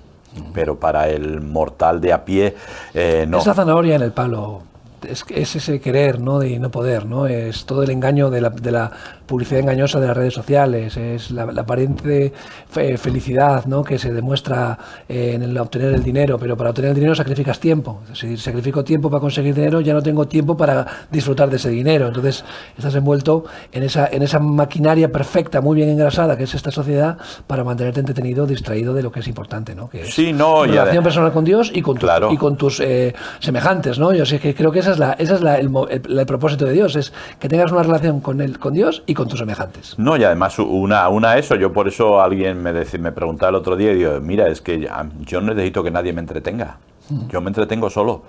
pero 0.55 0.79
para 0.79 1.09
el 1.09 1.41
mortal 1.41 2.01
de 2.01 2.13
a 2.13 2.25
pie, 2.25 2.55
eh, 2.95 3.27
no. 3.29 3.39
Es 3.39 3.47
la 3.47 3.55
zanahoria 3.55 3.97
en 3.97 4.03
el 4.03 4.13
palo 4.13 4.63
es, 5.07 5.25
es, 5.29 5.57
ese 5.57 5.81
querer 5.81 6.21
¿no? 6.21 6.39
de 6.39 6.59
no 6.59 6.71
poder, 6.71 7.07
¿no? 7.07 7.27
es 7.27 7.65
todo 7.65 7.83
el 7.83 7.91
engaño 7.91 8.31
de 8.31 8.41
la, 8.41 8.51
de 8.51 8.71
la 8.71 8.91
publicidad 9.27 9.61
engañosa 9.61 10.01
de 10.01 10.07
las 10.07 10.17
redes 10.17 10.35
sociales, 10.35 10.97
es 10.97 11.31
la, 11.31 11.43
aparente 11.45 12.33
felicidad 12.69 13.67
¿no? 13.67 13.85
que 13.85 13.99
se 13.99 14.13
demuestra 14.13 14.79
eh, 15.09 15.33
en 15.35 15.43
el 15.43 15.57
obtener 15.59 15.93
el 15.93 16.03
dinero, 16.03 16.39
pero 16.39 16.57
para 16.57 16.71
obtener 16.71 16.91
el 16.91 16.95
dinero 16.95 17.15
sacrificas 17.15 17.61
tiempo. 17.61 18.01
Si 18.15 18.37
sacrifico 18.37 18.83
tiempo 18.83 19.11
para 19.11 19.21
conseguir 19.21 19.55
dinero, 19.55 19.81
ya 19.81 19.93
no 19.93 20.03
tengo 20.03 20.27
tiempo 20.27 20.57
para 20.57 20.87
disfrutar 21.11 21.51
de 21.51 21.57
ese 21.57 21.69
dinero. 21.69 22.09
Entonces 22.09 22.45
estás 22.77 22.95
envuelto 22.95 23.45
en 23.71 23.83
esa, 23.83 24.09
en 24.11 24.23
esa 24.23 24.39
maquinaria 24.39 25.13
perfecta, 25.13 25.61
muy 25.61 25.77
bien 25.77 25.91
engrasada, 25.91 26.37
que 26.37 26.45
es 26.45 26.55
esta 26.55 26.71
sociedad, 26.71 27.19
para 27.47 27.63
mantenerte 27.65 28.01
entretenido, 28.01 28.47
distraído 28.47 28.95
de 28.95 29.03
lo 29.03 29.13
que 29.13 29.21
es 29.21 29.29
importante, 29.29 29.75
¿no? 29.75 29.89
que 29.89 30.03
es 30.03 30.15
sí, 30.15 30.33
no, 30.33 30.65
tu 30.65 30.71
relación 30.71 31.05
personal 31.05 31.33
con 31.33 31.45
Dios 31.45 31.71
y 31.75 31.83
con, 31.83 31.99
y 32.31 32.37
con 32.39 32.57
tus 32.57 32.81
eh, 32.81 33.15
semejantes. 33.41 33.99
¿no? 33.99 34.15
Yo 34.15 34.25
sé 34.25 34.41
que 34.41 34.55
creo 34.55 34.73
que 34.73 34.79
esa 34.89 34.93
es, 34.93 34.99
la, 34.99 35.13
esa 35.13 35.35
es 35.35 35.41
la, 35.43 35.59
el, 35.59 35.71
el, 35.91 36.27
propósito 36.27 36.65
de 36.65 36.73
Dios, 36.73 36.97
es 36.97 37.13
que 37.39 37.49
tengas 37.49 37.71
una 37.73 37.83
relación 37.83 38.21
con, 38.21 38.41
el, 38.41 38.59
con 38.59 38.75
Dios 38.75 39.03
y 39.07 39.15
con 39.15 39.29
tus 39.29 39.39
semejantes. 39.39 39.95
No, 39.99 40.17
y 40.17 40.25
además 40.25 40.59
una, 40.59 41.09
una 41.09 41.37
eso, 41.37 41.55
yo 41.55 41.73
por 41.73 41.89
eso 41.89 42.21
alguien 42.21 42.63
me, 42.63 42.73
me 42.73 43.13
preguntaba 43.13 43.51
el 43.51 43.57
otro 43.57 43.77
día 43.77 43.93
y 43.93 43.97
digo, 43.97 44.21
mira, 44.21 44.49
es 44.49 44.61
que 44.61 44.89
yo 45.21 45.41
no 45.41 45.55
necesito 45.55 45.83
que 45.83 45.91
nadie 45.91 46.13
me 46.13 46.21
entretenga, 46.21 46.79
mm. 47.11 47.29
yo 47.29 47.41
me 47.41 47.49
entretengo 47.49 47.91
solo. 47.91 48.23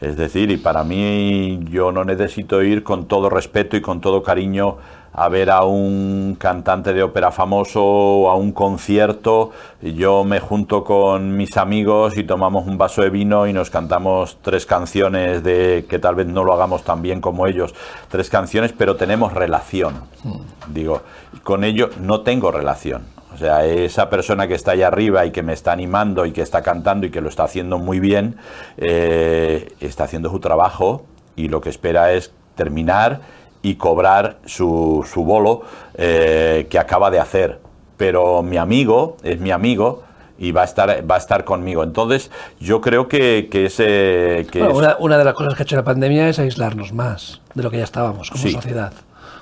Es 0.00 0.16
decir, 0.16 0.50
y 0.50 0.56
para 0.56 0.84
mí 0.84 1.60
yo 1.70 1.90
no 1.90 2.04
necesito 2.04 2.62
ir 2.62 2.84
con 2.84 3.06
todo 3.06 3.28
respeto 3.28 3.76
y 3.76 3.80
con 3.80 4.00
todo 4.00 4.22
cariño 4.22 4.76
a 5.12 5.28
ver 5.28 5.50
a 5.50 5.64
un 5.64 6.36
cantante 6.38 6.92
de 6.92 7.02
ópera 7.02 7.32
famoso 7.32 7.82
o 7.82 8.30
a 8.30 8.36
un 8.36 8.52
concierto. 8.52 9.50
Yo 9.82 10.22
me 10.22 10.38
junto 10.38 10.84
con 10.84 11.36
mis 11.36 11.56
amigos 11.56 12.16
y 12.16 12.22
tomamos 12.22 12.66
un 12.68 12.78
vaso 12.78 13.02
de 13.02 13.10
vino 13.10 13.48
y 13.48 13.52
nos 13.52 13.70
cantamos 13.70 14.38
tres 14.42 14.64
canciones 14.66 15.42
de 15.42 15.86
que 15.88 15.98
tal 15.98 16.14
vez 16.14 16.28
no 16.28 16.44
lo 16.44 16.52
hagamos 16.52 16.84
tan 16.84 17.02
bien 17.02 17.20
como 17.20 17.48
ellos, 17.48 17.74
tres 18.08 18.30
canciones, 18.30 18.72
pero 18.72 18.94
tenemos 18.94 19.32
relación. 19.32 19.94
Mm. 20.22 20.72
Digo, 20.72 21.02
con 21.42 21.64
ello 21.64 21.90
no 22.00 22.20
tengo 22.20 22.52
relación. 22.52 23.17
O 23.34 23.36
sea, 23.36 23.64
esa 23.64 24.08
persona 24.08 24.48
que 24.48 24.54
está 24.54 24.72
allá 24.72 24.88
arriba 24.88 25.26
y 25.26 25.30
que 25.30 25.42
me 25.42 25.52
está 25.52 25.72
animando 25.72 26.26
y 26.26 26.32
que 26.32 26.42
está 26.42 26.62
cantando 26.62 27.06
y 27.06 27.10
que 27.10 27.20
lo 27.20 27.28
está 27.28 27.44
haciendo 27.44 27.78
muy 27.78 28.00
bien, 28.00 28.36
eh, 28.78 29.72
está 29.80 30.04
haciendo 30.04 30.30
su 30.30 30.40
trabajo 30.40 31.04
y 31.36 31.48
lo 31.48 31.60
que 31.60 31.68
espera 31.68 32.12
es 32.12 32.32
terminar 32.54 33.20
y 33.62 33.74
cobrar 33.74 34.38
su, 34.44 35.06
su 35.10 35.24
bolo 35.24 35.62
eh, 35.94 36.66
que 36.70 36.78
acaba 36.78 37.10
de 37.10 37.20
hacer. 37.20 37.60
Pero 37.96 38.42
mi 38.42 38.56
amigo 38.56 39.16
es 39.22 39.40
mi 39.40 39.50
amigo 39.50 40.04
y 40.38 40.52
va 40.52 40.62
a 40.62 40.64
estar 40.64 41.10
va 41.10 41.16
a 41.16 41.18
estar 41.18 41.44
conmigo. 41.44 41.82
Entonces, 41.82 42.30
yo 42.60 42.80
creo 42.80 43.08
que, 43.08 43.48
que, 43.50 43.66
ese, 43.66 44.46
que 44.50 44.62
una, 44.62 44.96
una, 45.00 45.18
de 45.18 45.24
las 45.24 45.34
cosas 45.34 45.54
que 45.54 45.62
ha 45.62 45.64
hecho 45.64 45.76
la 45.76 45.84
pandemia 45.84 46.28
es 46.28 46.38
aislarnos 46.38 46.92
más 46.92 47.40
de 47.54 47.62
lo 47.62 47.70
que 47.70 47.78
ya 47.78 47.84
estábamos 47.84 48.30
como 48.30 48.48
sociedad. 48.48 48.92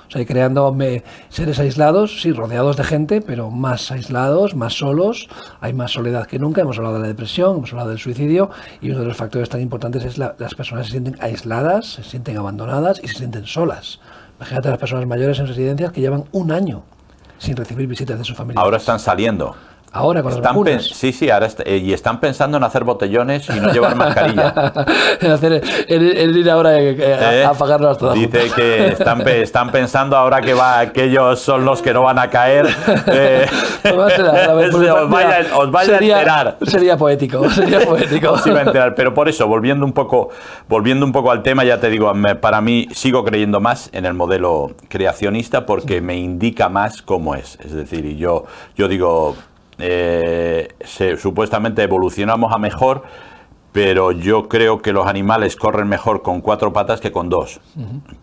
O 0.07 0.11
sea, 0.11 0.25
creando 0.25 0.75
seres 1.29 1.59
aislados, 1.59 2.21
sí, 2.21 2.31
rodeados 2.31 2.77
de 2.77 2.83
gente, 2.83 3.21
pero 3.21 3.51
más 3.51 3.91
aislados, 3.91 4.55
más 4.55 4.73
solos, 4.73 5.27
hay 5.59 5.73
más 5.73 5.91
soledad 5.91 6.27
que 6.27 6.39
nunca. 6.39 6.61
Hemos 6.61 6.77
hablado 6.77 6.95
de 6.95 7.01
la 7.01 7.07
depresión, 7.07 7.57
hemos 7.57 7.71
hablado 7.71 7.89
del 7.89 7.99
suicidio, 7.99 8.49
y 8.81 8.89
uno 8.89 9.01
de 9.01 9.05
los 9.05 9.17
factores 9.17 9.49
tan 9.49 9.61
importantes 9.61 10.05
es 10.05 10.17
la, 10.17 10.35
las 10.39 10.55
personas 10.55 10.85
se 10.85 10.93
sienten 10.93 11.17
aisladas, 11.19 11.87
se 11.87 12.03
sienten 12.03 12.37
abandonadas 12.37 13.01
y 13.03 13.07
se 13.09 13.15
sienten 13.15 13.45
solas. 13.45 13.99
Imagínate 14.37 14.69
a 14.69 14.71
las 14.71 14.79
personas 14.79 15.05
mayores 15.07 15.39
en 15.39 15.47
residencias 15.47 15.91
que 15.91 15.99
llevan 15.99 16.25
un 16.31 16.51
año 16.51 16.83
sin 17.37 17.55
recibir 17.55 17.87
visitas 17.87 18.17
de 18.17 18.23
su 18.23 18.33
familia. 18.33 18.61
Ahora 18.61 18.77
están 18.77 18.99
saliendo. 18.99 19.55
Ahora 19.93 20.21
con 20.21 20.33
están 20.33 20.55
las 20.63 20.85
Sí, 20.85 21.13
sí, 21.13 21.29
ahora 21.29 21.47
eh, 21.65 21.77
y 21.77 21.93
están 21.93 22.19
pensando 22.19 22.57
en 22.57 22.63
hacer 22.63 22.83
botellones 22.83 23.49
y 23.49 23.59
no 23.59 23.71
llevar 23.71 23.95
mascarilla. 23.95 24.53
en, 25.21 25.31
hacer, 25.31 25.63
ir 25.87 26.51
ahora 26.51 26.79
eh, 26.79 26.95
eh, 26.99 27.13
a, 27.13 27.35
¿Eh? 27.35 27.45
apagarlas 27.45 27.97
todas. 27.97 28.15
Dice 28.15 28.51
que 28.53 28.87
están, 28.89 29.25
están 29.27 29.71
pensando 29.71 30.17
ahora 30.17 30.41
que 30.41 30.53
va 30.53 30.87
que 30.87 31.05
ellos 31.05 31.39
son 31.39 31.63
los 31.63 31.81
que 31.81 31.93
no 31.93 32.03
van 32.03 32.19
a 32.19 32.29
caer. 32.29 32.67
Eh, 33.07 33.45
os 33.95 35.09
vaya, 35.09 35.45
os 35.55 35.71
vaya 35.71 35.93
sería, 35.93 36.15
a 36.15 36.19
enterar. 36.19 36.57
Sería 36.63 36.97
poético, 36.97 37.49
sería 37.49 37.79
poético. 37.79 38.31
os 38.31 38.45
iba 38.45 38.59
a 38.59 38.63
enterar, 38.63 38.93
pero 38.93 39.13
por 39.13 39.29
eso, 39.29 39.47
volviendo 39.47 39.85
un 39.85 39.93
poco, 39.93 40.29
volviendo 40.67 41.05
un 41.05 41.13
poco 41.13 41.31
al 41.31 41.43
tema, 41.43 41.63
ya 41.63 41.79
te 41.79 41.89
digo, 41.89 42.11
para 42.41 42.59
mí 42.61 42.87
sigo 42.91 43.23
creyendo 43.23 43.61
más 43.61 43.89
en 43.93 44.05
el 44.05 44.13
modelo 44.13 44.71
creacionista 44.89 45.65
porque 45.65 46.01
me 46.01 46.17
indica 46.17 46.67
más 46.67 47.01
cómo 47.01 47.35
es. 47.35 47.57
Es 47.63 47.71
decir, 47.71 48.05
y 48.05 48.17
yo, 48.17 48.45
yo 48.75 48.87
digo, 48.87 49.35
eh, 49.79 50.69
supuestamente 51.17 51.83
evolucionamos 51.83 52.53
a 52.53 52.57
mejor, 52.57 53.03
pero 53.71 54.11
yo 54.11 54.47
creo 54.47 54.81
que 54.81 54.91
los 54.91 55.05
animales 55.05 55.55
corren 55.55 55.87
mejor 55.87 56.23
con 56.23 56.41
cuatro 56.41 56.73
patas 56.73 56.99
que 56.99 57.11
con 57.11 57.29
dos. 57.29 57.59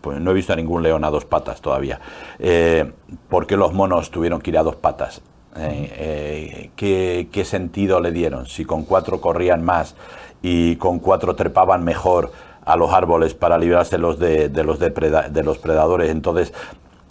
Pues 0.01 0.19
no 0.19 0.31
he 0.31 0.33
visto 0.33 0.53
a 0.53 0.55
ningún 0.55 0.83
león 0.83 1.05
a 1.05 1.09
dos 1.09 1.25
patas 1.25 1.61
todavía. 1.61 1.99
Eh, 2.39 2.91
¿Por 3.29 3.47
qué 3.47 3.55
los 3.55 3.73
monos 3.73 4.11
tuvieron 4.11 4.41
que 4.41 4.51
ir 4.51 4.57
a 4.57 4.63
dos 4.63 4.75
patas? 4.75 5.21
Eh, 5.57 6.71
¿qué, 6.75 7.45
sentido 7.45 8.01
le 8.01 8.11
dieron? 8.11 8.47
Si 8.47 8.65
con 8.65 8.83
cuatro 8.83 9.21
corrían 9.21 9.63
más 9.63 9.95
y 10.41 10.75
con 10.75 10.99
cuatro 10.99 11.35
trepaban 11.35 11.85
mejor 11.85 12.31
a 12.65 12.75
los 12.75 12.91
árboles 12.91 13.33
para 13.33 13.57
librarse 13.57 13.97
los 13.97 14.19
de, 14.19 14.49
los, 14.49 14.79
de 14.79 15.43
los 15.43 15.57
predadores. 15.59 16.09
Entonces, 16.09 16.51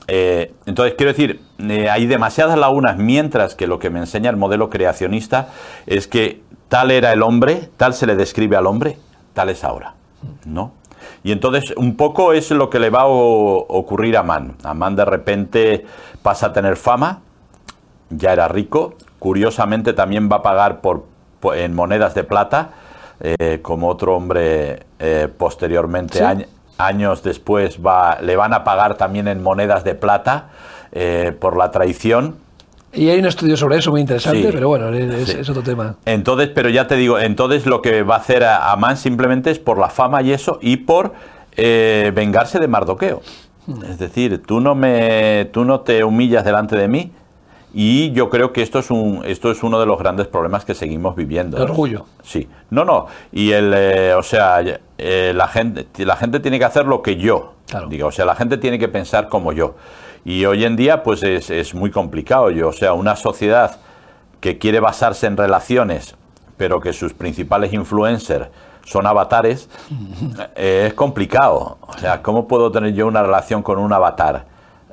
eh, 0.06 0.54
entonces, 0.66 0.94
quiero 0.96 1.12
decir, 1.12 1.40
eh, 1.58 1.88
hay 1.88 2.06
demasiadas 2.06 2.58
lagunas, 2.58 2.96
mientras 2.96 3.54
que 3.54 3.66
lo 3.66 3.78
que 3.78 3.90
me 3.90 4.00
enseña 4.00 4.30
el 4.30 4.36
modelo 4.36 4.70
creacionista 4.70 5.48
es 5.86 6.06
que 6.06 6.42
tal 6.68 6.90
era 6.90 7.12
el 7.12 7.22
hombre, 7.22 7.70
tal 7.76 7.94
se 7.94 8.06
le 8.06 8.16
describe 8.16 8.56
al 8.56 8.66
hombre, 8.66 8.98
tal 9.32 9.48
es 9.48 9.64
ahora, 9.64 9.94
¿no? 10.44 10.72
Y 11.22 11.32
entonces, 11.32 11.74
un 11.76 11.96
poco 11.96 12.32
es 12.32 12.50
lo 12.50 12.68
que 12.68 12.78
le 12.78 12.90
va 12.90 13.02
a 13.02 13.06
ocurrir 13.06 14.16
a 14.16 14.22
Man. 14.22 14.56
Amán 14.62 14.96
de 14.96 15.04
repente 15.04 15.86
pasa 16.22 16.46
a 16.46 16.52
tener 16.52 16.76
fama, 16.76 17.20
ya 18.10 18.32
era 18.32 18.48
rico, 18.48 18.94
curiosamente 19.18 19.94
también 19.94 20.28
va 20.30 20.36
a 20.36 20.42
pagar 20.42 20.80
por, 20.80 21.06
en 21.54 21.74
monedas 21.74 22.14
de 22.14 22.24
plata, 22.24 22.70
eh, 23.20 23.60
como 23.62 23.88
otro 23.88 24.16
hombre 24.16 24.86
posteriormente, 25.38 26.20
años 26.78 27.22
después 27.22 27.78
va, 27.84 28.18
le 28.20 28.36
van 28.36 28.52
a 28.52 28.64
pagar 28.64 28.96
también 28.96 29.28
en 29.28 29.42
monedas 29.42 29.84
de 29.84 29.94
plata 29.94 30.50
eh, 30.92 31.32
por 31.38 31.56
la 31.56 31.70
traición. 31.70 32.36
Y 32.92 33.08
hay 33.08 33.18
un 33.18 33.26
estudio 33.26 33.56
sobre 33.56 33.78
eso 33.78 33.90
muy 33.90 34.00
interesante, 34.00 34.50
pero 34.52 34.68
bueno, 34.68 34.88
es, 34.90 35.48
otro 35.48 35.62
tema. 35.62 35.96
Entonces, 36.04 36.50
pero 36.54 36.68
ya 36.68 36.86
te 36.86 36.94
digo, 36.94 37.18
entonces 37.18 37.66
lo 37.66 37.82
que 37.82 38.04
va 38.04 38.16
a 38.16 38.18
hacer 38.18 38.44
Amán 38.44 38.96
simplemente 38.96 39.50
es 39.50 39.58
por 39.58 39.78
la 39.78 39.88
fama 39.88 40.22
y 40.22 40.32
eso, 40.32 40.58
y 40.62 40.76
por 40.76 41.12
eh, 41.56 42.12
vengarse 42.14 42.60
de 42.60 42.68
Mardoqueo. 42.68 43.20
Hmm. 43.66 43.84
Es 43.84 43.98
decir, 43.98 44.42
tú 44.46 44.60
no, 44.60 44.76
me, 44.76 45.48
tú 45.52 45.64
no 45.64 45.80
te 45.80 46.04
humillas 46.04 46.44
delante 46.44 46.76
de 46.76 46.86
mí, 46.86 47.10
y 47.76 48.12
yo 48.12 48.30
creo 48.30 48.52
que 48.52 48.62
esto 48.62 48.78
es, 48.78 48.90
un, 48.92 49.22
esto 49.26 49.50
es 49.50 49.64
uno 49.64 49.80
de 49.80 49.86
los 49.86 49.98
grandes 49.98 50.28
problemas 50.28 50.64
que 50.64 50.74
seguimos 50.74 51.16
viviendo. 51.16 51.56
El 51.56 51.64
orgullo. 51.64 52.06
Sí. 52.22 52.48
No, 52.70 52.84
no. 52.84 53.06
Y 53.32 53.50
el, 53.50 53.72
eh, 53.74 54.14
o 54.14 54.22
sea, 54.22 54.60
eh, 54.98 55.32
la, 55.34 55.48
gente, 55.48 55.86
la 56.04 56.16
gente 56.16 56.40
tiene 56.40 56.58
que 56.58 56.64
hacer 56.64 56.86
lo 56.86 57.02
que 57.02 57.16
yo. 57.16 57.54
Digo, 57.88 58.08
o 58.08 58.12
sea, 58.12 58.24
la 58.24 58.34
gente 58.34 58.58
tiene 58.58 58.78
que 58.78 58.88
pensar 58.88 59.28
como 59.28 59.52
yo. 59.52 59.74
Y 60.24 60.44
hoy 60.44 60.64
en 60.64 60.76
día, 60.76 61.02
pues 61.02 61.22
es, 61.22 61.50
es 61.50 61.74
muy 61.74 61.90
complicado. 61.90 62.50
Yo, 62.50 62.68
o 62.68 62.72
sea, 62.72 62.92
una 62.92 63.16
sociedad 63.16 63.78
que 64.40 64.58
quiere 64.58 64.80
basarse 64.80 65.26
en 65.26 65.36
relaciones, 65.36 66.16
pero 66.56 66.80
que 66.80 66.92
sus 66.92 67.14
principales 67.14 67.72
influencers 67.72 68.48
son 68.84 69.06
avatares, 69.06 69.68
eh, 70.56 70.84
es 70.88 70.94
complicado. 70.94 71.78
O 71.80 71.98
sea, 71.98 72.22
¿cómo 72.22 72.46
puedo 72.46 72.70
tener 72.70 72.92
yo 72.92 73.06
una 73.06 73.22
relación 73.22 73.62
con 73.62 73.78
un 73.78 73.92
avatar? 73.92 74.44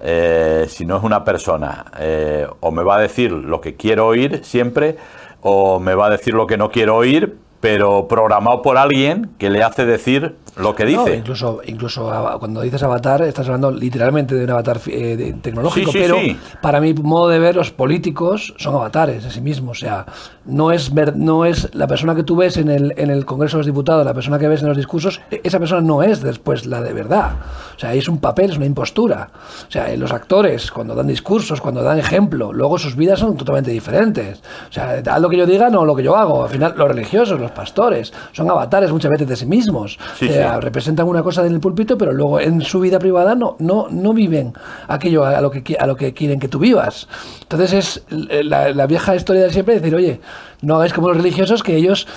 Eh, 0.01 0.65
si 0.67 0.85
no 0.85 0.97
es 0.97 1.03
una 1.03 1.23
persona, 1.23 1.85
eh, 1.99 2.47
o 2.59 2.71
me 2.71 2.81
va 2.83 2.95
a 2.95 3.01
decir 3.01 3.31
lo 3.31 3.61
que 3.61 3.75
quiero 3.75 4.07
oír 4.07 4.43
siempre, 4.43 4.97
o 5.41 5.79
me 5.79 5.93
va 5.93 6.07
a 6.07 6.09
decir 6.09 6.33
lo 6.33 6.47
que 6.47 6.57
no 6.57 6.71
quiero 6.71 6.95
oír, 6.95 7.37
pero 7.61 8.07
programado 8.07 8.61
por 8.61 8.77
alguien 8.77 9.29
que 9.37 9.49
le 9.49 9.63
hace 9.63 9.85
decir 9.85 10.35
lo 10.57 10.75
que 10.75 10.85
dice. 10.85 11.15
incluso, 11.15 11.61
incluso 11.65 12.11
cuando 12.39 12.61
dices 12.61 12.83
avatar, 12.83 13.21
estás 13.21 13.45
hablando 13.47 13.71
literalmente 13.71 14.35
de 14.35 14.43
un 14.43 14.49
avatar 14.49 14.79
eh, 14.87 15.35
tecnológico, 15.41 15.91
pero 15.93 16.17
para 16.61 16.81
mi 16.81 16.93
modo 16.93 17.29
de 17.29 17.39
ver, 17.39 17.55
los 17.55 17.71
políticos 17.71 18.53
son 18.57 18.75
avatares 18.75 19.23
de 19.23 19.31
sí 19.31 19.39
mismos. 19.39 19.77
O 19.77 19.79
sea, 19.79 20.05
no 20.45 20.71
es, 20.71 20.91
no 21.15 21.45
es 21.45 21.73
la 21.73 21.87
persona 21.87 22.15
que 22.15 22.23
tú 22.23 22.35
ves 22.35 22.57
en 22.57 22.69
el, 22.69 22.93
en 22.97 23.09
el 23.11 23.25
Congreso 23.25 23.57
de 23.57 23.59
los 23.59 23.65
Diputados, 23.67 24.05
la 24.05 24.13
persona 24.13 24.37
que 24.39 24.47
ves 24.47 24.61
en 24.61 24.67
los 24.67 24.77
discursos, 24.77 25.21
e, 25.31 25.39
esa 25.43 25.59
persona 25.59 25.81
no 25.81 26.03
es 26.03 26.21
después 26.21 26.65
la 26.65 26.81
de 26.81 26.93
verdad. 26.93 27.33
O 27.75 27.79
sea, 27.79 27.93
es 27.93 28.07
un 28.09 28.19
papel, 28.19 28.51
es 28.51 28.57
una 28.57 28.65
impostura. 28.65 29.29
O 29.67 29.71
sea, 29.71 29.95
los 29.95 30.11
actores, 30.11 30.71
cuando 30.71 30.95
dan 30.95 31.07
discursos, 31.07 31.61
cuando 31.61 31.81
dan 31.81 31.97
ejemplo, 31.97 32.51
luego 32.51 32.77
sus 32.77 32.95
vidas 32.95 33.19
son 33.19 33.37
totalmente 33.37 33.71
diferentes. 33.71 34.41
O 34.69 34.73
sea, 34.73 35.01
haz 35.05 35.21
lo 35.21 35.29
que 35.29 35.37
yo 35.37 35.45
diga, 35.45 35.69
no 35.69 35.85
lo 35.85 35.95
que 35.95 36.03
yo 36.03 36.15
hago. 36.15 36.43
Al 36.43 36.49
final, 36.49 36.73
los 36.75 36.87
religiosos, 36.87 37.39
los 37.39 37.50
pastores, 37.53 38.13
son 38.31 38.49
avatares 38.49 38.91
muchas 38.91 39.11
veces 39.11 39.27
de 39.27 39.35
sí 39.35 39.45
mismos. 39.45 39.97
Eh, 40.21 40.45
representan 40.59 41.07
una 41.07 41.23
cosa 41.23 41.45
en 41.45 41.53
el 41.53 41.59
púlpito, 41.59 41.97
pero 41.97 42.13
luego 42.13 42.39
en 42.39 42.61
su 42.61 42.79
vida 42.79 42.99
privada 42.99 43.35
no, 43.35 43.55
no, 43.59 43.87
no 43.89 44.13
viven 44.13 44.53
aquello 44.87 45.25
a 45.25 45.41
lo, 45.41 45.51
que, 45.51 45.75
a 45.79 45.85
lo 45.85 45.95
que 45.95 46.13
quieren 46.13 46.39
que 46.39 46.47
tú 46.47 46.59
vivas. 46.59 47.07
Entonces 47.41 47.73
es 47.73 48.05
la, 48.09 48.85
vieja 48.87 49.15
historia 49.15 49.43
de 49.43 49.51
siempre 49.51 49.75
decir, 49.75 49.95
oye, 49.95 50.19
no 50.61 50.75
hagáis 50.75 50.93
como 50.93 51.09
los 51.09 51.17
religiosos 51.17 51.63
que 51.63 51.75
ellos 51.75 52.07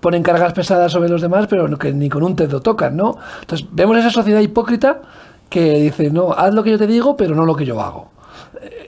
ponen 0.00 0.22
cargas 0.22 0.52
pesadas 0.52 0.92
sobre 0.92 1.08
los 1.08 1.20
demás, 1.20 1.46
pero 1.48 1.66
que 1.78 1.92
ni 1.92 2.08
con 2.08 2.22
un 2.22 2.36
dedo 2.36 2.60
tocan, 2.60 2.96
¿no? 2.96 3.18
Entonces 3.40 3.66
vemos 3.72 3.96
esa 3.98 4.10
sociedad 4.10 4.40
hipócrita 4.40 5.02
que 5.48 5.80
dice, 5.80 6.10
no, 6.10 6.32
haz 6.32 6.54
lo 6.54 6.62
que 6.62 6.70
yo 6.70 6.78
te 6.78 6.86
digo, 6.86 7.16
pero 7.16 7.34
no 7.34 7.44
lo 7.44 7.54
que 7.56 7.64
yo 7.64 7.80
hago. 7.80 8.10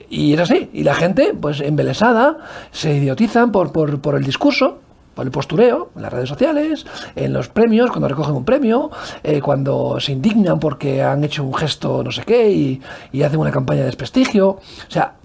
Y 0.09 0.33
es 0.33 0.39
así. 0.39 0.69
Y 0.73 0.83
la 0.83 0.93
gente, 0.93 1.33
pues 1.39 1.59
embelesada, 1.59 2.37
se 2.71 2.95
idiotizan 2.95 3.51
por, 3.51 3.71
por, 3.71 3.99
por 3.99 4.15
el 4.15 4.23
discurso 4.23 4.79
por 5.13 5.25
el 5.25 5.31
postureo, 5.31 5.89
en 5.95 6.01
las 6.01 6.11
redes 6.11 6.29
sociales, 6.29 6.85
en 7.15 7.33
los 7.33 7.49
premios, 7.49 7.89
cuando 7.89 8.07
recogen 8.07 8.35
un 8.35 8.45
premio, 8.45 8.91
eh, 9.23 9.41
cuando 9.41 9.99
se 9.99 10.11
indignan 10.11 10.59
porque 10.59 11.01
han 11.01 11.23
hecho 11.23 11.43
un 11.43 11.53
gesto 11.53 12.03
no 12.03 12.11
sé 12.11 12.23
qué 12.23 12.49
y, 12.49 12.81
y 13.11 13.23
hacen 13.23 13.39
una 13.39 13.51
campaña 13.51 13.81
de 13.81 13.87
desprestigio. 13.87 14.49
O 14.49 14.61
sea, 14.87 15.15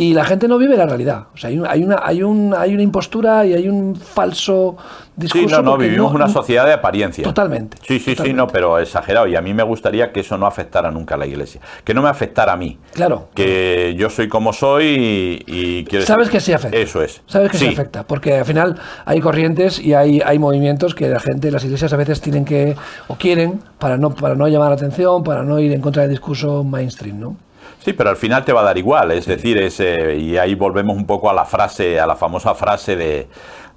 y 0.00 0.14
la 0.14 0.24
gente 0.24 0.48
no 0.48 0.56
vive 0.56 0.78
la 0.78 0.86
realidad. 0.86 1.26
O 1.34 1.36
sea, 1.36 1.50
hay, 1.50 1.60
hay, 1.68 1.84
una, 1.84 2.00
hay, 2.02 2.22
un, 2.22 2.54
hay 2.56 2.72
una 2.72 2.82
impostura 2.82 3.44
y 3.44 3.52
hay 3.52 3.68
un 3.68 3.94
falso 3.94 4.78
discurso. 5.14 5.46
Sí, 5.46 5.54
no, 5.54 5.60
no, 5.60 5.76
vivimos 5.76 6.14
una 6.14 6.26
sociedad 6.26 6.64
de 6.64 6.72
apariencia. 6.72 7.22
Totalmente. 7.22 7.76
Sí, 7.86 7.98
sí, 7.98 8.16
sí, 8.16 8.32
no, 8.32 8.46
pero 8.46 8.78
exagerado. 8.78 9.26
Y 9.26 9.36
a 9.36 9.42
mí 9.42 9.52
me 9.52 9.62
gustaría 9.62 10.10
que 10.10 10.20
eso 10.20 10.38
no 10.38 10.46
afectara 10.46 10.90
nunca 10.90 11.16
a 11.16 11.18
la 11.18 11.26
iglesia. 11.26 11.60
Que 11.84 11.92
no 11.92 12.00
me 12.00 12.08
afectara 12.08 12.54
a 12.54 12.56
mí. 12.56 12.78
Claro. 12.94 13.28
Que 13.34 13.94
yo 13.98 14.08
soy 14.08 14.26
como 14.28 14.54
soy 14.54 15.44
y, 15.46 15.84
quiero 15.84 16.06
Sabes 16.06 16.30
que 16.30 16.40
sí 16.40 16.54
afecta. 16.54 16.78
Eso 16.78 17.02
es. 17.02 17.20
Sabes 17.26 17.50
que 17.50 17.58
sí. 17.58 17.66
afecta. 17.66 18.04
Porque 18.04 18.38
al 18.38 18.46
final 18.46 18.80
hay 19.04 19.20
corrientes 19.20 19.78
y 19.78 19.92
hay, 19.92 20.22
hay 20.24 20.38
movimientos 20.38 20.94
que 20.94 21.10
la 21.10 21.20
gente, 21.20 21.50
las 21.50 21.62
iglesias 21.64 21.92
a 21.92 21.98
veces 21.98 22.22
tienen 22.22 22.46
que, 22.46 22.74
o 23.08 23.16
quieren, 23.16 23.60
para 23.78 23.98
no, 23.98 24.14
para 24.14 24.34
no 24.34 24.48
llamar 24.48 24.70
la 24.70 24.76
atención, 24.76 25.22
para 25.22 25.42
no 25.42 25.58
ir 25.58 25.72
en 25.72 25.82
contra 25.82 26.04
del 26.04 26.10
discurso 26.12 26.64
mainstream, 26.64 27.20
¿no? 27.20 27.49
Sí, 27.82 27.94
pero 27.94 28.10
al 28.10 28.16
final 28.16 28.44
te 28.44 28.52
va 28.52 28.60
a 28.60 28.64
dar 28.64 28.76
igual, 28.76 29.10
es 29.10 29.24
decir, 29.24 29.56
ese 29.56 30.16
y 30.16 30.36
ahí 30.36 30.54
volvemos 30.54 30.96
un 30.96 31.06
poco 31.06 31.30
a 31.30 31.32
la 31.32 31.46
frase, 31.46 31.98
a 31.98 32.06
la 32.06 32.14
famosa 32.14 32.54
frase 32.54 32.94
de, 32.94 33.26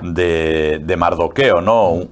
de, 0.01 0.97
Mardoqueo, 0.97 1.61
¿no? 1.61 2.07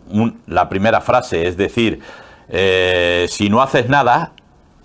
la 0.47 0.69
primera 0.69 1.01
frase, 1.01 1.47
es 1.47 1.57
decir, 1.57 1.99
eh, 2.47 3.25
si 3.27 3.49
no 3.49 3.61
haces 3.61 3.89
nada, 3.89 4.31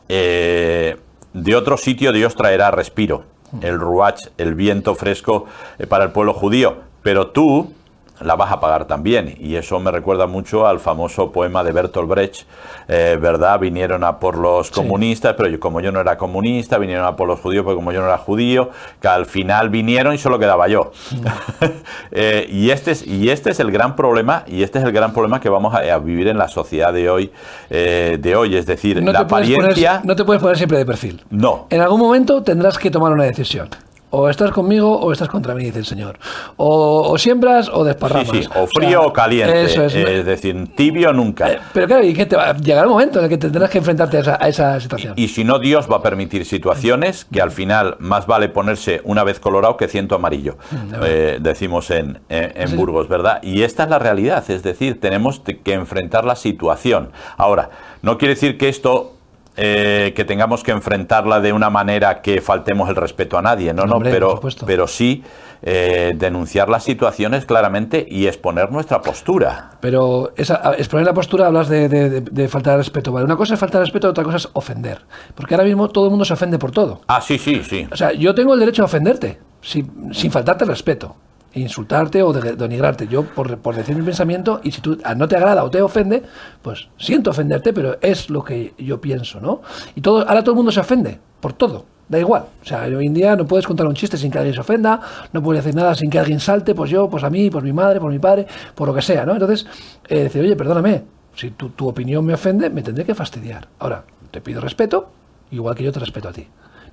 eh, 0.08 0.96
de 1.32 1.54
otro 1.54 1.76
sitio 1.76 2.10
Dios 2.10 2.34
traerá 2.34 2.72
respiro, 2.72 3.24
el 3.60 3.78
ruach, 3.78 4.22
el 4.36 4.54
viento 4.54 4.96
fresco 4.96 5.46
eh, 5.78 5.86
para 5.86 6.04
el 6.04 6.10
pueblo 6.10 6.34
judío, 6.34 6.78
pero 7.02 7.28
tú, 7.28 7.72
la 8.20 8.36
vas 8.36 8.52
a 8.52 8.60
pagar 8.60 8.86
también. 8.86 9.34
Y 9.38 9.56
eso 9.56 9.78
me 9.80 9.90
recuerda 9.90 10.26
mucho 10.26 10.66
al 10.66 10.80
famoso 10.80 11.32
poema 11.32 11.62
de 11.64 11.72
Bertolt 11.72 12.08
Brecht, 12.08 12.42
eh, 12.88 13.18
¿verdad? 13.20 13.58
Vinieron 13.60 14.04
a 14.04 14.18
por 14.18 14.38
los 14.38 14.70
comunistas, 14.70 15.34
pero 15.36 15.48
yo, 15.48 15.60
como 15.60 15.80
yo 15.80 15.92
no 15.92 16.00
era 16.00 16.16
comunista, 16.16 16.78
vinieron 16.78 17.06
a 17.06 17.16
por 17.16 17.28
los 17.28 17.40
judíos, 17.40 17.64
pero 17.64 17.76
como 17.76 17.92
yo 17.92 18.00
no 18.00 18.06
era 18.06 18.18
judío, 18.18 18.70
que 19.00 19.08
al 19.08 19.26
final 19.26 19.70
vinieron 19.70 20.14
y 20.14 20.18
solo 20.18 20.38
quedaba 20.38 20.68
yo. 20.68 20.92
Mm. 21.12 21.26
Eh, 22.12 22.46
y, 22.50 22.70
este 22.70 22.92
es, 22.92 23.06
y 23.06 23.30
este 23.30 23.50
es 23.50 23.60
el 23.60 23.70
gran 23.70 23.96
problema, 23.96 24.44
y 24.46 24.62
este 24.62 24.78
es 24.78 24.84
el 24.84 24.92
gran 24.92 25.12
problema 25.12 25.40
que 25.40 25.48
vamos 25.48 25.74
a, 25.74 25.98
vivir 25.98 26.28
en 26.28 26.38
la 26.38 26.48
sociedad 26.48 26.92
de 26.92 27.10
hoy, 27.10 27.30
eh, 27.68 28.16
de 28.20 28.36
hoy. 28.36 28.56
Es 28.56 28.66
decir, 28.66 29.02
la 29.02 29.20
apariencia... 29.20 30.00
no 30.04 30.16
te 30.16 30.24
puedes 30.24 30.40
poner 30.40 30.56
siempre 30.56 30.78
de 30.78 30.86
perfil. 30.86 31.24
No. 31.30 31.66
En 31.70 31.80
algún 31.80 32.00
momento 32.00 32.42
tendrás 32.42 32.78
que 32.78 32.90
tomar 32.90 33.12
una 33.12 33.24
decisión. 33.24 33.68
O 34.10 34.28
estás 34.28 34.52
conmigo 34.52 34.96
o 34.96 35.10
estás 35.12 35.28
contra 35.28 35.52
mí, 35.54 35.64
dice 35.64 35.80
el 35.80 35.84
Señor. 35.84 36.18
O, 36.56 37.18
siembras 37.18 37.68
o 37.68 37.82
desparramas. 37.82 38.28
Sí, 38.28 38.44
sí, 38.44 38.48
o 38.54 38.66
frío 38.68 39.02
o, 39.02 39.12
caliente. 39.12 39.64
es. 39.64 40.24
decir, 40.24 40.68
tibio 40.76 41.12
nunca. 41.12 41.50
Eh, 41.50 41.58
pero 41.72 41.86
claro, 41.88 42.04
y 42.04 42.14
que 42.14 42.24
te 42.24 42.36
va, 42.36 42.56
llegará 42.56 42.84
el 42.84 42.90
momento 42.90 43.18
en 43.18 43.24
el 43.24 43.30
que 43.30 43.36
tendrás 43.36 43.68
que 43.68 43.78
enfrentarte 43.78 44.18
a 44.18 44.48
esa, 44.48 44.78
situación. 44.80 45.14
Y, 45.16 45.28
si 45.28 45.42
no, 45.42 45.58
Dios 45.58 45.90
va 45.90 45.96
a 45.96 46.02
permitir 46.02 46.44
situaciones 46.44 47.24
que 47.24 47.42
al 47.42 47.50
final 47.50 47.96
más 47.98 48.26
vale 48.26 48.48
ponerse 48.48 49.00
una 49.04 49.24
vez 49.24 49.40
colorado 49.40 49.76
que 49.76 49.88
ciento 49.88 50.14
amarillo. 50.14 50.56
Mm, 50.70 50.94
eh, 51.02 51.38
decimos 51.40 51.90
en, 51.90 52.20
en, 52.28 52.76
Burgos, 52.76 53.08
¿verdad? 53.08 53.42
Y 53.42 53.62
esta 53.62 53.84
es 53.84 53.90
la 53.90 53.98
realidad. 53.98 54.44
Es 54.48 54.62
decir, 54.62 55.00
tenemos 55.00 55.40
que 55.40 55.72
enfrentar 55.72 56.24
la 56.24 56.36
situación. 56.36 57.10
Ahora, 57.36 57.70
no 58.02 58.18
quiere 58.18 58.34
decir 58.34 58.56
que 58.56 58.68
esto 58.68 59.15
eh, 59.56 60.12
que 60.14 60.24
tengamos 60.24 60.62
que 60.62 60.72
enfrentarla 60.72 61.40
de 61.40 61.52
una 61.52 61.70
manera 61.70 62.20
que 62.20 62.40
faltemos 62.40 62.88
el 62.88 62.96
respeto 62.96 63.38
a 63.38 63.42
nadie, 63.42 63.72
no, 63.72 63.84
no, 63.84 64.00
pero, 64.00 64.40
pero 64.66 64.86
sí 64.86 65.24
eh, 65.62 66.14
denunciar 66.16 66.68
las 66.68 66.84
situaciones 66.84 67.46
claramente 67.46 68.06
y 68.08 68.26
exponer 68.26 68.70
nuestra 68.70 69.00
postura. 69.00 69.70
Pero 69.80 70.32
esa, 70.36 70.74
exponer 70.76 71.06
la 71.06 71.14
postura 71.14 71.46
hablas 71.46 71.68
de, 71.68 71.88
de, 71.88 72.48
falta 72.48 72.72
de 72.72 72.76
respeto. 72.78 73.12
Vale, 73.12 73.24
una 73.24 73.36
cosa 73.36 73.54
es 73.54 73.60
falta 73.60 73.78
de 73.78 73.84
respeto, 73.84 74.08
otra 74.08 74.24
cosa 74.24 74.36
es 74.36 74.48
ofender. 74.52 75.02
Porque 75.34 75.54
ahora 75.54 75.64
mismo 75.64 75.88
todo 75.88 76.04
el 76.04 76.10
mundo 76.10 76.24
se 76.24 76.34
ofende 76.34 76.58
por 76.58 76.72
todo. 76.72 77.00
Ah, 77.08 77.20
sí, 77.20 77.38
sí, 77.38 77.62
sí. 77.62 77.88
O 77.90 77.96
sea, 77.96 78.12
yo 78.12 78.34
tengo 78.34 78.54
el 78.54 78.60
derecho 78.60 78.82
a 78.82 78.84
ofenderte 78.84 79.40
sin, 79.62 80.14
sin 80.14 80.30
faltarte 80.30 80.64
respeto 80.64 81.16
insultarte 81.60 82.22
o 82.22 82.32
denigrarte. 82.32 83.08
Yo, 83.08 83.24
por, 83.24 83.58
por, 83.58 83.74
decir 83.74 83.96
mi 83.96 84.02
pensamiento, 84.02 84.60
y 84.62 84.70
si 84.70 84.80
tú 84.80 84.98
no 85.16 85.28
te 85.28 85.36
agrada 85.36 85.64
o 85.64 85.70
te 85.70 85.82
ofende, 85.82 86.22
pues 86.62 86.88
siento 86.98 87.30
ofenderte, 87.30 87.72
pero 87.72 87.98
es 88.00 88.30
lo 88.30 88.44
que 88.44 88.74
yo 88.78 89.00
pienso, 89.00 89.40
¿no? 89.40 89.62
Y 89.94 90.00
todo, 90.00 90.28
ahora 90.28 90.42
todo 90.42 90.52
el 90.52 90.56
mundo 90.56 90.72
se 90.72 90.80
ofende, 90.80 91.18
por 91.40 91.52
todo. 91.52 91.84
Da 92.08 92.20
igual. 92.20 92.44
O 92.62 92.64
sea, 92.64 92.82
hoy 92.82 93.06
en 93.06 93.14
día 93.14 93.34
no 93.34 93.46
puedes 93.46 93.66
contar 93.66 93.84
un 93.86 93.94
chiste 93.94 94.16
sin 94.16 94.30
que 94.30 94.38
alguien 94.38 94.54
se 94.54 94.60
ofenda, 94.60 95.00
no 95.32 95.42
puedes 95.42 95.64
decir 95.64 95.76
nada 95.76 95.94
sin 95.94 96.08
que 96.08 96.20
alguien 96.20 96.38
salte, 96.38 96.74
pues 96.74 96.88
yo, 96.88 97.08
pues 97.10 97.24
a 97.24 97.30
mí, 97.30 97.50
por 97.50 97.64
mi 97.64 97.72
madre, 97.72 97.98
por 97.98 98.12
mi 98.12 98.20
padre, 98.20 98.46
por 98.74 98.86
lo 98.86 98.94
que 98.94 99.02
sea, 99.02 99.26
¿no? 99.26 99.32
Entonces, 99.32 99.66
eh, 100.08 100.24
decir, 100.24 100.42
oye, 100.42 100.54
perdóname, 100.54 101.02
si 101.34 101.50
tu, 101.50 101.70
tu 101.70 101.88
opinión 101.88 102.24
me 102.24 102.34
ofende, 102.34 102.70
me 102.70 102.82
tendré 102.82 103.04
que 103.04 103.14
fastidiar. 103.14 103.66
Ahora, 103.80 104.04
te 104.30 104.40
pido 104.40 104.60
respeto, 104.60 105.08
igual 105.50 105.74
que 105.74 105.82
yo 105.82 105.90
te 105.90 105.98
respeto 105.98 106.28
a 106.28 106.32
ti 106.32 106.46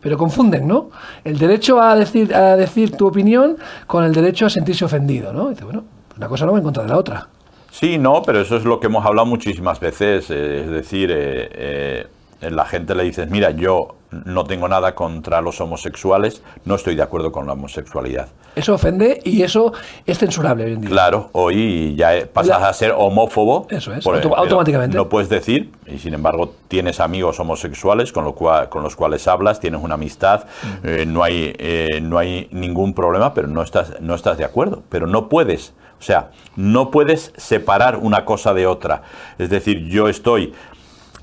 pero 0.03 0.17
confunden, 0.17 0.67
¿no? 0.67 0.89
El 1.23 1.39
derecho 1.39 1.81
a 1.81 1.95
decir, 1.95 2.35
a 2.35 2.57
decir 2.57 2.95
tu 2.95 3.07
opinión 3.07 3.57
con 3.87 4.03
el 4.03 4.13
derecho 4.13 4.45
a 4.45 4.49
sentirse 4.49 4.83
ofendido, 4.83 5.31
¿no? 5.31 5.49
dice, 5.49 5.63
bueno, 5.63 5.85
una 6.17 6.27
cosa 6.27 6.45
no 6.45 6.51
va 6.51 6.57
en 6.57 6.63
contra 6.63 6.83
de 6.83 6.89
la 6.89 6.97
otra. 6.97 7.27
Sí, 7.71 7.97
no, 7.97 8.21
pero 8.21 8.41
eso 8.41 8.57
es 8.57 8.65
lo 8.65 8.79
que 8.79 8.87
hemos 8.87 9.03
hablado 9.03 9.25
muchísimas 9.25 9.79
veces, 9.79 10.29
eh, 10.29 10.65
es 10.65 10.69
decir, 10.69 11.09
eh, 11.09 11.49
eh, 11.53 12.07
la 12.51 12.65
gente 12.65 12.95
le 12.95 13.03
dices, 13.03 13.29
mira, 13.29 13.51
yo 13.51 13.95
no 14.25 14.43
tengo 14.45 14.67
nada 14.67 14.95
contra 14.95 15.41
los 15.41 15.59
homosexuales, 15.59 16.43
no 16.65 16.75
estoy 16.75 16.95
de 16.95 17.03
acuerdo 17.03 17.31
con 17.31 17.47
la 17.47 17.53
homosexualidad. 17.53 18.27
Eso 18.55 18.75
ofende 18.75 19.19
y 19.23 19.41
eso 19.41 19.73
es 20.05 20.19
censurable 20.19 20.65
hoy 20.65 20.73
en 20.73 20.81
día. 20.81 20.89
Claro, 20.89 21.29
hoy 21.31 21.95
ya 21.95 22.11
pasas 22.31 22.61
a 22.61 22.71
ser 22.73 22.93
homófobo. 22.95 23.65
Eso 23.69 23.93
es, 23.93 24.05
automáticamente. 24.05 24.95
No 24.95 25.09
puedes 25.09 25.29
decir, 25.29 25.71
y 25.87 25.97
sin 25.97 26.13
embargo 26.13 26.53
tienes 26.67 26.99
amigos 26.99 27.39
homosexuales 27.39 28.11
con, 28.11 28.23
lo 28.23 28.35
cual, 28.35 28.69
con 28.69 28.83
los 28.83 28.95
cuales 28.95 29.27
hablas, 29.27 29.59
tienes 29.59 29.81
una 29.81 29.95
amistad, 29.95 30.45
eh, 30.83 31.05
no, 31.07 31.23
hay, 31.23 31.55
eh, 31.57 31.99
no 32.01 32.19
hay 32.19 32.47
ningún 32.51 32.93
problema, 32.93 33.33
pero 33.33 33.47
no 33.47 33.63
estás, 33.63 33.99
no 34.01 34.13
estás 34.13 34.37
de 34.37 34.45
acuerdo. 34.45 34.83
Pero 34.89 35.07
no 35.07 35.29
puedes, 35.29 35.73
o 35.99 36.03
sea, 36.03 36.29
no 36.55 36.91
puedes 36.91 37.33
separar 37.37 37.97
una 37.97 38.23
cosa 38.23 38.53
de 38.53 38.67
otra. 38.67 39.01
Es 39.39 39.49
decir, 39.49 39.87
yo 39.87 40.09
estoy 40.09 40.53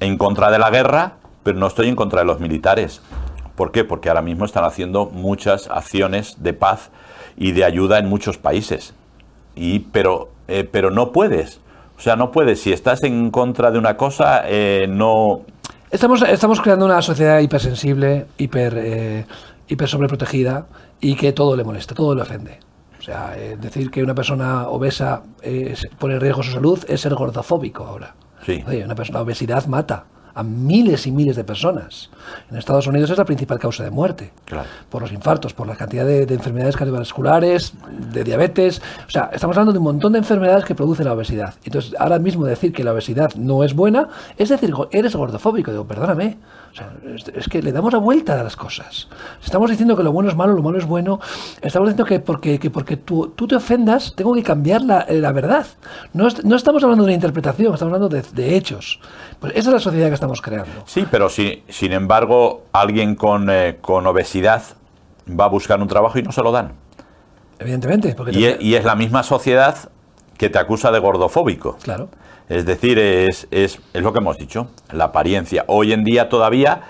en 0.01 0.17
contra 0.17 0.51
de 0.51 0.59
la 0.59 0.71
guerra, 0.71 1.15
pero 1.43 1.59
no 1.59 1.67
estoy 1.67 1.89
en 1.89 1.97
contra 1.97 2.21
de 2.21 2.27
los 2.27 2.41
militares. 2.41 3.01
¿Por 3.55 3.73
qué? 3.73 3.85
Porque 3.85 4.09
ahora 4.09 4.23
mismo 4.23 4.45
están 4.45 4.65
haciendo 4.65 5.07
muchas 5.07 5.69
acciones 5.71 6.43
de 6.43 6.55
paz 6.55 6.91
y 7.37 7.53
de 7.53 7.65
ayuda 7.65 7.99
en 7.99 8.09
muchos 8.09 8.39
países. 8.39 8.95
Y, 9.55 9.81
pero, 9.81 10.31
eh, 10.49 10.69
pero 10.71 10.91
no 10.91 11.13
puedes. 11.13 11.61
O 11.97 12.01
sea, 12.01 12.17
no 12.17 12.31
puedes. 12.33 12.63
Si 12.63 12.73
estás 12.73 13.03
en 13.03 13.31
contra 13.31 13.71
de 13.71 13.79
una 13.79 13.97
cosa, 13.99 14.43
eh, 14.47 14.87
no... 14.89 15.43
Estamos, 15.91 16.23
estamos 16.23 16.61
creando 16.61 16.87
una 16.87 17.03
sociedad 17.03 17.41
hipersensible, 17.41 18.27
hiper, 18.39 18.75
eh, 18.79 19.27
hiper 19.69 19.89
sobreprotegida 19.89 20.67
y 21.01 21.15
que 21.17 21.33
todo 21.33 21.57
le 21.57 21.65
molesta, 21.65 21.95
todo 21.95 22.15
le 22.15 22.23
ofende. 22.23 22.61
O 22.99 23.03
sea, 23.03 23.35
eh, 23.37 23.59
decir 23.61 23.91
que 23.91 24.03
una 24.03 24.15
persona 24.15 24.69
obesa 24.69 25.23
pone 25.99 26.15
en 26.15 26.21
riesgo 26.21 26.43
su 26.43 26.53
salud 26.53 26.79
es 26.87 27.01
ser 27.01 27.15
gordofóbico 27.15 27.85
ahora. 27.85 28.15
Sí. 28.45 28.64
Oye, 28.66 28.84
una 28.84 28.95
persona, 28.95 29.18
la 29.18 29.24
obesidad 29.24 29.66
mata 29.66 30.05
a 30.34 30.43
miles 30.43 31.07
y 31.07 31.12
miles 31.12 31.36
de 31.36 31.45
personas. 31.45 32.11
En 32.51 32.57
Estados 32.57 32.86
Unidos 32.86 33.11
es 33.11 33.18
la 33.18 33.24
principal 33.24 33.59
causa 33.59 33.82
de 33.84 33.91
muerte. 33.91 34.32
Claro. 34.45 34.68
Por 34.88 35.03
los 35.03 35.12
infartos, 35.12 35.55
por 35.55 35.66
la 35.66 35.76
cantidad 35.76 36.07
de, 36.07 36.24
de 36.24 36.34
enfermedades 36.34 36.76
cardiovasculares, 36.76 37.74
de 38.12 38.24
diabetes. 38.24 38.80
O 39.07 39.11
sea, 39.11 39.30
estamos 39.32 39.57
hablando 39.57 39.72
de 39.72 39.78
un 39.78 39.84
montón 39.84 40.12
de 40.12 40.18
enfermedades 40.18 40.64
que 40.64 40.74
produce 40.74 41.05
la 41.05 41.14
obesidad. 41.14 41.55
Entonces, 41.64 41.95
ahora 41.99 42.18
mismo 42.18 42.45
decir 42.45 42.72
que 42.72 42.84
la 42.84 42.93
obesidad 42.93 43.34
no 43.34 43.64
es 43.64 43.74
buena, 43.74 44.09
es 44.36 44.49
decir, 44.49 44.72
eres 44.93 45.16
gordofóbico. 45.16 45.72
Digo, 45.72 45.86
perdóname. 45.86 46.38
O 46.73 46.75
sea, 46.75 46.93
es, 47.35 47.49
que 47.49 47.61
le 47.62 47.73
damos 47.73 47.93
la 47.93 47.99
vuelta 47.99 48.39
a 48.41 48.45
las 48.45 48.55
cosas. 48.55 49.09
Estamos 49.45 49.71
diciendo 49.71 49.97
que 49.97 50.03
lo 50.05 50.12
bueno 50.12 50.31
es 50.31 50.37
malo, 50.37 50.53
lo 50.55 50.62
malo 50.62 50.79
es 50.79 50.87
bueno. 50.87 51.18
Estamos 51.62 51.89
diciendo 51.89 52.05
que 52.05 52.21
porque, 52.21 52.59
que 52.61 52.71
porque 52.71 52.97
tú, 52.97 53.33
tú 53.35 53.49
te 53.49 53.57
ofendas, 53.57 54.14
tengo 54.14 54.33
que 54.35 54.43
cambiar 54.45 54.83
la, 54.83 55.01
eh, 55.03 55.18
la 55.18 55.33
verdad. 55.33 55.66
No, 56.12 56.29
no 56.45 56.57
estamos 56.57 56.83
hablando 56.85 57.03
de 57.05 57.09
una 57.09 57.14
interpretación, 57.14 57.75
estamos 57.75 57.93
hablando 57.95 58.09
de, 58.09 58.23
de 58.23 58.57
hechos. 58.57 59.01
Pues 59.41 59.53
esa 59.57 59.71
es 59.71 59.75
la 59.75 59.81
sociedad 59.81 60.09
que 60.09 60.14
estamos 60.14 60.41
creando. 60.41 60.71
Sí, 60.87 61.07
pero 61.11 61.29
si, 61.29 61.64
sin 61.68 61.93
embargo, 61.93 62.66
alguien 62.73 63.16
con, 63.16 63.51
eh, 63.51 63.79
con 63.81 64.07
obesidad 64.07 64.62
va 65.29 65.47
a 65.47 65.49
buscar 65.49 65.81
un 65.83 65.89
trabajo 65.89 66.18
y 66.18 66.23
no 66.23 66.31
se 66.31 66.43
lo 66.43 66.53
dan. 66.53 66.73
Evidentemente. 67.59 68.14
Porque 68.14 68.33
Y 68.33 68.43
te- 68.43 68.51
es, 68.55 68.61
y 68.61 68.75
es 68.75 68.85
la 68.85 68.95
misma 68.95 69.23
sociedad 69.23 69.77
que 70.39 70.49
te 70.49 70.59
acusa 70.59 70.91
de 70.91 70.99
gordofóbico. 71.01 71.77
Claro. 71.83 72.09
Es 72.51 72.67
decir, 72.67 72.99
es, 72.99 73.47
es, 73.51 73.79
es 73.95 74.03
lo 74.03 74.13
que 74.13 74.19
hemos 74.19 74.37
dicho, 74.37 74.69
la 74.93 75.05
apariencia. 75.05 75.65
Hoy 75.69 75.93
en 75.95 76.05
día 76.05 76.29
todavía 76.29 76.83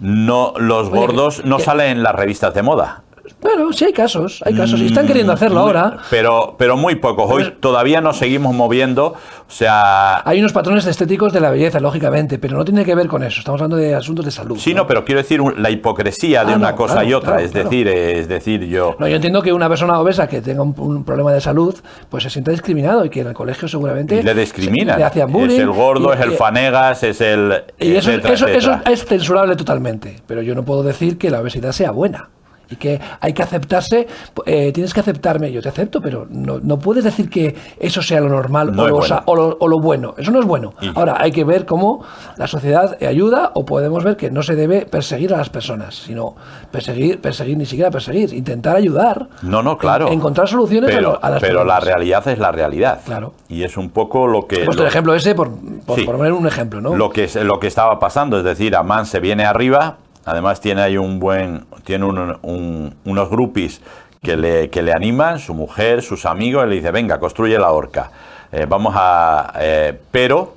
no 0.00 0.54
los 0.56 0.88
gordos 0.90 1.44
no 1.44 1.58
que- 1.58 1.62
salen 1.64 1.98
en 1.98 2.02
las 2.02 2.14
revistas 2.14 2.54
de 2.54 2.62
moda. 2.62 3.02
Bueno, 3.40 3.72
sí 3.72 3.84
hay 3.84 3.92
casos, 3.92 4.42
hay 4.44 4.54
casos. 4.54 4.80
Y 4.80 4.86
están 4.86 5.06
queriendo 5.06 5.32
hacerlo 5.32 5.60
Mm, 5.60 5.62
Muy- 5.64 5.66
ahora. 5.76 5.96
Pero, 6.10 6.54
pero 6.58 6.76
muy 6.76 6.96
pocos. 6.96 7.30
Hoy 7.30 7.44
Pero- 7.44 7.56
todavía 7.58 8.00
nos 8.00 8.18
seguimos 8.18 8.54
moviendo. 8.54 9.14
O 9.48 9.52
sea, 9.52 10.22
Hay 10.28 10.38
unos 10.38 10.52
patrones 10.52 10.86
estéticos 10.86 11.32
de 11.32 11.40
la 11.40 11.50
belleza, 11.50 11.80
lógicamente, 11.80 12.38
pero 12.38 12.56
no 12.56 12.64
tiene 12.64 12.84
que 12.84 12.94
ver 12.94 13.08
con 13.08 13.22
eso. 13.24 13.40
Estamos 13.40 13.60
hablando 13.60 13.76
de 13.76 13.94
asuntos 13.94 14.24
de 14.24 14.30
salud. 14.30 14.56
sí, 14.58 14.74
no, 14.74 14.86
pero 14.86 15.04
quiero 15.04 15.20
decir 15.20 15.40
la 15.58 15.70
hipocresía 15.70 16.44
de 16.44 16.52
Ah, 16.52 16.56
una 16.56 16.70
no, 16.70 16.76
cosa 16.76 16.94
claro, 16.94 17.08
y 17.08 17.14
otra. 17.14 17.30
claro, 17.32 17.44
es 17.44 17.50
claro. 17.52 17.68
decir, 17.68 17.88
es 17.88 18.28
decir, 18.28 18.64
yo. 18.66 18.94
No, 18.98 19.08
yo 19.08 19.16
entiendo 19.16 19.42
que 19.42 19.52
una 19.52 19.68
persona 19.68 19.98
obesa 19.98 20.28
que 20.28 20.40
tenga 20.40 20.62
un, 20.62 20.74
un 20.78 21.04
problema 21.04 21.32
de 21.32 21.40
salud, 21.40 21.74
pues 22.08 22.22
se 22.22 22.30
sienta 22.30 22.50
discriminado 22.52 23.04
y 23.04 23.10
que 23.10 23.20
en 23.22 23.26
el 23.28 23.34
colegio 23.34 23.66
seguramente 23.66 24.16
Y 24.20 24.22
le 24.22 24.34
discriminan. 24.34 24.98
le 24.98 25.04
hacían 25.04 25.32
bullying. 25.32 25.54
es 25.56 25.58
el 25.60 25.70
gordo, 25.70 26.10
y- 26.10 26.16
es 26.16 26.20
el 26.20 26.32
fanegas, 26.32 27.02
es 27.02 27.20
el. 27.20 27.64
Y 27.78 27.96
eso, 27.96 28.10
etcétera, 28.12 28.34
eso, 28.34 28.46
eso 28.46 28.80
es 28.86 29.04
censurable 29.04 29.56
totalmente, 29.56 30.20
pero 30.26 30.42
yo 30.42 30.54
no 30.54 30.64
puedo 30.64 30.82
decir 30.82 31.18
que 31.18 31.30
la 31.30 31.40
obesidad 31.40 31.72
sea 31.72 31.90
buena. 31.90 32.28
Y 32.70 32.76
que 32.76 33.00
hay 33.20 33.32
que 33.32 33.42
aceptarse, 33.42 34.06
eh, 34.46 34.70
tienes 34.72 34.94
que 34.94 35.00
aceptarme, 35.00 35.50
yo 35.50 35.60
te 35.60 35.68
acepto, 35.68 36.00
pero 36.00 36.26
no, 36.30 36.60
no 36.60 36.78
puedes 36.78 37.02
decir 37.04 37.28
que 37.28 37.56
eso 37.78 38.00
sea 38.00 38.20
lo 38.20 38.28
normal 38.28 38.72
No 38.72 38.84
o, 38.84 38.88
lo, 38.88 38.94
bueno. 38.98 39.08
sa- 39.08 39.22
o 39.26 39.34
lo- 39.34 39.56
o 39.58 39.66
lo 39.68 39.80
bueno. 39.80 40.14
Eso 40.16 40.30
no 40.30 40.38
es 40.40 40.46
bueno. 40.46 40.74
Y- 40.80 40.90
Ahora, 40.94 41.16
hay 41.18 41.32
que 41.32 41.42
ver 41.44 41.66
cómo 41.66 42.04
la 42.36 42.46
sociedad 42.46 42.96
ayuda 43.04 43.50
o 43.54 43.64
podemos 43.64 44.04
ver 44.04 44.16
que 44.16 44.30
no 44.30 44.42
se 44.42 44.54
debe 44.54 44.86
perseguir 44.86 45.34
a 45.34 45.38
las 45.38 45.50
personas, 45.50 45.96
sino 45.96 46.36
perseguir, 46.70 47.20
perseguir 47.20 47.56
ni 47.56 47.66
siquiera 47.66 47.90
perseguir, 47.90 48.32
intentar 48.32 48.76
ayudar. 48.76 49.28
No, 49.42 49.62
no, 49.62 49.76
claro. 49.76 50.06
en- 50.06 50.14
encontrar 50.14 50.46
soluciones 50.48 50.90
a 50.90 50.94
pero, 50.96 51.12
lo- 51.12 51.24
a, 51.24 51.30
las 51.30 51.40
pero 51.40 51.64
la 51.64 51.80
realidad 51.80 52.26
es 52.28 52.38
la 52.38 52.52
realidad. 52.52 53.00
Claro. 53.04 53.32
Y 53.48 53.64
es 53.64 53.76
un 53.76 53.90
poco 53.90 54.26
lo 54.28 54.46
que. 54.46 54.64
Lo- 54.64 54.72
el 54.72 54.86
ejemplo 54.86 55.14
ese 55.14 55.34
por, 55.34 55.50
por, 55.84 55.98
Sí. 55.98 56.04
por 56.04 56.16
poner 56.16 56.32
un 56.32 56.46
ejemplo, 56.46 56.80
¿no? 56.80 56.94
lo 56.94 57.10
que 57.10 57.28
lo 57.42 57.58
que 57.58 57.66
estaba 57.66 57.98
pasando, 57.98 58.38
es 58.38 58.44
decir, 58.44 58.76
Amán 58.76 59.06
se 59.06 59.18
viene 59.20 59.44
arriba, 59.44 59.96
además 60.24 60.60
tiene 60.60 60.82
ahí 60.82 60.96
un 60.96 61.18
buen, 61.20 61.64
tiene 61.84 62.04
un- 62.04 62.38
un- 62.42 62.94
unos 63.04 63.30
grupis 63.30 63.80
que 64.22 64.36
le, 64.36 64.68
que 64.70 64.82
le 64.82 64.92
animan, 64.92 65.38
su 65.38 65.54
mujer, 65.54 66.02
sus 66.02 66.26
amigos, 66.26 66.66
y 66.66 66.68
le 66.70 66.74
dice, 66.76 66.90
venga, 66.90 67.18
construye 67.18 67.58
la 67.58 67.70
horca, 67.70 68.10
Eh, 68.52 68.66
vamos 68.68 68.94
a, 68.96 69.52
eh, 69.60 69.96
pero 70.10 70.54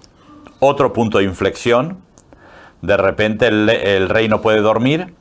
otro 0.60 0.92
punto 0.94 1.20
de 1.20 1.26
inflexión, 1.26 1.98
de 2.82 2.98
repente 2.98 3.48
el, 3.48 3.70
el 3.70 4.10
rey 4.10 4.28
no 4.28 4.42
puede 4.42 4.62
dormir 4.62 5.14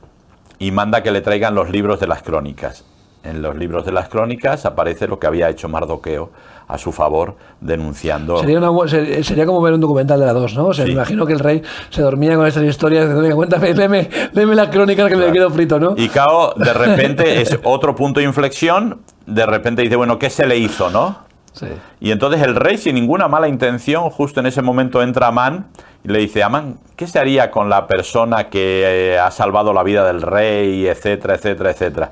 y 0.57 0.71
manda 0.71 1.03
que 1.03 1.11
le 1.11 1.21
traigan 1.21 1.53
los 1.53 1.69
libros 1.69 1.99
de 1.99 2.07
las 2.07 2.23
crónicas. 2.23 2.83
En 3.23 3.41
los 3.41 3.55
libros 3.55 3.85
de 3.85 3.93
las 3.93 4.09
crónicas 4.09 4.65
aparece 4.65 5.07
lo 5.07 5.17
que 5.17 5.27
había 5.27 5.49
hecho 5.49 5.69
Mardoqueo 5.69 6.29
a 6.67 6.77
su 6.77 6.91
favor, 6.91 7.35
denunciando. 7.61 8.37
Sería, 8.39 8.59
una 8.59 8.87
sería 9.23 9.45
como 9.45 9.61
ver 9.61 9.73
un 9.73 9.79
documental 9.81 10.19
de 10.19 10.25
la 10.25 10.33
2, 10.33 10.55
¿no? 10.55 10.67
O 10.67 10.73
sea, 10.73 10.85
Sí. 10.85 10.89
me 10.91 10.95
imagino 10.95 11.25
que 11.25 11.33
el 11.33 11.39
rey 11.39 11.61
se 11.89 12.01
dormía 12.01 12.35
con 12.35 12.45
estas 12.47 12.63
historias, 12.63 13.03
diciendo, 13.03 13.21
"Venga, 13.21 13.35
cuéntame, 13.35 13.73
léeme, 13.73 14.09
léeme 14.33 14.55
la 14.55 14.69
crónica 14.69 15.07
que 15.07 15.15
me 15.15 15.31
quedo 15.31 15.49
frito, 15.51 15.79
¿no? 15.79 15.93
Y 15.97 16.09
Cao, 16.09 16.53
de 16.55 16.73
repente, 16.73 17.41
es 17.41 17.57
otro 17.63 17.95
punto 17.95 18.19
de 18.19 18.25
inflexión, 18.25 18.99
de 19.25 19.45
repente 19.45 19.81
dice, 19.83 19.95
bueno, 19.95 20.19
¿qué 20.19 20.29
se 20.29 20.45
le 20.45 20.57
hizo, 20.57 20.89
no? 20.89 21.19
Sí. 21.53 21.67
Y 22.01 22.11
entonces 22.11 22.41
el 22.41 22.55
rey, 22.55 22.77
sin 22.77 22.95
ninguna 22.95 23.27
mala 23.27 23.47
intención, 23.47 24.09
justo 24.09 24.39
en 24.39 24.47
ese 24.47 24.61
momento 24.61 25.01
entra 25.03 25.27
Amán 25.27 25.67
y 26.03 26.07
le 26.09 26.19
dice, 26.19 26.41
Amán, 26.43 26.77
¿qué 26.95 27.05
se 27.07 27.19
haría 27.19 27.51
con 27.51 27.69
la 27.69 27.85
persona 27.87 28.49
que 28.49 29.13
eh, 29.13 29.19
ha 29.19 29.29
salvado 29.31 29.71
la 29.71 29.83
vida 29.83 30.03
del 30.05 30.21
rey, 30.23 30.87
etcétera, 30.87 31.35
etcétera, 31.35 31.69
etcétera? 31.71 32.11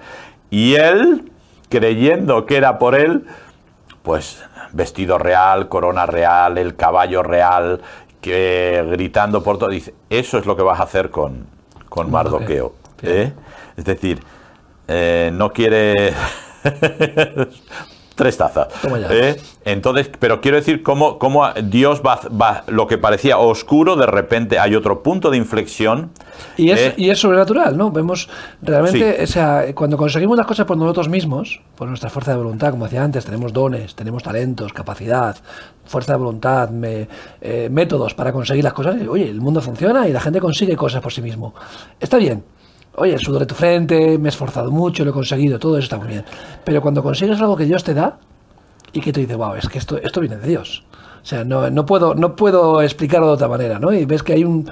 Y 0.52 0.76
él, 0.76 1.32
creyendo 1.70 2.45
que 2.45 2.58
era 2.58 2.78
por 2.78 2.93
él, 2.93 3.26
pues 4.04 4.43
vestido 4.74 5.18
real, 5.18 5.70
corona 5.70 6.06
real, 6.06 6.58
el 6.58 6.76
caballo 6.76 7.24
real, 7.24 7.82
que 8.20 8.86
gritando 8.91 9.41
por 9.41 9.58
todo, 9.58 9.70
dice, 9.70 9.95
eso 10.10 10.38
es 10.38 10.45
lo 10.45 10.56
que 10.56 10.62
vas 10.62 10.80
a 10.80 10.84
hacer 10.84 11.10
con, 11.10 11.47
con 11.89 12.12
Mardoqueo. 12.12 12.74
¿eh? 13.02 13.34
Es 13.76 13.86
decir, 13.86 14.22
eh, 14.88 15.32
no 15.34 15.52
quiere... 15.52 16.14
Tres 18.16 18.38
tazas. 18.38 18.68
¿eh? 19.09 19.41
Entonces, 19.66 20.09
pero 20.20 20.41
quiero 20.41 20.57
decir 20.57 20.84
cómo, 20.84 21.18
cómo 21.18 21.47
Dios 21.64 22.01
va, 22.05 22.20
va, 22.30 22.64
lo 22.68 22.86
que 22.86 22.97
parecía 22.97 23.38
oscuro, 23.38 23.95
de 23.95 24.05
repente 24.05 24.59
hay 24.59 24.76
otro 24.76 25.01
punto 25.01 25.32
de 25.32 25.38
inflexión. 25.38 26.12
Y 26.57 26.72
es, 26.72 26.80
¿eh? 26.80 26.93
y 26.97 27.09
es 27.09 27.20
sobrenatural, 27.20 27.78
¿no? 27.78 27.89
Vemos 27.89 28.30
realmente, 28.62 29.16
Sí. 29.18 29.24
o 29.24 29.28
sea, 29.28 29.66
cuando 29.74 29.97
conseguimos 29.97 30.38
las 30.38 30.45
cosas 30.45 30.66
por 30.66 30.78
nosotros 30.78 31.07
mismos, 31.09 31.62
por 31.76 31.88
nuestra 31.88 32.09
fuerza 32.09 32.32
de 32.32 32.38
voluntad, 32.38 32.72
como 32.72 32.84
decía 32.84 33.03
antes, 33.03 33.24
tenemos 33.26 33.53
dones, 33.53 33.95
tenemos 33.95 34.22
talentos, 34.24 34.74
capacidad, 34.74 35.36
fuerza 35.86 36.14
de 36.14 36.20
voluntad, 36.20 36.70
me- 36.70 37.07
eh, 37.39 37.70
métodos 37.72 38.14
para 38.14 38.32
conseguir 38.34 38.64
las 38.64 38.74
cosas. 38.74 38.97
y, 39.01 39.07
oye, 39.07 39.30
el 39.30 39.39
mundo 39.41 39.62
funciona 39.62 40.07
y 40.07 40.12
la 40.12 40.20
gente 40.20 40.39
consigue 40.41 40.76
cosas 40.76 41.01
por 41.01 41.14
sí 41.14 41.22
mismo. 41.22 41.53
Está 41.99 42.18
bien. 42.18 42.43
Oye, 42.96 43.14
el 43.14 43.20
sudor 43.20 43.42
de 43.42 43.46
tu 43.46 43.56
frente, 43.56 44.18
me 44.18 44.28
he 44.28 44.30
esforzado 44.30 44.70
mucho, 44.70 45.06
lo 45.06 45.12
he 45.12 45.14
conseguido, 45.14 45.60
todo 45.60 45.78
eso 45.78 45.86
está 45.86 45.98
muy 45.98 46.08
bien. 46.08 46.26
Pero 46.64 46.82
cuando 46.82 47.02
consigues 47.02 47.39
algo 47.39 47.56
que 47.56 47.66
Dios 47.66 47.84
te 47.84 47.94
da 47.94 48.18
y 48.92 49.00
que 49.00 49.14
te 49.14 49.22
dice, 49.22 49.36
wow, 49.36 49.56
es 49.56 49.70
que 49.70 49.78
esto, 49.78 49.98
esto 49.98 50.20
viene 50.20 50.38
de 50.38 50.48
Dios. 50.48 50.84
O 51.24 51.26
sea, 51.26 51.44
no, 51.44 51.86
puedo, 51.86 52.16
no 52.16 52.36
puedo 52.36 52.82
explicarlo 52.82 53.28
de 53.28 53.34
otra 53.34 53.48
manera, 53.48 53.78
¿no? 53.78 53.94
Y 53.94 54.06
ves 54.06 54.24
que 54.24 54.34
hay 54.34 54.44
un, 54.44 54.68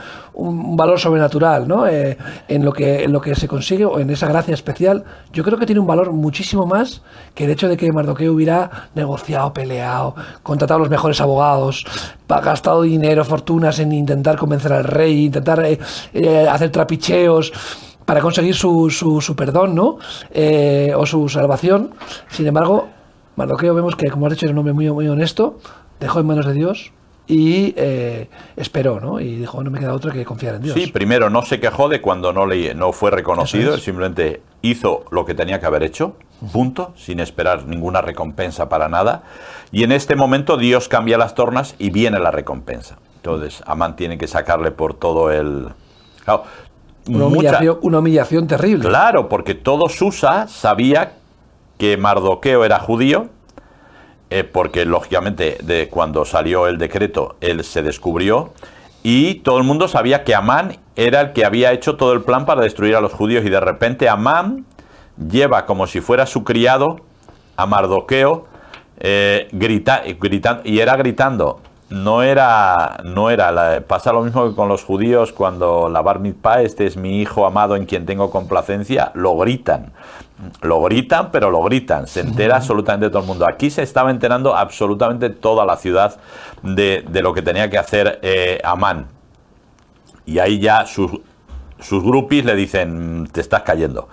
valor 0.75 0.99
sobrenatural, 0.99 1.67
¿no? 1.67 1.85
Eh, 1.85 2.17
en, 2.47 2.65
lo 2.65 2.73
que, 2.73 3.03
en 3.03 3.11
lo 3.11 3.21
que 3.21 3.35
se 3.35 3.47
consigue 3.47 3.85
o 3.85 3.99
en 3.99 4.09
esa 4.09 4.27
gracia 4.27 4.55
especial, 4.55 5.03
yo 5.31 5.43
creo 5.43 5.59
que 5.59 5.67
tiene 5.67 5.79
un 5.79 5.85
valor 5.85 6.11
muchísimo 6.11 6.65
más 6.65 7.03
que 7.35 7.45
el 7.45 7.51
hecho 7.51 7.67
de 7.67 7.77
que 7.77 7.91
Mardoqueo 7.91 8.33
hubiera 8.33 8.89
negociado, 8.95 9.53
peleado, 9.53 10.15
contratado 10.41 10.77
a 10.77 10.79
los 10.79 10.89
mejores 10.89 11.21
abogados, 11.21 11.85
gastado 12.27 12.81
dinero, 12.81 13.23
fortunas 13.25 13.77
en 13.77 13.91
intentar 13.91 14.35
convencer 14.37 14.73
al 14.73 14.85
rey, 14.85 15.25
intentar 15.25 15.63
eh, 15.63 15.77
eh, 16.13 16.47
hacer 16.49 16.71
trapicheos 16.71 17.53
para 18.09 18.21
conseguir 18.21 18.55
su, 18.55 18.89
su, 18.89 19.21
su 19.21 19.35
perdón, 19.35 19.75
¿no? 19.75 19.99
Eh, 20.31 20.93
o 20.97 21.05
su 21.05 21.29
salvación. 21.29 21.91
Sin 22.31 22.47
embargo, 22.47 22.87
Mardoqueo 23.35 23.75
vemos 23.75 23.95
que, 23.95 24.09
como 24.09 24.25
has 24.25 24.33
dicho, 24.33 24.47
era 24.47 24.53
un 24.53 24.57
hombre 24.57 24.73
muy, 24.73 24.89
muy 24.89 25.07
honesto, 25.07 25.59
dejó 25.99 26.19
en 26.19 26.25
manos 26.25 26.47
de 26.47 26.53
Dios 26.53 26.91
y 27.27 27.75
eh, 27.77 28.27
esperó, 28.57 28.99
¿no? 28.99 29.19
Y 29.19 29.35
dijo, 29.35 29.63
no 29.63 29.69
me 29.69 29.77
queda 29.77 29.93
otra 29.93 30.11
que 30.11 30.25
confiar 30.25 30.55
en 30.55 30.63
Dios. 30.63 30.73
Sí, 30.73 30.87
primero 30.87 31.29
no 31.29 31.43
se 31.43 31.59
quejó 31.59 31.87
de 31.87 32.01
cuando 32.01 32.33
no, 32.33 32.47
le, 32.47 32.73
no 32.73 32.93
fue 32.93 33.11
reconocido, 33.11 33.75
es. 33.75 33.83
simplemente 33.83 34.41
hizo 34.63 35.05
lo 35.11 35.23
que 35.23 35.35
tenía 35.35 35.59
que 35.59 35.67
haber 35.67 35.83
hecho, 35.83 36.15
punto, 36.51 36.93
sin 36.95 37.19
esperar 37.19 37.67
ninguna 37.67 38.01
recompensa 38.01 38.69
para 38.69 38.89
nada. 38.89 39.21
Y 39.71 39.83
en 39.83 39.91
este 39.91 40.15
momento 40.15 40.57
Dios 40.57 40.89
cambia 40.89 41.19
las 41.19 41.35
tornas 41.35 41.75
y 41.77 41.91
viene 41.91 42.17
la 42.17 42.31
recompensa. 42.31 42.97
Entonces, 43.17 43.61
Amán 43.67 43.95
tiene 43.95 44.17
que 44.17 44.25
sacarle 44.25 44.71
por 44.71 44.95
todo 44.95 45.31
el... 45.31 45.67
Claro, 46.25 46.43
una, 47.15 47.25
mucha- 47.25 47.37
humillación, 47.37 47.77
una 47.81 47.99
humillación 47.99 48.47
terrible. 48.47 48.87
Claro, 48.87 49.27
porque 49.29 49.55
todo 49.55 49.89
Susa 49.89 50.47
sabía 50.47 51.13
que 51.77 51.97
Mardoqueo 51.97 52.63
era 52.65 52.79
judío, 52.79 53.27
eh, 54.29 54.43
porque 54.43 54.85
lógicamente 54.85 55.57
de 55.63 55.89
cuando 55.89 56.25
salió 56.25 56.67
el 56.67 56.77
decreto 56.77 57.35
él 57.41 57.63
se 57.63 57.81
descubrió, 57.81 58.51
y 59.01 59.35
todo 59.35 59.57
el 59.57 59.63
mundo 59.63 59.87
sabía 59.87 60.23
que 60.23 60.35
Amán 60.35 60.77
era 60.95 61.21
el 61.21 61.33
que 61.33 61.45
había 61.45 61.71
hecho 61.71 61.95
todo 61.95 62.11
el 62.13 62.21
plan 62.21 62.45
para 62.45 62.61
destruir 62.61 62.95
a 62.95 63.01
los 63.01 63.13
judíos, 63.13 63.45
y 63.45 63.49
de 63.49 63.59
repente 63.59 64.09
Amán 64.09 64.65
lleva 65.17 65.65
como 65.65 65.87
si 65.87 66.01
fuera 66.01 66.25
su 66.25 66.43
criado 66.43 66.97
a 67.55 67.65
Mardoqueo, 67.65 68.45
eh, 68.99 69.47
grita, 69.53 70.03
gritando, 70.19 70.61
y 70.65 70.79
era 70.79 70.95
gritando, 70.97 71.61
no 71.89 72.21
era, 72.23 72.97
no 73.03 73.29
era 73.29 73.51
la- 73.51 73.81
pasa 73.81 74.13
lo 74.13 74.21
mismo 74.21 74.47
que 74.49 74.55
con 74.55 74.69
los 74.69 74.83
judíos 74.83 75.33
cuando 75.33 75.89
la 75.89 76.01
bar 76.01 76.19
mitzvah, 76.19 76.61
este 76.61 76.85
es 76.85 76.97
mi 76.97 77.19
hijo 77.21 77.45
amado 77.45 77.75
en 77.75 77.85
quien 77.85 78.05
tengo 78.05 78.29
complacencia, 78.31 79.11
lo 79.15 79.35
gritan. 79.37 79.91
Lo 80.61 80.81
gritan, 80.83 81.31
pero 81.31 81.51
lo 81.51 81.61
gritan. 81.63 82.07
Se 82.07 82.21
entera 82.21 82.55
absolutamente 82.57 83.09
todo 83.09 83.21
el 83.21 83.27
mundo. 83.27 83.45
Aquí 83.45 83.69
se 83.69 83.83
estaba 83.83 84.09
enterando 84.09 84.55
absolutamente 84.55 85.29
toda 85.29 85.65
la 85.65 85.75
ciudad 85.75 86.17
de, 86.63 87.03
de 87.09 87.21
lo 87.21 87.33
que 87.33 87.41
tenía 87.41 87.69
que 87.69 87.77
hacer 87.77 88.19
eh, 88.21 88.61
Amán. 88.63 89.07
Y 90.25 90.39
ahí 90.39 90.59
ya 90.59 90.85
sus, 90.85 91.11
sus 91.79 92.03
grupis 92.03 92.45
le 92.45 92.55
dicen, 92.55 93.27
te 93.31 93.41
estás 93.41 93.63
cayendo, 93.63 94.07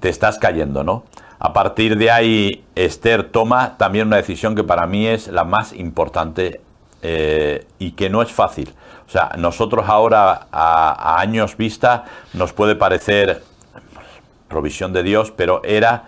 te 0.00 0.08
estás 0.08 0.38
cayendo, 0.38 0.82
¿no? 0.82 1.04
A 1.38 1.52
partir 1.52 1.96
de 1.96 2.10
ahí, 2.10 2.64
Esther 2.74 3.24
toma 3.24 3.76
también 3.76 4.06
una 4.08 4.16
decisión 4.16 4.54
que 4.54 4.64
para 4.64 4.86
mí 4.86 5.06
es 5.06 5.28
la 5.28 5.44
más 5.44 5.72
importante 5.74 6.60
eh, 7.02 7.66
y 7.78 7.92
que 7.92 8.08
no 8.08 8.22
es 8.22 8.32
fácil. 8.32 8.72
O 9.06 9.10
sea, 9.10 9.32
nosotros 9.36 9.86
ahora, 9.88 10.46
a, 10.50 11.20
años 11.20 11.56
vista, 11.56 12.04
nos 12.32 12.52
puede 12.52 12.76
parecer 12.76 13.42
provisión 14.48 14.92
de 14.92 15.02
Dios, 15.02 15.32
pero 15.34 15.62
era, 15.64 16.04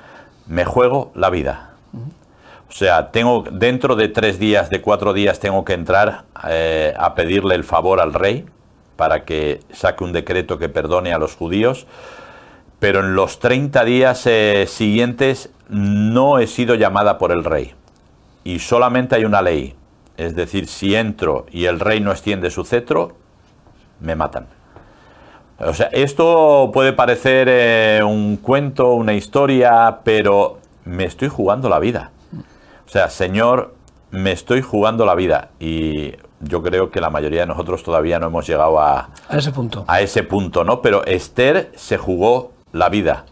me 0.46 0.64
juego 0.64 1.12
la 1.14 1.30
vida. 1.30 1.70
O 2.68 2.72
sea, 2.72 3.10
tengo 3.10 3.44
dentro 3.50 3.94
de 3.94 4.08
tres 4.08 4.38
días, 4.38 4.70
de 4.70 4.80
cuatro 4.80 5.12
días, 5.12 5.38
tengo 5.38 5.64
que 5.64 5.74
entrar 5.74 6.24
eh, 6.48 6.94
a 6.96 7.14
pedirle 7.14 7.54
el 7.54 7.64
favor 7.64 8.00
al 8.00 8.14
rey 8.14 8.46
para 8.96 9.24
que 9.24 9.60
saque 9.72 10.02
un 10.04 10.12
decreto 10.12 10.58
que 10.58 10.68
perdone 10.68 11.12
a 11.12 11.18
los 11.18 11.36
judíos. 11.36 11.86
Pero 12.78 13.00
en 13.00 13.14
los 13.14 13.38
30 13.38 13.84
días 13.84 14.26
eh, 14.26 14.66
siguientes 14.68 15.50
no 15.68 16.38
he 16.38 16.46
sido 16.46 16.74
llamada 16.74 17.18
por 17.18 17.32
el 17.32 17.44
rey. 17.44 17.74
Y 18.44 18.58
solamente 18.58 19.14
hay 19.14 19.24
una 19.24 19.42
ley. 19.42 19.74
Es 20.16 20.36
decir, 20.36 20.66
si 20.68 20.94
entro 20.94 21.46
y 21.50 21.64
el 21.64 21.80
rey 21.80 22.00
no 22.00 22.12
extiende 22.12 22.50
su 22.50 22.64
cetro, 22.64 23.16
me 24.00 24.14
matan. 24.14 24.46
O 25.58 25.72
sea, 25.72 25.88
esto 25.92 26.70
puede 26.72 26.92
parecer 26.92 27.48
eh, 27.50 28.00
un 28.04 28.36
cuento, 28.36 28.94
una 28.94 29.14
historia, 29.14 30.00
pero 30.04 30.58
me 30.84 31.04
estoy 31.04 31.28
jugando 31.28 31.68
la 31.68 31.78
vida. 31.78 32.10
O 32.86 32.90
sea, 32.90 33.08
Señor, 33.08 33.74
me 34.10 34.32
estoy 34.32 34.62
jugando 34.62 35.06
la 35.06 35.14
vida. 35.14 35.50
Y 35.58 36.12
yo 36.40 36.62
creo 36.62 36.90
que 36.90 37.00
la 37.00 37.10
mayoría 37.10 37.40
de 37.40 37.46
nosotros 37.46 37.82
todavía 37.82 38.18
no 38.18 38.26
hemos 38.26 38.46
llegado 38.46 38.80
a, 38.80 39.10
A 39.28 39.36
ese 39.36 39.52
punto. 39.52 39.84
a 39.86 40.00
ese 40.00 40.22
punto, 40.22 40.64
¿no? 40.64 40.82
Pero 40.82 41.04
Esther 41.04 41.70
se 41.74 41.98
jugó 41.98 42.52
la 42.72 42.88
vida. 42.88 43.24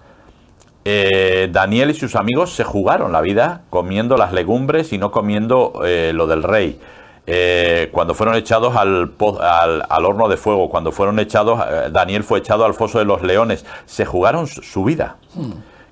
Eh, 0.84 1.48
Daniel 1.52 1.90
y 1.90 1.94
sus 1.94 2.16
amigos 2.16 2.54
se 2.54 2.64
jugaron 2.64 3.12
la 3.12 3.20
vida 3.20 3.62
comiendo 3.70 4.16
las 4.16 4.32
legumbres 4.32 4.92
y 4.92 4.98
no 4.98 5.10
comiendo 5.12 5.82
eh, 5.84 6.12
lo 6.14 6.26
del 6.26 6.42
rey. 6.42 6.80
Eh, 7.24 7.88
cuando 7.92 8.14
fueron 8.14 8.34
echados 8.34 8.74
al, 8.74 9.12
al- 9.40 9.86
al 9.88 10.04
horno 10.04 10.28
de 10.28 10.36
fuego, 10.36 10.68
cuando 10.68 10.90
fueron 10.90 11.20
echados, 11.20 11.60
Daniel 11.92 12.24
fue 12.24 12.40
echado 12.40 12.64
al 12.64 12.74
foso 12.74 12.98
de 12.98 13.04
los 13.04 13.22
leones, 13.22 13.64
se 13.86 14.04
jugaron 14.04 14.48
su, 14.48 14.82
vida, 14.82 15.18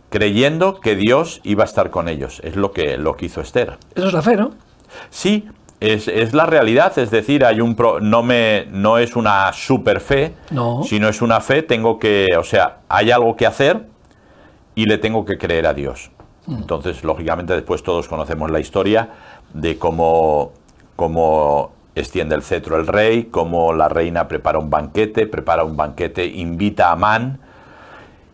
creyendo 0.09 0.80
que 0.80 0.97
Dios 0.97 1.41
iba 1.45 1.62
a 1.62 1.66
estar 1.66 1.91
con 1.91 2.09
ellos. 2.09 2.41
Es 2.45 2.57
lo 2.57 2.72
que, 2.72 2.97
lo 2.99 3.16
que 3.16 3.26
hizo 3.26 3.41
Esther. 3.41 3.78
Eso 3.95 4.09
es 4.09 4.12
la 4.12 4.22
fe, 4.22 4.36
¿no? 4.36 4.53
Sí, 5.11 5.47
es, 5.78 6.09
es 6.09 6.34
la 6.34 6.47
realidad, 6.47 6.99
es 6.99 7.11
decir, 7.12 7.45
hay 7.45 7.61
un 7.61 7.76
pro- 7.76 8.01
no 8.01 8.22
me 8.24 8.66
no 8.70 8.99
es 8.99 9.14
una 9.14 9.53
super 9.53 10.01
fe, 10.01 10.34
No. 10.51 10.82
sino 10.82 11.09
es 11.09 11.22
una 11.22 11.41
fe, 11.41 11.62
tengo 11.62 11.99
que, 12.01 12.26
o 12.36 12.43
sea, 12.45 12.78
hay 12.88 13.12
algo 13.12 13.36
que 13.36 13.47
hacer 13.47 13.82
y 14.75 14.87
le 14.87 14.99
tengo 14.99 15.25
que 15.25 15.39
creer 15.39 15.66
a 15.66 15.75
Dios. 15.75 16.11
Entonces, 16.49 17.05
lógicamente, 17.05 17.53
después 17.53 17.83
todos 17.83 18.09
conocemos 18.09 18.51
la 18.51 18.61
historia 18.61 19.11
de 19.53 19.79
cómo, 19.79 20.53
cómo 20.97 21.73
extiende 21.95 22.35
el 22.35 22.43
cetro 22.43 22.77
el 22.77 22.87
rey, 22.87 23.25
cómo 23.25 23.73
la 23.73 23.89
reina 23.89 24.27
prepara 24.27 24.59
un 24.59 24.71
banquete, 24.71 25.27
prepara 25.27 25.64
un 25.64 25.77
banquete, 25.77 26.25
invita 26.27 26.89
a 26.89 26.93
Amán. 26.93 27.41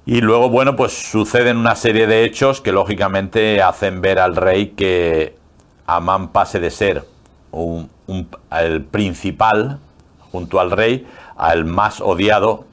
Y 0.06 0.20
luego, 0.20 0.48
bueno, 0.50 0.76
pues 0.76 0.92
suceden 1.10 1.56
una 1.56 1.74
serie 1.74 2.06
de 2.06 2.24
hechos 2.24 2.60
que 2.60 2.70
lógicamente 2.70 3.60
hacen 3.60 4.00
ver 4.00 4.18
al 4.20 4.36
rey 4.36 4.68
que 4.68 5.34
Amán 5.86 6.28
pase 6.28 6.60
de 6.60 6.70
ser 6.70 7.04
un- 7.50 7.90
un- 8.06 8.28
el 8.52 8.84
principal 8.84 9.80
junto 10.30 10.60
al 10.60 10.70
rey 10.70 11.06
al 11.36 11.64
más 11.64 12.00
odiado, 12.00 12.64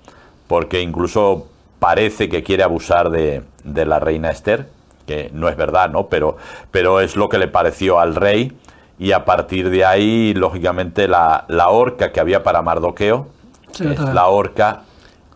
porque 0.48 0.82
incluso 0.82 1.48
parece 1.84 2.30
que 2.30 2.44
quiere 2.44 2.64
abusar 2.64 3.10
de, 3.10 3.44
de 3.66 3.86
la 3.86 4.00
reina 4.00 4.32
Esther, 4.32 4.70
que 5.06 5.30
no 5.34 5.50
es 5.50 5.58
verdad, 5.58 5.90
¿no? 5.90 6.08
Pero, 6.08 6.38
pero 6.72 7.02
es 7.02 7.18
lo 7.18 7.28
que 7.28 7.38
le 7.38 7.50
pareció 7.50 8.00
al 8.00 8.16
rey. 8.16 8.54
Y 8.98 9.12
a 9.12 9.26
partir 9.26 9.70
de 9.70 9.84
ahí, 9.84 10.34
lógicamente, 10.34 11.10
la, 11.10 11.44
la 11.50 11.68
horca 11.68 12.14
que 12.14 12.22
había 12.22 12.42
para 12.42 12.62
Mardoqueo 12.62 13.28
Sí, 13.74 13.86
es 13.86 14.00
la 14.00 14.28
horca 14.28 14.84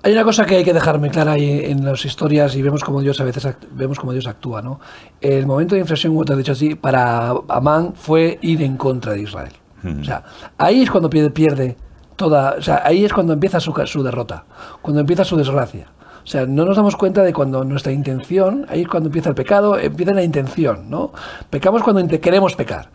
Hay 0.03 0.13
una 0.13 0.23
cosa 0.23 0.45
que 0.45 0.55
hay 0.55 0.63
que 0.63 0.73
dejar 0.73 0.99
muy 0.99 1.09
clara 1.09 1.33
ahí 1.33 1.65
en 1.65 1.83
las 1.83 2.05
historias 2.05 2.55
y 2.55 2.61
vemos 2.61 2.81
como 2.81 3.01
Dios 3.01 3.19
a 3.19 3.25
veces 3.25 3.55
vemos 3.71 3.99
como 3.99 4.13
Dios 4.13 4.25
actúa, 4.27 4.61
¿no? 4.61 4.79
El 5.19 5.47
momento 5.47 5.75
de 5.75 5.81
inflexión, 5.81 6.13
como 6.13 6.23
te 6.23 6.33
dicho 6.37 6.53
así, 6.53 6.75
para 6.75 7.33
Amán 7.49 7.93
fue 7.93 8.39
ir 8.41 8.61
en 8.61 8.77
contra 8.77 9.11
de 9.13 9.21
Israel. 9.21 9.53
O 9.83 10.03
sea, 10.03 10.23
ahí 10.57 10.81
es 10.81 10.89
cuando 10.89 11.09
pierde, 11.09 11.29
pierde 11.29 11.77
toda, 12.15 12.55
o 12.57 12.61
sea, 12.61 12.83
ahí 12.85 13.03
es 13.03 13.11
cuando 13.11 13.33
empieza 13.33 13.59
su, 13.59 13.73
su 13.85 14.03
derrota, 14.03 14.45
cuando 14.81 15.01
empieza 15.01 15.25
su 15.25 15.35
desgracia. 15.35 15.87
O 16.27 16.29
sea, 16.29 16.45
no 16.45 16.65
nos 16.65 16.75
damos 16.75 16.97
cuenta 16.97 17.23
de 17.23 17.31
cuando 17.31 17.63
nuestra 17.63 17.93
intención, 17.93 18.65
ahí 18.67 18.81
es 18.81 18.87
cuando 18.89 19.07
empieza 19.07 19.29
el 19.29 19.35
pecado, 19.35 19.79
empieza 19.79 20.11
la 20.11 20.23
intención, 20.23 20.89
¿no? 20.89 21.13
Pecamos 21.49 21.83
cuando 21.83 22.05
queremos 22.19 22.53
pecar. 22.53 22.89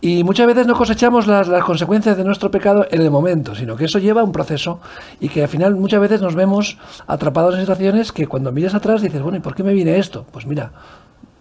Y 0.00 0.24
muchas 0.24 0.48
veces 0.48 0.66
no 0.66 0.74
cosechamos 0.74 1.28
las, 1.28 1.46
las 1.46 1.62
consecuencias 1.62 2.16
de 2.16 2.24
nuestro 2.24 2.50
pecado 2.50 2.84
en 2.90 3.00
el 3.00 3.12
momento, 3.12 3.54
sino 3.54 3.76
que 3.76 3.84
eso 3.84 4.00
lleva 4.00 4.24
un 4.24 4.32
proceso 4.32 4.80
y 5.20 5.28
que 5.28 5.42
al 5.42 5.48
final 5.48 5.76
muchas 5.76 6.00
veces 6.00 6.20
nos 6.22 6.34
vemos 6.34 6.76
atrapados 7.06 7.54
en 7.54 7.60
situaciones 7.60 8.10
que 8.10 8.26
cuando 8.26 8.50
miras 8.50 8.74
atrás 8.74 9.00
dices, 9.00 9.22
bueno, 9.22 9.38
¿y 9.38 9.40
por 9.40 9.54
qué 9.54 9.62
me 9.62 9.74
viene 9.74 9.98
esto? 9.98 10.26
Pues 10.32 10.44
mira, 10.44 10.72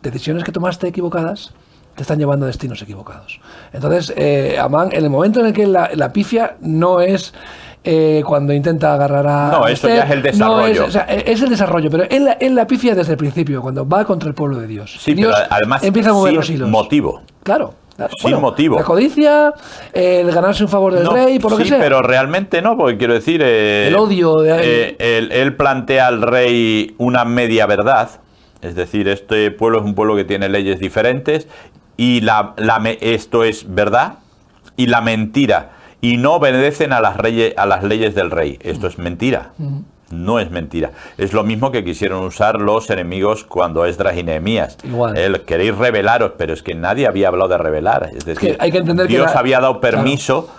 decisiones 0.04 0.44
que 0.44 0.52
tomaste 0.52 0.90
equivocadas 0.90 1.56
te 1.96 2.04
están 2.04 2.20
llevando 2.20 2.46
a 2.46 2.48
destinos 2.48 2.82
equivocados. 2.84 3.42
Entonces, 3.74 4.14
eh, 4.16 4.58
Amán, 4.60 4.90
en 4.92 5.04
el 5.04 5.10
momento 5.10 5.40
en 5.40 5.48
el 5.48 5.54
que 5.54 5.68
la, 5.68 5.90
la 5.94 6.14
pifia 6.14 6.56
no 6.62 7.02
es 7.02 7.34
eh, 7.84 8.24
cuando 8.26 8.54
intenta 8.54 8.94
agarrar 8.94 9.26
a. 9.28 9.48
No, 9.52 9.68
eso 9.68 9.88
Esther, 9.88 9.96
ya 9.98 10.04
es 10.04 10.12
el 10.12 10.40
no 10.40 10.58
desarrollo. 10.58 10.86
o 10.86 10.92
sea, 10.92 11.02
es 11.04 11.42
el 11.42 11.50
desarrollo, 11.50 11.90
pero 11.90 12.04
es 12.04 12.22
la, 12.22 12.34
es 12.34 12.52
la 12.52 12.68
pifia 12.68 12.94
desde 12.96 13.14
el 13.14 13.18
principio, 13.18 13.62
cuando 13.62 13.88
va 13.88 14.06
contra 14.06 14.30
el 14.30 14.36
pueblo 14.36 14.58
de 14.58 14.68
Dios. 14.68 14.96
Sí, 15.00 15.14
Dios 15.14 15.34
pero 15.36 15.48
además 15.52 15.84
empieza 15.84 16.12
a 16.12 16.14
mover 16.14 16.34
los 16.34 16.46
sin 16.46 16.58
hilos. 16.58 16.70
motivo. 16.70 17.22
Claro. 17.44 17.74
claro. 17.98 18.14
Sin 18.20 18.40
motivo. 18.40 18.78
La 18.78 18.84
codicia, 18.84 19.54
el 19.94 20.32
ganarse 20.32 20.64
un 20.64 20.70
favor 20.70 20.94
del 20.94 21.04
No, 21.06 21.12
rey, 21.14 21.40
por 21.40 21.52
lo 21.52 21.58
sí, 21.58 21.64
que 21.64 21.70
sea. 21.70 21.80
pero 21.80 22.02
realmente 22.04 22.62
no, 22.62 22.78
porque 22.78 22.98
quiero 22.98 23.14
decir... 23.16 23.42
eh, 23.44 23.88
El 23.88 23.96
odio 23.96 24.38
de- 24.42 24.60
eh, 24.90 25.18
él, 25.18 25.32
él 25.32 25.56
plantea 25.56 26.06
al 26.08 26.22
rey 26.22 26.94
una 27.00 27.26
media 27.26 27.66
verdad, 27.66 28.10
es 28.62 28.76
decir, 28.76 29.08
este 29.08 29.50
pueblo 29.50 29.80
es 29.80 29.86
un 29.86 29.96
pueblo 29.96 30.16
que 30.16 30.24
tiene 30.24 30.50
leyes 30.50 30.80
diferentes 30.80 31.48
y 31.98 32.22
la, 32.22 32.54
la 32.58 32.80
esto 33.02 33.44
es 33.44 33.66
verdad 33.74 34.20
y 34.78 34.86
la 34.86 35.02
mentira. 35.02 35.72
Y 36.02 36.18
no 36.18 36.34
obedecen 36.34 36.94
a 36.94 37.00
las, 37.00 37.18
reyes, 37.18 37.54
a 37.58 37.66
las 37.66 37.84
leyes 37.84 38.16
del 38.16 38.32
rey. 38.32 38.58
Esto 38.62 38.88
es 38.88 38.98
mentira. 38.98 39.52
No 40.10 40.40
es 40.40 40.50
mentira. 40.52 40.92
Es 41.18 41.32
lo 41.32 41.44
mismo 41.44 41.72
que 41.72 41.84
quisieron 41.86 42.24
usar 42.26 42.60
los 42.60 42.90
enemigos 42.90 43.44
cuando 43.46 43.86
Esdras 43.86 44.18
y 44.18 44.24
Nehemías. 44.24 44.78
Igual. 44.84 45.16
El 45.18 45.42
queréis 45.42 45.76
revelaros, 45.78 46.34
pero 46.38 46.54
es 46.54 46.64
que 46.64 46.74
nadie 46.76 47.08
había 47.08 47.28
hablado 47.30 47.50
de 47.52 47.58
revelar. 47.60 48.10
Es 48.16 48.26
decir, 48.26 48.58
hay 48.60 48.72
que 48.72 48.80
entender 48.80 49.08
que 49.08 49.14
Dios 49.14 49.32
la- 49.34 49.40
había 49.40 49.60
dado 49.62 49.80
Claro. 49.80 49.98
permiso 49.98 50.50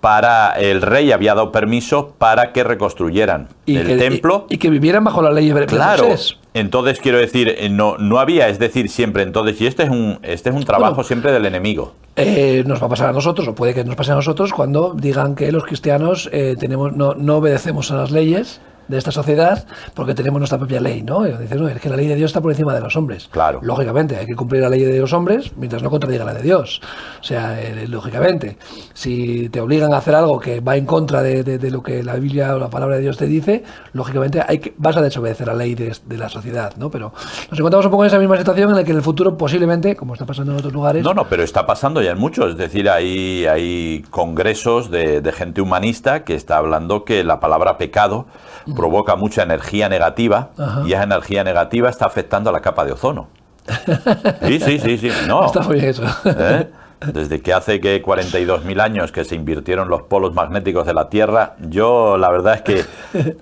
para 0.00 0.52
el 0.58 0.82
rey 0.82 1.12
había 1.12 1.34
dado 1.34 1.52
permiso 1.52 2.14
para 2.18 2.52
que 2.52 2.64
reconstruyeran 2.64 3.48
y 3.66 3.76
el 3.76 3.86
que, 3.86 3.96
templo. 3.96 4.46
Y, 4.48 4.54
y 4.54 4.58
que 4.58 4.68
vivieran 4.70 5.04
bajo 5.04 5.22
la 5.22 5.30
ley 5.30 5.50
de 5.52 5.66
claro. 5.66 6.08
Moisés. 6.08 6.38
Entonces 6.54 6.98
quiero 7.00 7.18
decir, 7.18 7.54
eh, 7.56 7.68
no, 7.68 7.96
no 7.98 8.18
había, 8.18 8.48
es 8.48 8.58
decir, 8.58 8.88
siempre. 8.88 9.22
Entonces, 9.22 9.60
y 9.60 9.66
este 9.66 9.84
es 9.84 9.90
un, 9.90 10.18
este 10.22 10.50
es 10.50 10.56
un 10.56 10.64
trabajo 10.64 10.94
Bueno. 10.94 11.06
siempre 11.06 11.30
del 11.32 11.46
enemigo. 11.46 11.94
Eh, 12.14 12.62
nos 12.66 12.82
va 12.82 12.86
a 12.86 12.90
pasar 12.90 13.08
a 13.08 13.12
nosotros, 13.12 13.48
o 13.48 13.54
puede 13.54 13.72
que 13.72 13.84
nos 13.84 13.96
pase 13.96 14.12
a 14.12 14.14
nosotros, 14.14 14.52
cuando 14.52 14.94
digan 14.94 15.34
que 15.34 15.50
los 15.50 15.64
cristianos 15.64 16.28
eh, 16.32 16.56
tenemos, 16.58 16.92
no, 16.94 17.14
no 17.14 17.36
obedecemos 17.36 17.90
a 17.90 17.96
las 17.96 18.10
leyes 18.10 18.60
de 18.88 18.98
esta 18.98 19.10
sociedad 19.10 19.66
porque 19.94 20.14
tenemos 20.14 20.38
nuestra 20.40 20.58
propia 20.58 20.80
ley, 20.80 21.02
¿no? 21.02 21.26
Y 21.26 21.32
dicen, 21.32 21.58
no, 21.60 21.68
es 21.68 21.80
que 21.80 21.88
la 21.88 21.96
ley 21.96 22.06
de 22.08 22.16
Dios 22.16 22.30
está 22.30 22.40
por 22.40 22.50
encima 22.50 22.74
de 22.74 22.80
los 22.80 22.96
hombres. 22.96 23.28
Claro. 23.30 23.60
Lógicamente, 23.62 24.16
hay 24.16 24.26
que 24.26 24.34
cumplir 24.34 24.62
la 24.62 24.68
ley 24.68 24.82
de 24.82 24.98
los 24.98 25.12
hombres 25.12 25.52
mientras 25.56 25.82
no 25.82 25.90
contradiga 25.90 26.24
la 26.24 26.34
de 26.34 26.42
Dios. 26.42 26.80
O 27.20 27.24
sea, 27.24 27.60
eh, 27.60 27.86
lógicamente, 27.88 28.56
si 28.94 29.48
te 29.48 29.60
obligan 29.60 29.92
a 29.94 29.98
hacer 29.98 30.14
algo 30.14 30.38
que 30.40 30.60
va 30.60 30.76
en 30.76 30.86
contra 30.86 31.22
de, 31.22 31.42
de- 31.42 31.58
de 31.58 31.70
lo 31.70 31.82
que 31.82 32.02
la 32.02 32.14
Biblia 32.16 32.54
o 32.54 32.58
la 32.58 32.68
palabra 32.70 32.96
de 32.96 33.02
Dios 33.02 33.16
te 33.16 33.26
dice, 33.26 33.62
lógicamente 33.92 34.42
hay 34.46 34.58
que, 34.58 34.74
vas 34.76 34.96
a 34.96 35.02
desobedecer 35.02 35.46
la 35.46 35.54
ley 35.54 35.74
de, 35.74 35.96
de 36.06 36.18
la 36.18 36.28
sociedad, 36.28 36.74
¿no? 36.76 36.90
Pero 36.90 37.12
nos 37.50 37.58
encontramos 37.58 37.84
un 37.86 37.90
poco 37.92 38.04
en 38.04 38.08
esa 38.08 38.18
misma 38.18 38.36
situación 38.36 38.70
en 38.70 38.76
la 38.76 38.84
que 38.84 38.90
en 38.90 38.96
el 38.98 39.02
futuro 39.02 39.36
posiblemente, 39.36 39.96
como 39.96 40.14
está 40.14 40.26
pasando 40.26 40.52
en 40.52 40.58
otros 40.58 40.72
lugares, 40.72 41.04
No, 41.04 41.14
no, 41.14 41.28
pero 41.28 41.42
está 41.42 41.66
pasando 41.66 42.02
ya 42.02 42.10
en 42.12 42.18
muchos. 42.18 42.50
Es 42.52 42.56
decir, 42.56 42.88
hay, 42.90 43.46
hay 43.46 44.04
congresos 44.10 44.90
de, 44.90 45.20
de 45.20 45.32
gente 45.32 45.60
humanista 45.60 46.24
que 46.24 46.34
está 46.34 46.56
hablando 46.56 47.04
que 47.04 47.24
la 47.24 47.40
palabra 47.40 47.78
pecado 47.78 48.26
provoca 48.74 49.16
mucha 49.16 49.42
energía 49.42 49.88
negativa 49.88 50.50
Ajá. 50.58 50.82
y 50.86 50.92
esa 50.92 51.04
energía 51.04 51.44
negativa 51.44 51.88
está 51.88 52.06
afectando 52.06 52.50
a 52.50 52.52
la 52.52 52.60
capa 52.60 52.84
de 52.84 52.92
ozono. 52.92 53.28
Sí, 54.46 54.58
sí, 54.58 54.78
sí, 54.78 54.98
sí. 54.98 55.10
No. 55.26 55.46
Está 55.46 55.60
muy 55.60 55.76
bien 55.76 55.90
eso. 55.90 56.02
¿Eh? 56.24 56.68
desde 57.12 57.40
que 57.40 57.52
hace 57.52 57.80
que 57.80 58.02
42.000 58.02 58.80
años 58.80 59.12
que 59.12 59.24
se 59.24 59.34
invirtieron 59.34 59.88
los 59.88 60.02
polos 60.02 60.34
magnéticos 60.34 60.86
de 60.86 60.94
la 60.94 61.08
Tierra, 61.08 61.56
yo 61.58 62.16
la 62.16 62.30
verdad 62.30 62.54
es 62.54 62.62
que 62.62 62.84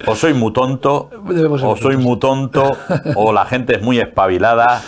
o 0.06 0.14
soy 0.14 0.34
muy 0.34 0.52
tonto, 0.52 1.10
o 1.62 1.76
soy 1.76 1.96
muy 1.96 2.18
tonto, 2.18 2.76
o 3.16 3.32
la 3.32 3.44
gente 3.44 3.76
es 3.76 3.82
muy 3.82 3.98
espabilada, 3.98 4.82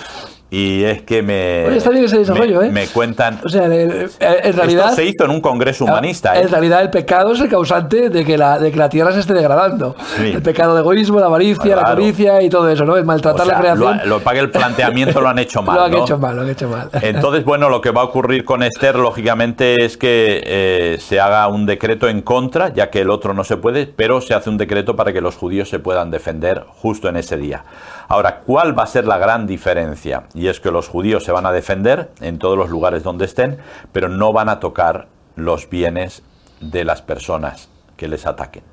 y 0.52 0.84
es 0.84 1.00
que 1.00 1.22
me. 1.22 1.74
está 1.74 1.88
bien 1.88 2.04
ese 2.04 2.18
desarrollo, 2.18 2.60
me, 2.60 2.66
¿eh? 2.66 2.70
Me 2.70 2.86
cuentan. 2.88 3.40
O 3.42 3.48
sea, 3.48 3.64
en 3.64 4.52
realidad. 4.54 4.90
Esto 4.90 4.96
se 4.96 5.06
hizo 5.06 5.24
en 5.24 5.30
un 5.30 5.40
congreso 5.40 5.86
humanista. 5.86 6.38
En 6.38 6.44
¿eh? 6.44 6.48
realidad, 6.50 6.82
el 6.82 6.90
pecado 6.90 7.32
es 7.32 7.40
el 7.40 7.48
causante 7.48 8.10
de 8.10 8.22
que 8.22 8.36
la, 8.36 8.58
de 8.58 8.70
que 8.70 8.76
la 8.76 8.90
tierra 8.90 9.12
se 9.12 9.20
esté 9.20 9.32
degradando. 9.32 9.96
El 10.18 10.42
pecado 10.42 10.74
de 10.74 10.80
egoísmo, 10.80 11.20
la 11.20 11.26
avaricia, 11.26 11.74
la 11.74 11.94
codicia 11.94 12.42
y 12.42 12.50
todo 12.50 12.68
eso, 12.68 12.84
¿no? 12.84 12.98
El 12.98 13.06
maltratar 13.06 13.46
la 13.46 13.60
creación. 13.60 14.00
Lo, 14.04 14.18
lo 14.18 14.22
que 14.22 14.38
el 14.38 14.50
planteamiento 14.50 15.22
lo 15.22 15.30
han 15.30 15.38
hecho 15.38 15.62
mal. 15.62 15.74
lo 15.74 15.82
han 15.84 15.94
hecho 15.94 16.18
mal, 16.18 16.36
lo 16.36 16.42
han 16.42 16.50
hecho 16.50 16.68
mal. 16.68 16.90
Entonces, 17.00 17.46
bueno, 17.46 17.70
lo 17.70 17.80
que 17.80 17.90
va 17.90 18.02
a 18.02 18.04
ocurrir 18.04 18.44
con 18.44 18.62
Esther, 18.62 18.96
lógicamente, 18.96 19.86
es 19.86 19.96
que 19.96 20.42
eh, 20.44 20.98
se 21.00 21.18
haga 21.18 21.48
un 21.48 21.64
decreto 21.64 22.10
en 22.10 22.20
contra, 22.20 22.68
ya 22.74 22.90
que 22.90 23.00
el 23.00 23.08
otro 23.08 23.32
no 23.32 23.44
se 23.44 23.56
puede, 23.56 23.86
pero 23.86 24.20
se 24.20 24.34
hace 24.34 24.50
un 24.50 24.58
decreto 24.58 24.96
para 24.96 25.14
que 25.14 25.22
los 25.22 25.34
judíos 25.34 25.70
se 25.70 25.78
puedan 25.78 26.10
defender 26.10 26.66
justo 26.68 27.08
en 27.08 27.16
ese 27.16 27.38
día. 27.38 27.64
Ahora, 28.12 28.40
¿cuál 28.40 28.78
va 28.78 28.82
a 28.82 28.86
ser 28.86 29.06
la 29.06 29.16
gran 29.16 29.46
diferencia? 29.46 30.24
Y 30.34 30.48
es 30.48 30.60
que 30.60 30.70
los 30.70 30.86
judíos 30.86 31.24
se 31.24 31.32
van 31.32 31.46
a 31.46 31.50
defender 31.50 32.10
en 32.20 32.38
todos 32.38 32.58
los 32.58 32.68
lugares 32.68 33.02
donde 33.02 33.24
estén, 33.24 33.56
pero 33.90 34.10
no 34.10 34.34
van 34.34 34.50
a 34.50 34.60
tocar 34.60 35.06
los 35.34 35.70
bienes 35.70 36.22
de 36.60 36.84
las 36.84 37.00
personas 37.00 37.70
que 37.96 38.08
les 38.08 38.26
ataquen. 38.26 38.64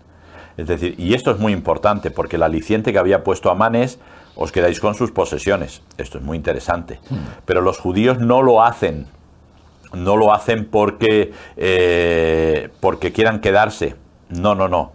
Es 0.57 0.67
decir, 0.67 0.93
y 0.97 1.13
esto 1.13 1.31
es 1.31 1.39
muy 1.39 1.53
importante 1.53 2.11
porque 2.11 2.35
el 2.35 2.43
aliciente 2.43 2.91
que 2.91 2.99
había 2.99 3.23
puesto 3.23 3.49
Amán 3.49 3.75
es 3.75 3.97
os 4.35 4.51
quedáis 4.51 4.81
con 4.81 4.93
sus 4.93 5.11
posesiones. 5.11 5.83
Esto 5.97 6.17
es 6.17 6.23
muy 6.25 6.35
interesante. 6.35 6.99
Hmm. 7.09 7.19
Pero 7.45 7.61
los 7.61 7.77
judíos 7.77 8.19
no 8.19 8.41
lo 8.41 8.61
hacen. 8.61 9.07
No 9.93 10.17
lo 10.17 10.33
hacen 10.33 10.65
porque, 10.65 11.31
eh, 11.55 12.67
porque 12.81 13.13
quieran 13.13 13.39
quedarse. 13.39 13.95
No, 14.27 14.53
no, 14.53 14.67
no. 14.67 14.91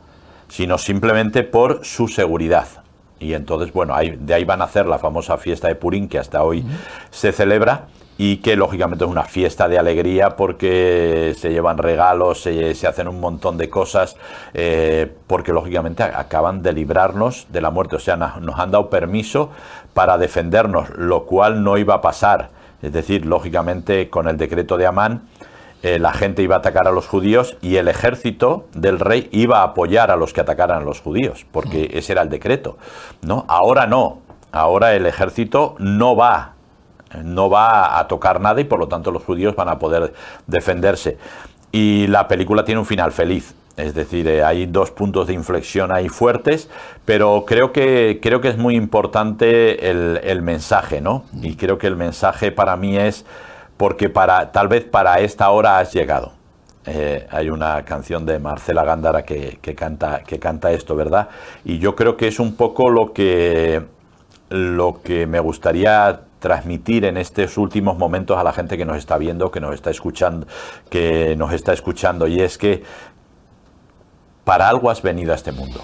Sino 0.49 0.77
simplemente 0.77 1.45
por 1.45 1.83
su 1.83 2.09
seguridad. 2.09 2.84
Y 3.25 3.35
entonces, 3.35 3.73
bueno, 3.73 3.95
de 3.97 4.35
ahí 4.35 4.45
van 4.45 4.61
a 4.61 4.65
hacer 4.65 4.87
la 4.87 4.99
famosa 4.99 5.39
fiesta 5.39 5.69
de 5.69 5.77
Purín 5.77 6.09
que 6.09 6.19
hasta 6.19 6.43
hoy 6.43 6.63
se 7.11 7.33
celebra 7.33 7.87
y 8.19 8.37
que 8.37 8.55
lógicamente 8.55 9.05
es 9.05 9.11
una 9.11 9.25
fiesta 9.25 9.67
de 9.67 9.79
alegría 9.79 10.37
porque 10.37 11.35
se 11.37 11.51
llevan 11.51 11.79
regalos, 11.79 12.43
se, 12.43 12.87
hacen 12.87 13.09
un 13.09 13.21
montón 13.21 13.57
de 13.57 13.71
cosas, 13.71 14.17
eh, 14.53 15.11
porque 15.27 15.53
lógicamente 15.53 16.03
acaban 16.03 16.63
de 16.63 16.75
librarnos 16.75 17.47
de 17.49 17.61
la 17.63 17.71
muerte, 17.71 17.97
o 17.97 17.99
sea, 17.99 18.17
nos 18.17 18.59
han 18.59 18.71
dado 18.71 18.91
permiso 18.91 19.51
para 19.95 20.19
defendernos, 20.19 20.91
lo 20.97 21.25
cual 21.25 21.65
no 21.65 21.79
iba 21.79 21.95
a 21.95 22.01
pasar. 22.03 22.51
Es 22.83 22.93
decir, 22.93 23.25
lógicamente 23.25 24.11
con 24.11 24.29
el 24.29 24.37
decreto 24.37 24.77
de 24.77 24.87
Amán, 24.87 25.23
eh, 25.85 25.99
la 25.99 26.15
gente 26.15 26.41
iba 26.41 26.55
a 26.55 26.61
atacar 26.61 26.89
a 26.89 26.93
los 26.93 27.07
judíos 27.07 27.59
y 27.61 27.77
el 27.77 27.89
ejército 27.89 28.65
del 28.73 28.99
rey 28.99 29.29
iba 29.33 29.59
a 29.61 29.65
apoyar 29.65 30.11
a 30.11 30.17
los 30.17 30.33
que 30.33 30.41
atacaran 30.41 30.81
a 30.81 30.85
los 30.85 31.03
judíos, 31.03 31.45
porque 31.53 31.91
ese 31.93 32.13
era 32.13 32.23
el 32.23 32.31
decreto. 32.31 32.79
¿no? 33.21 33.45
Ahora 33.49 33.87
no, 33.87 34.23
ahora 34.51 34.95
el 34.95 35.05
ejército 35.05 35.75
no 35.79 36.17
va, 36.17 36.55
no 37.23 37.51
va 37.51 37.99
a 37.99 38.09
tocar 38.09 38.41
nada 38.41 38.63
y 38.63 38.65
por 38.65 38.79
lo 38.79 38.89
tanto 38.89 39.11
los 39.11 39.25
judíos 39.25 39.55
van 39.57 39.69
a 39.69 39.79
poder 39.79 40.15
defenderse. 40.47 41.19
Y 41.71 42.07
la 42.07 42.29
película 42.29 42.65
tiene 42.65 42.79
un 42.79 42.87
final 42.87 43.13
feliz. 43.13 43.55
Es 43.77 43.93
decir, 43.93 44.27
eh, 44.27 44.43
hay 44.43 44.65
dos 44.65 44.91
puntos 44.91 45.27
de 45.27 45.35
inflexión 45.35 45.93
ahí 45.93 46.09
fuertes, 46.09 46.71
pero 47.05 47.45
creo 47.47 47.73
que, 47.73 48.21
creo 48.23 48.41
que 48.41 48.49
es 48.49 48.57
muy 48.57 48.75
importante 48.75 49.91
el, 49.91 50.19
el 50.25 50.41
mensaje, 50.41 51.03
¿no? 51.03 51.25
Y 51.43 51.57
creo 51.57 51.77
que 51.77 51.89
el 51.89 51.97
mensaje 51.97 52.53
para 52.53 52.75
mí 52.77 52.97
es 52.97 53.27
porque 53.77 54.09
para, 54.09 54.53
tal 54.53 54.69
vez 54.69 54.85
para 54.85 55.21
esta 55.21 55.51
hora 55.51 55.79
has 55.79 55.93
llegado. 55.93 56.33
Eh, 56.87 57.27
hay 57.31 57.49
una 57.49 57.83
canción 57.85 58.27
de 58.27 58.39
Marcela 58.39 58.85
Gándara 58.85 59.25
que, 59.25 59.59
canta, 59.75 60.23
que 60.23 60.39
canta 60.39 60.71
esto, 60.71 60.95
¿verdad? 60.95 61.29
Y 61.65 61.79
yo 61.79 61.97
creo 61.97 62.17
que 62.17 62.29
es 62.29 62.39
un 62.39 62.57
poco 62.57 62.91
lo 62.91 63.13
que, 63.13 63.83
lo 64.51 65.01
que 65.03 65.27
me 65.27 65.41
gustaría 65.41 66.21
transmitir 66.41 67.07
en 67.07 67.17
estos 67.17 67.57
últimos 67.57 67.97
momentos 67.97 68.37
a 68.37 68.45
la 68.45 68.53
gente 68.53 68.77
que 68.77 68.85
nos 68.85 68.99
está 68.99 69.17
viendo, 69.17 69.51
que 69.51 69.61
nos 69.61 69.75
está 69.75 69.91
escuchando, 69.91 70.47
que 70.91 71.35
nos 71.37 71.55
está 71.55 71.73
escuchando, 71.73 72.27
y 72.27 72.43
es 72.43 72.59
que 72.59 72.83
para 74.45 74.69
algo 74.69 74.91
has 74.91 75.01
venido 75.01 75.33
a 75.33 75.37
este 75.37 75.53
mundo. 75.53 75.81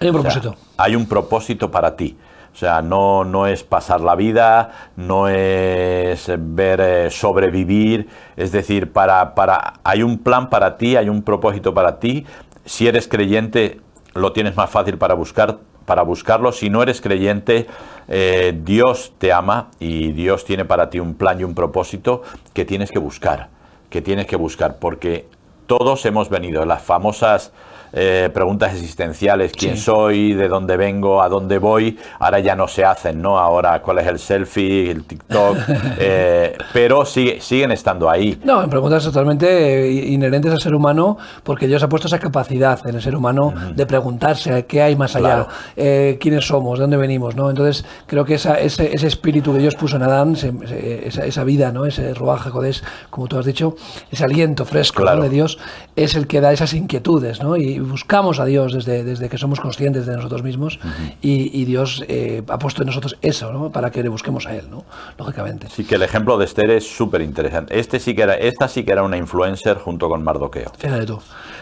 Hay 0.00 0.08
un 0.08 0.14
propósito. 0.14 0.56
hay 0.78 0.96
un 0.96 1.06
propósito 1.06 1.70
para 1.70 1.94
ti. 1.94 2.16
O 2.58 2.60
sea, 2.60 2.82
no, 2.82 3.22
no 3.22 3.46
es 3.46 3.62
pasar 3.62 4.00
la 4.00 4.16
vida, 4.16 4.90
no 4.96 5.28
es 5.28 6.28
ver 6.38 6.80
eh, 6.80 7.08
sobrevivir, 7.08 8.08
es 8.36 8.50
decir, 8.50 8.92
para, 8.92 9.36
para, 9.36 9.74
hay 9.84 10.02
un 10.02 10.18
plan 10.18 10.50
para 10.50 10.76
ti, 10.76 10.96
hay 10.96 11.08
un 11.08 11.22
propósito 11.22 11.72
para 11.72 12.00
ti. 12.00 12.26
Si 12.64 12.88
eres 12.88 13.06
creyente, 13.06 13.80
lo 14.14 14.32
tienes 14.32 14.56
más 14.56 14.68
fácil 14.70 14.98
para 14.98 15.14
buscar, 15.14 15.58
para 15.86 16.02
buscarlo. 16.02 16.50
Si 16.50 16.68
no 16.68 16.82
eres 16.82 17.00
creyente, 17.00 17.68
eh, 18.08 18.58
Dios 18.64 19.12
te 19.18 19.32
ama 19.32 19.68
y 19.78 20.10
Dios 20.10 20.44
tiene 20.44 20.64
para 20.64 20.90
ti 20.90 20.98
un 20.98 21.14
plan 21.14 21.38
y 21.38 21.44
un 21.44 21.54
propósito 21.54 22.22
que 22.54 22.64
tienes 22.64 22.90
que 22.90 22.98
buscar, 22.98 23.50
que 23.88 24.02
tienes 24.02 24.26
que 24.26 24.34
buscar, 24.34 24.80
porque 24.80 25.28
todos 25.68 26.04
hemos 26.06 26.28
venido, 26.28 26.64
las 26.64 26.82
famosas 26.82 27.52
eh, 27.92 28.30
preguntas 28.32 28.72
existenciales, 28.74 29.52
quién 29.52 29.76
soy, 29.76 30.34
de 30.34 30.48
dónde 30.48 30.76
vengo, 30.76 31.22
a 31.22 31.28
dónde 31.28 31.58
voy, 31.58 31.98
ahora 32.18 32.38
ya 32.40 32.54
no 32.54 32.68
se 32.68 32.84
hacen, 32.84 33.22
¿no? 33.22 33.38
Ahora 33.38 33.80
cuál 33.80 33.98
es 33.98 34.06
el 34.06 34.18
selfie, 34.18 34.90
el 34.90 35.04
TikTok, 35.04 35.56
eh, 35.98 36.56
pero 36.72 37.04
sigue, 37.04 37.40
siguen 37.40 37.72
estando 37.72 38.10
ahí. 38.10 38.38
No, 38.44 38.62
en 38.62 38.70
preguntas 38.70 39.04
totalmente 39.04 39.86
eh, 39.86 40.06
inherentes 40.08 40.52
al 40.52 40.60
ser 40.60 40.74
humano, 40.74 41.16
porque 41.42 41.66
Dios 41.66 41.82
ha 41.82 41.88
puesto 41.88 42.08
esa 42.08 42.18
capacidad 42.18 42.86
en 42.86 42.94
el 42.94 43.02
ser 43.02 43.16
humano 43.16 43.54
de 43.74 43.86
preguntarse 43.86 44.66
qué 44.66 44.82
hay 44.82 44.96
más 44.96 45.16
allá, 45.16 45.46
quiénes 45.74 46.46
somos, 46.46 46.78
de 46.78 46.82
dónde 46.82 46.96
venimos, 46.96 47.36
¿no? 47.36 47.48
Entonces 47.48 47.84
creo 48.06 48.24
que 48.24 48.34
esa, 48.34 48.58
ese, 48.60 48.94
espíritu 49.06 49.52
que 49.52 49.60
Dios 49.60 49.74
puso 49.74 49.96
en 49.96 50.02
Adán, 50.02 50.36
esa, 50.36 51.44
vida, 51.44 51.72
¿no? 51.72 51.86
Ese 51.86 52.12
ruaje, 52.14 52.50
jodés, 52.50 52.82
como 53.10 53.26
tú 53.28 53.38
has 53.38 53.46
dicho, 53.46 53.76
ese 54.10 54.24
aliento 54.24 54.64
fresco 54.64 55.04
de 55.04 55.28
Dios, 55.28 55.58
es 55.96 56.14
el 56.14 56.26
que 56.26 56.40
da 56.40 56.52
esas 56.52 56.74
inquietudes, 56.74 57.42
¿no? 57.42 57.56
Y, 57.56 57.77
buscamos 57.78 58.40
a 58.40 58.44
Dios 58.44 58.72
desde, 58.72 59.04
desde 59.04 59.28
que 59.28 59.38
somos 59.38 59.60
conscientes 59.60 60.06
de 60.06 60.16
nosotros 60.16 60.42
mismos 60.42 60.78
y, 61.20 61.64
Dios 61.64 62.02
eh, 62.08 62.42
ha 62.48 62.58
puesto 62.58 62.82
en 62.82 62.86
nosotros 62.86 63.16
eso, 63.20 63.52
¿no? 63.52 63.70
Para 63.70 63.90
que 63.90 64.02
le 64.02 64.08
busquemos 64.08 64.46
a 64.46 64.54
Él, 64.54 64.70
¿no? 64.70 64.84
Lógicamente. 65.18 65.68
Sí, 65.70 65.84
que 65.84 65.96
el 65.96 66.02
ejemplo 66.02 66.38
de 66.38 66.44
Esther 66.46 66.70
es 66.70 66.88
súper 66.88 67.20
interesante. 67.20 67.78
Este 67.78 68.00
sí 68.00 68.14
que 68.14 68.22
era, 68.22 68.34
esta 68.34 68.68
sí 68.68 68.84
que 68.84 68.92
era 68.92 69.02
una 69.02 69.16
influencer 69.16 69.76
junto 69.78 70.08
con 70.08 70.22
Mardoqueo. 70.22 70.72
Fíjate 70.78 71.06
tú. 71.06 71.20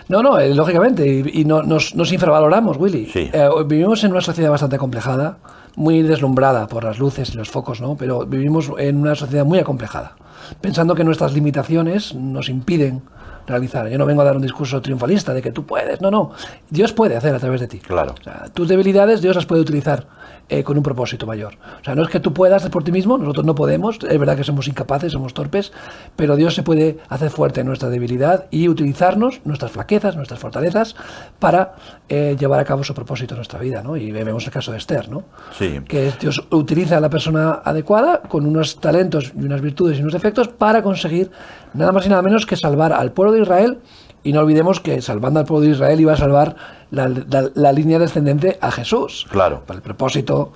No, 0.08 0.22
no, 0.22 0.38
eh, 0.38 0.54
lógicamente, 0.54 1.04
y, 1.32 1.44
no, 1.44 1.62
nos, 1.62 1.94
nos, 1.96 2.12
infravaloramos, 2.12 2.76
Willy. 2.76 3.06
Sí. 3.06 3.28
Eh, 3.32 3.48
vivimos 3.66 4.04
en 4.04 4.12
una 4.12 4.20
sociedad 4.20 4.50
bastante 4.50 4.78
complejada, 4.78 5.38
muy 5.74 6.02
deslumbrada 6.02 6.68
por 6.68 6.84
las 6.84 6.98
luces 6.98 7.34
y 7.34 7.36
los 7.36 7.50
focos, 7.50 7.80
¿no? 7.80 7.96
Pero 7.96 8.24
vivimos 8.24 8.70
en 8.78 8.98
una 8.98 9.16
sociedad 9.16 9.44
muy 9.44 9.58
acomplejada, 9.58 10.16
pensando 10.60 10.94
que 10.94 11.02
nuestras 11.02 11.32
limitaciones 11.32 12.14
nos 12.14 12.48
impiden 12.48 13.02
realizar. 13.46 13.88
Yo 13.88 13.98
no 13.98 14.06
vengo 14.06 14.22
a 14.22 14.24
dar 14.24 14.36
un 14.36 14.42
discurso 14.42 14.80
triunfalista 14.80 15.32
de 15.34 15.42
que 15.42 15.52
tú 15.52 15.64
puedes, 15.64 16.00
no, 16.00 16.10
no. 16.10 16.32
Dios 16.68 16.92
puede 16.92 17.16
hacer 17.16 17.34
a 17.34 17.38
través 17.38 17.60
de 17.60 17.68
ti. 17.68 17.78
Claro. 17.78 18.14
tus 18.52 18.68
debilidades 18.68 19.20
Dios 19.20 19.36
las 19.36 19.46
puede 19.46 19.60
utilizar 19.62 20.06
eh, 20.48 20.62
con 20.62 20.76
un 20.76 20.82
propósito 20.82 21.26
mayor. 21.26 21.54
O 21.80 21.84
sea, 21.84 21.94
no 21.94 22.02
es 22.02 22.08
que 22.08 22.20
tú 22.20 22.32
puedas 22.32 22.68
por 22.68 22.84
ti 22.84 22.92
mismo, 22.92 23.18
nosotros 23.18 23.44
no 23.44 23.54
podemos, 23.54 23.98
es 24.08 24.18
verdad 24.18 24.36
que 24.36 24.44
somos 24.44 24.68
incapaces, 24.68 25.12
somos 25.12 25.34
torpes, 25.34 25.72
pero 26.14 26.36
Dios 26.36 26.54
se 26.54 26.62
puede 26.62 26.98
hacer 27.08 27.30
fuerte 27.30 27.62
en 27.62 27.66
nuestra 27.66 27.88
debilidad 27.88 28.46
y 28.50 28.68
utilizarnos, 28.68 29.40
nuestras 29.44 29.72
flaquezas, 29.72 30.16
nuestras 30.16 30.38
fortalezas, 30.38 30.94
para 31.38 31.74
eh, 32.08 32.36
llevar 32.38 32.60
a 32.60 32.64
cabo 32.64 32.84
su 32.84 32.94
propósito 32.94 33.34
en 33.34 33.38
nuestra 33.38 33.58
vida, 33.58 33.82
¿no? 33.82 33.96
Y 33.96 34.12
vemos 34.12 34.44
el 34.44 34.52
caso 34.52 34.72
de 34.72 34.78
Esther, 34.78 35.08
¿no? 35.08 35.24
Sí. 35.56 35.80
Que 35.86 36.12
Dios 36.20 36.46
utiliza 36.50 36.98
a 36.98 37.00
la 37.00 37.10
persona 37.10 37.60
adecuada 37.64 38.22
con 38.22 38.46
unos 38.46 38.80
talentos 38.80 39.32
y 39.36 39.44
unas 39.44 39.60
virtudes 39.60 39.98
y 39.98 40.02
unos 40.02 40.12
defectos 40.12 40.48
para 40.48 40.82
conseguir 40.82 41.30
nada 41.74 41.92
más 41.92 42.06
y 42.06 42.08
nada 42.08 42.22
menos 42.22 42.46
que 42.46 42.56
salvar 42.56 42.92
al 42.92 43.12
pueblo 43.12 43.32
de 43.32 43.42
Israel 43.42 43.78
y 44.26 44.32
no 44.32 44.40
olvidemos 44.40 44.80
que 44.80 45.00
salvando 45.02 45.38
al 45.38 45.46
pueblo 45.46 45.66
de 45.66 45.72
Israel 45.72 46.00
iba 46.00 46.12
a 46.12 46.16
salvar 46.16 46.56
la, 46.90 47.72
línea 47.72 48.00
descendente 48.00 48.58
a 48.60 48.72
Jesús. 48.72 49.24
Claro. 49.30 49.62
Para 49.64 49.76
el 49.76 49.82
propósito 49.82 50.52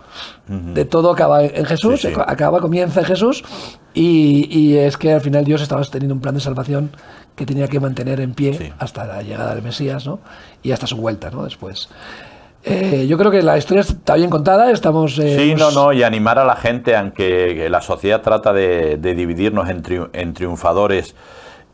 de 0.49 0.85
todo 0.85 1.13
acaba 1.13 1.45
en 1.45 1.65
Jesús, 1.65 2.05
acaba, 2.05 2.61
comienza 2.61 3.01
en 3.01 3.07
Jesús, 3.07 3.45
y, 3.95 4.75
es 4.77 4.97
que 4.97 5.13
al 5.13 5.21
final 5.21 5.45
Dios 5.45 5.63
estaba 5.63 5.83
teniendo 5.85 6.15
un 6.15 6.21
plan 6.21 6.35
de 6.35 6.41
salvación 6.41 6.91
que 7.37 7.47
tenía 7.47 7.69
que 7.69 7.79
mantener 7.79 8.21
en 8.21 8.35
pie 8.35 8.73
hasta 8.81 9.07
la 9.07 9.23
llegada 9.23 9.55
del 9.55 9.63
Mesías, 9.63 10.05
¿no? 10.05 10.19
Y 10.65 10.73
hasta 10.73 10.89
su 10.89 10.97
vuelta, 10.97 11.31
¿no? 11.31 11.45
Después. 11.45 11.89
Eh, 12.65 13.07
yo 13.09 13.17
creo 13.17 13.31
que 13.31 13.43
la 13.43 13.57
historia 13.57 13.83
está 13.83 14.17
bien 14.17 14.31
contada, 14.31 14.71
estamos... 14.73 15.19
Eh, 15.19 15.37
sí, 15.39 15.55
no, 15.55 15.71
no, 15.71 15.93
y 15.93 16.03
animar 16.03 16.41
a 16.41 16.45
la 16.45 16.57
gente, 16.57 16.97
aunque 16.97 17.69
la 17.71 17.81
sociedad 17.81 18.21
trata 18.21 18.53
de, 18.53 18.97
dividirnos 18.99 19.69
en 19.71 20.35
triunfadores 20.35 21.15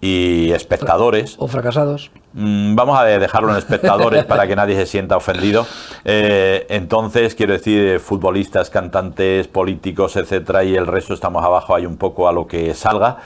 y 0.01 0.53
espectadores. 0.53 1.37
O 1.39 1.49
fracasados. 1.49 2.11
Mm, 2.33 2.75
vamos 2.75 2.99
a 2.99 3.05
dejarlo 3.05 3.51
en 3.51 3.57
espectadores 3.57 4.25
para 4.25 4.47
que 4.47 4.57
nadie 4.57 4.77
se 4.77 4.87
sienta 4.87 5.17
ofendido. 5.17 5.67
Eh, 6.05 6.67
entonces, 6.69 7.35
quiero 7.35 7.55
decir, 7.55 7.99
futbolistas, 8.01 8.71
cantantes, 8.71 9.49
políticos, 9.49 10.17
etcétera, 10.17 10.65
y 10.65 10.77
el 10.77 10.87
resto 10.87 11.15
estamos 11.15 11.45
abajo, 11.45 11.75
hay 11.75 11.87
un 11.87 11.97
poco 11.97 12.29
a 12.29 12.33
lo 12.33 12.47
que 12.47 12.75
salga 12.75 13.19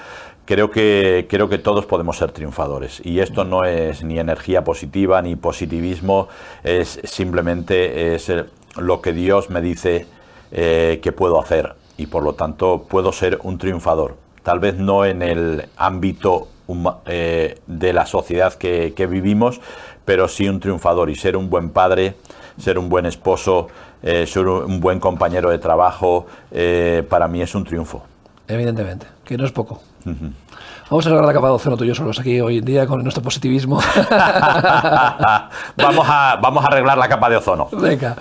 creo 0.50 0.68
que, 0.68 1.28
creo 1.30 1.48
que 1.48 1.58
todos 1.58 1.86
podemos 1.86 2.16
ser 2.16 2.32
triunfadores. 2.32 3.00
Y 3.04 3.20
esto 3.20 3.44
no 3.44 3.64
es 3.64 4.02
ni 4.02 4.18
energía 4.18 4.64
positiva 4.64 5.22
ni 5.22 5.36
positivismo, 5.36 6.26
es 6.64 6.98
simplemente 7.04 8.16
es 8.16 8.32
lo 8.76 9.00
que 9.00 9.12
Dios 9.12 9.48
me 9.48 9.60
dice 9.60 10.06
eh, 10.50 10.98
que 11.04 11.12
puedo 11.12 11.40
hacer. 11.40 11.76
Y 11.96 12.06
por 12.06 12.24
lo 12.24 12.34
tanto 12.34 12.86
puedo 12.88 13.12
ser 13.12 13.38
un 13.44 13.58
triunfador. 13.58 14.16
Tal 14.42 14.58
vez 14.58 14.74
no 14.76 15.04
en 15.04 15.22
el 15.22 15.68
ámbito 15.76 16.48
eh, 17.06 17.58
de 17.66 17.92
la 17.92 18.06
sociedad 18.06 18.54
que, 18.54 19.06
vivimos, 19.10 19.60
pero 20.04 20.28
sí 20.28 20.48
un 20.48 20.60
triunfador 20.60 21.10
y 21.10 21.14
ser 21.14 21.36
un 21.36 21.50
buen 21.50 21.70
padre, 21.70 22.14
ser 22.58 22.78
un 22.78 22.88
buen 22.88 23.06
esposo, 23.06 23.68
eh, 24.02 24.26
ser 24.26 24.46
un 24.46 24.80
buen 24.80 25.00
compañero 25.00 25.50
de 25.50 25.58
trabajo, 25.58 26.26
para 27.08 27.28
mí 27.28 27.42
es 27.42 27.54
un 27.54 27.64
triunfo. 27.64 28.02
Evidentemente, 28.48 29.06
que 29.24 29.36
no 29.36 29.44
es 29.44 29.52
poco. 29.52 29.80
Vamos 30.05 31.07
a 31.07 31.09
arreglar 31.09 31.26
la 31.26 31.32
capa 31.32 31.46
de 31.46 31.53
ozono 31.53 31.76
tuyo 31.76 31.94
solos 31.94 32.18
aquí 32.18 32.40
hoy 32.40 32.59
en 32.59 32.64
día 32.64 32.86
con 32.86 33.03
nuestro 33.03 33.22
positivismo. 33.22 33.76
vamos, 35.76 36.07
a, 36.09 36.36
vamos 36.42 36.64
a 36.64 36.66
arreglar 36.66 36.98
la 36.98 37.09
capa 37.09 37.30
de 37.30 37.36
ozono. 37.36 37.68
Venga. 37.72 38.16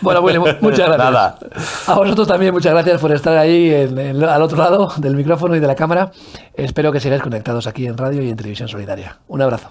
Bueno, 0.00 0.20
Willy, 0.20 0.38
muchas 0.38 0.88
gracias. 0.88 0.98
Nada. 0.98 1.38
A 1.86 1.94
vosotros 1.94 2.26
también 2.26 2.54
muchas 2.54 2.72
gracias 2.72 2.98
por 3.00 3.12
estar 3.12 3.36
ahí 3.36 3.74
al 3.74 4.42
otro 4.42 4.56
lado 4.56 4.90
del 4.96 5.16
micrófono 5.16 5.54
y 5.54 5.60
de 5.60 5.66
la 5.66 5.74
cámara. 5.74 6.10
Espero 6.54 6.90
que 6.92 7.00
sigáis 7.00 7.22
conectados 7.22 7.66
aquí 7.66 7.86
en 7.86 7.98
radio 7.98 8.22
y 8.22 8.30
en 8.30 8.36
televisión 8.36 8.68
solidaria. 8.68 9.18
Un 9.28 9.42
abrazo. 9.42 9.70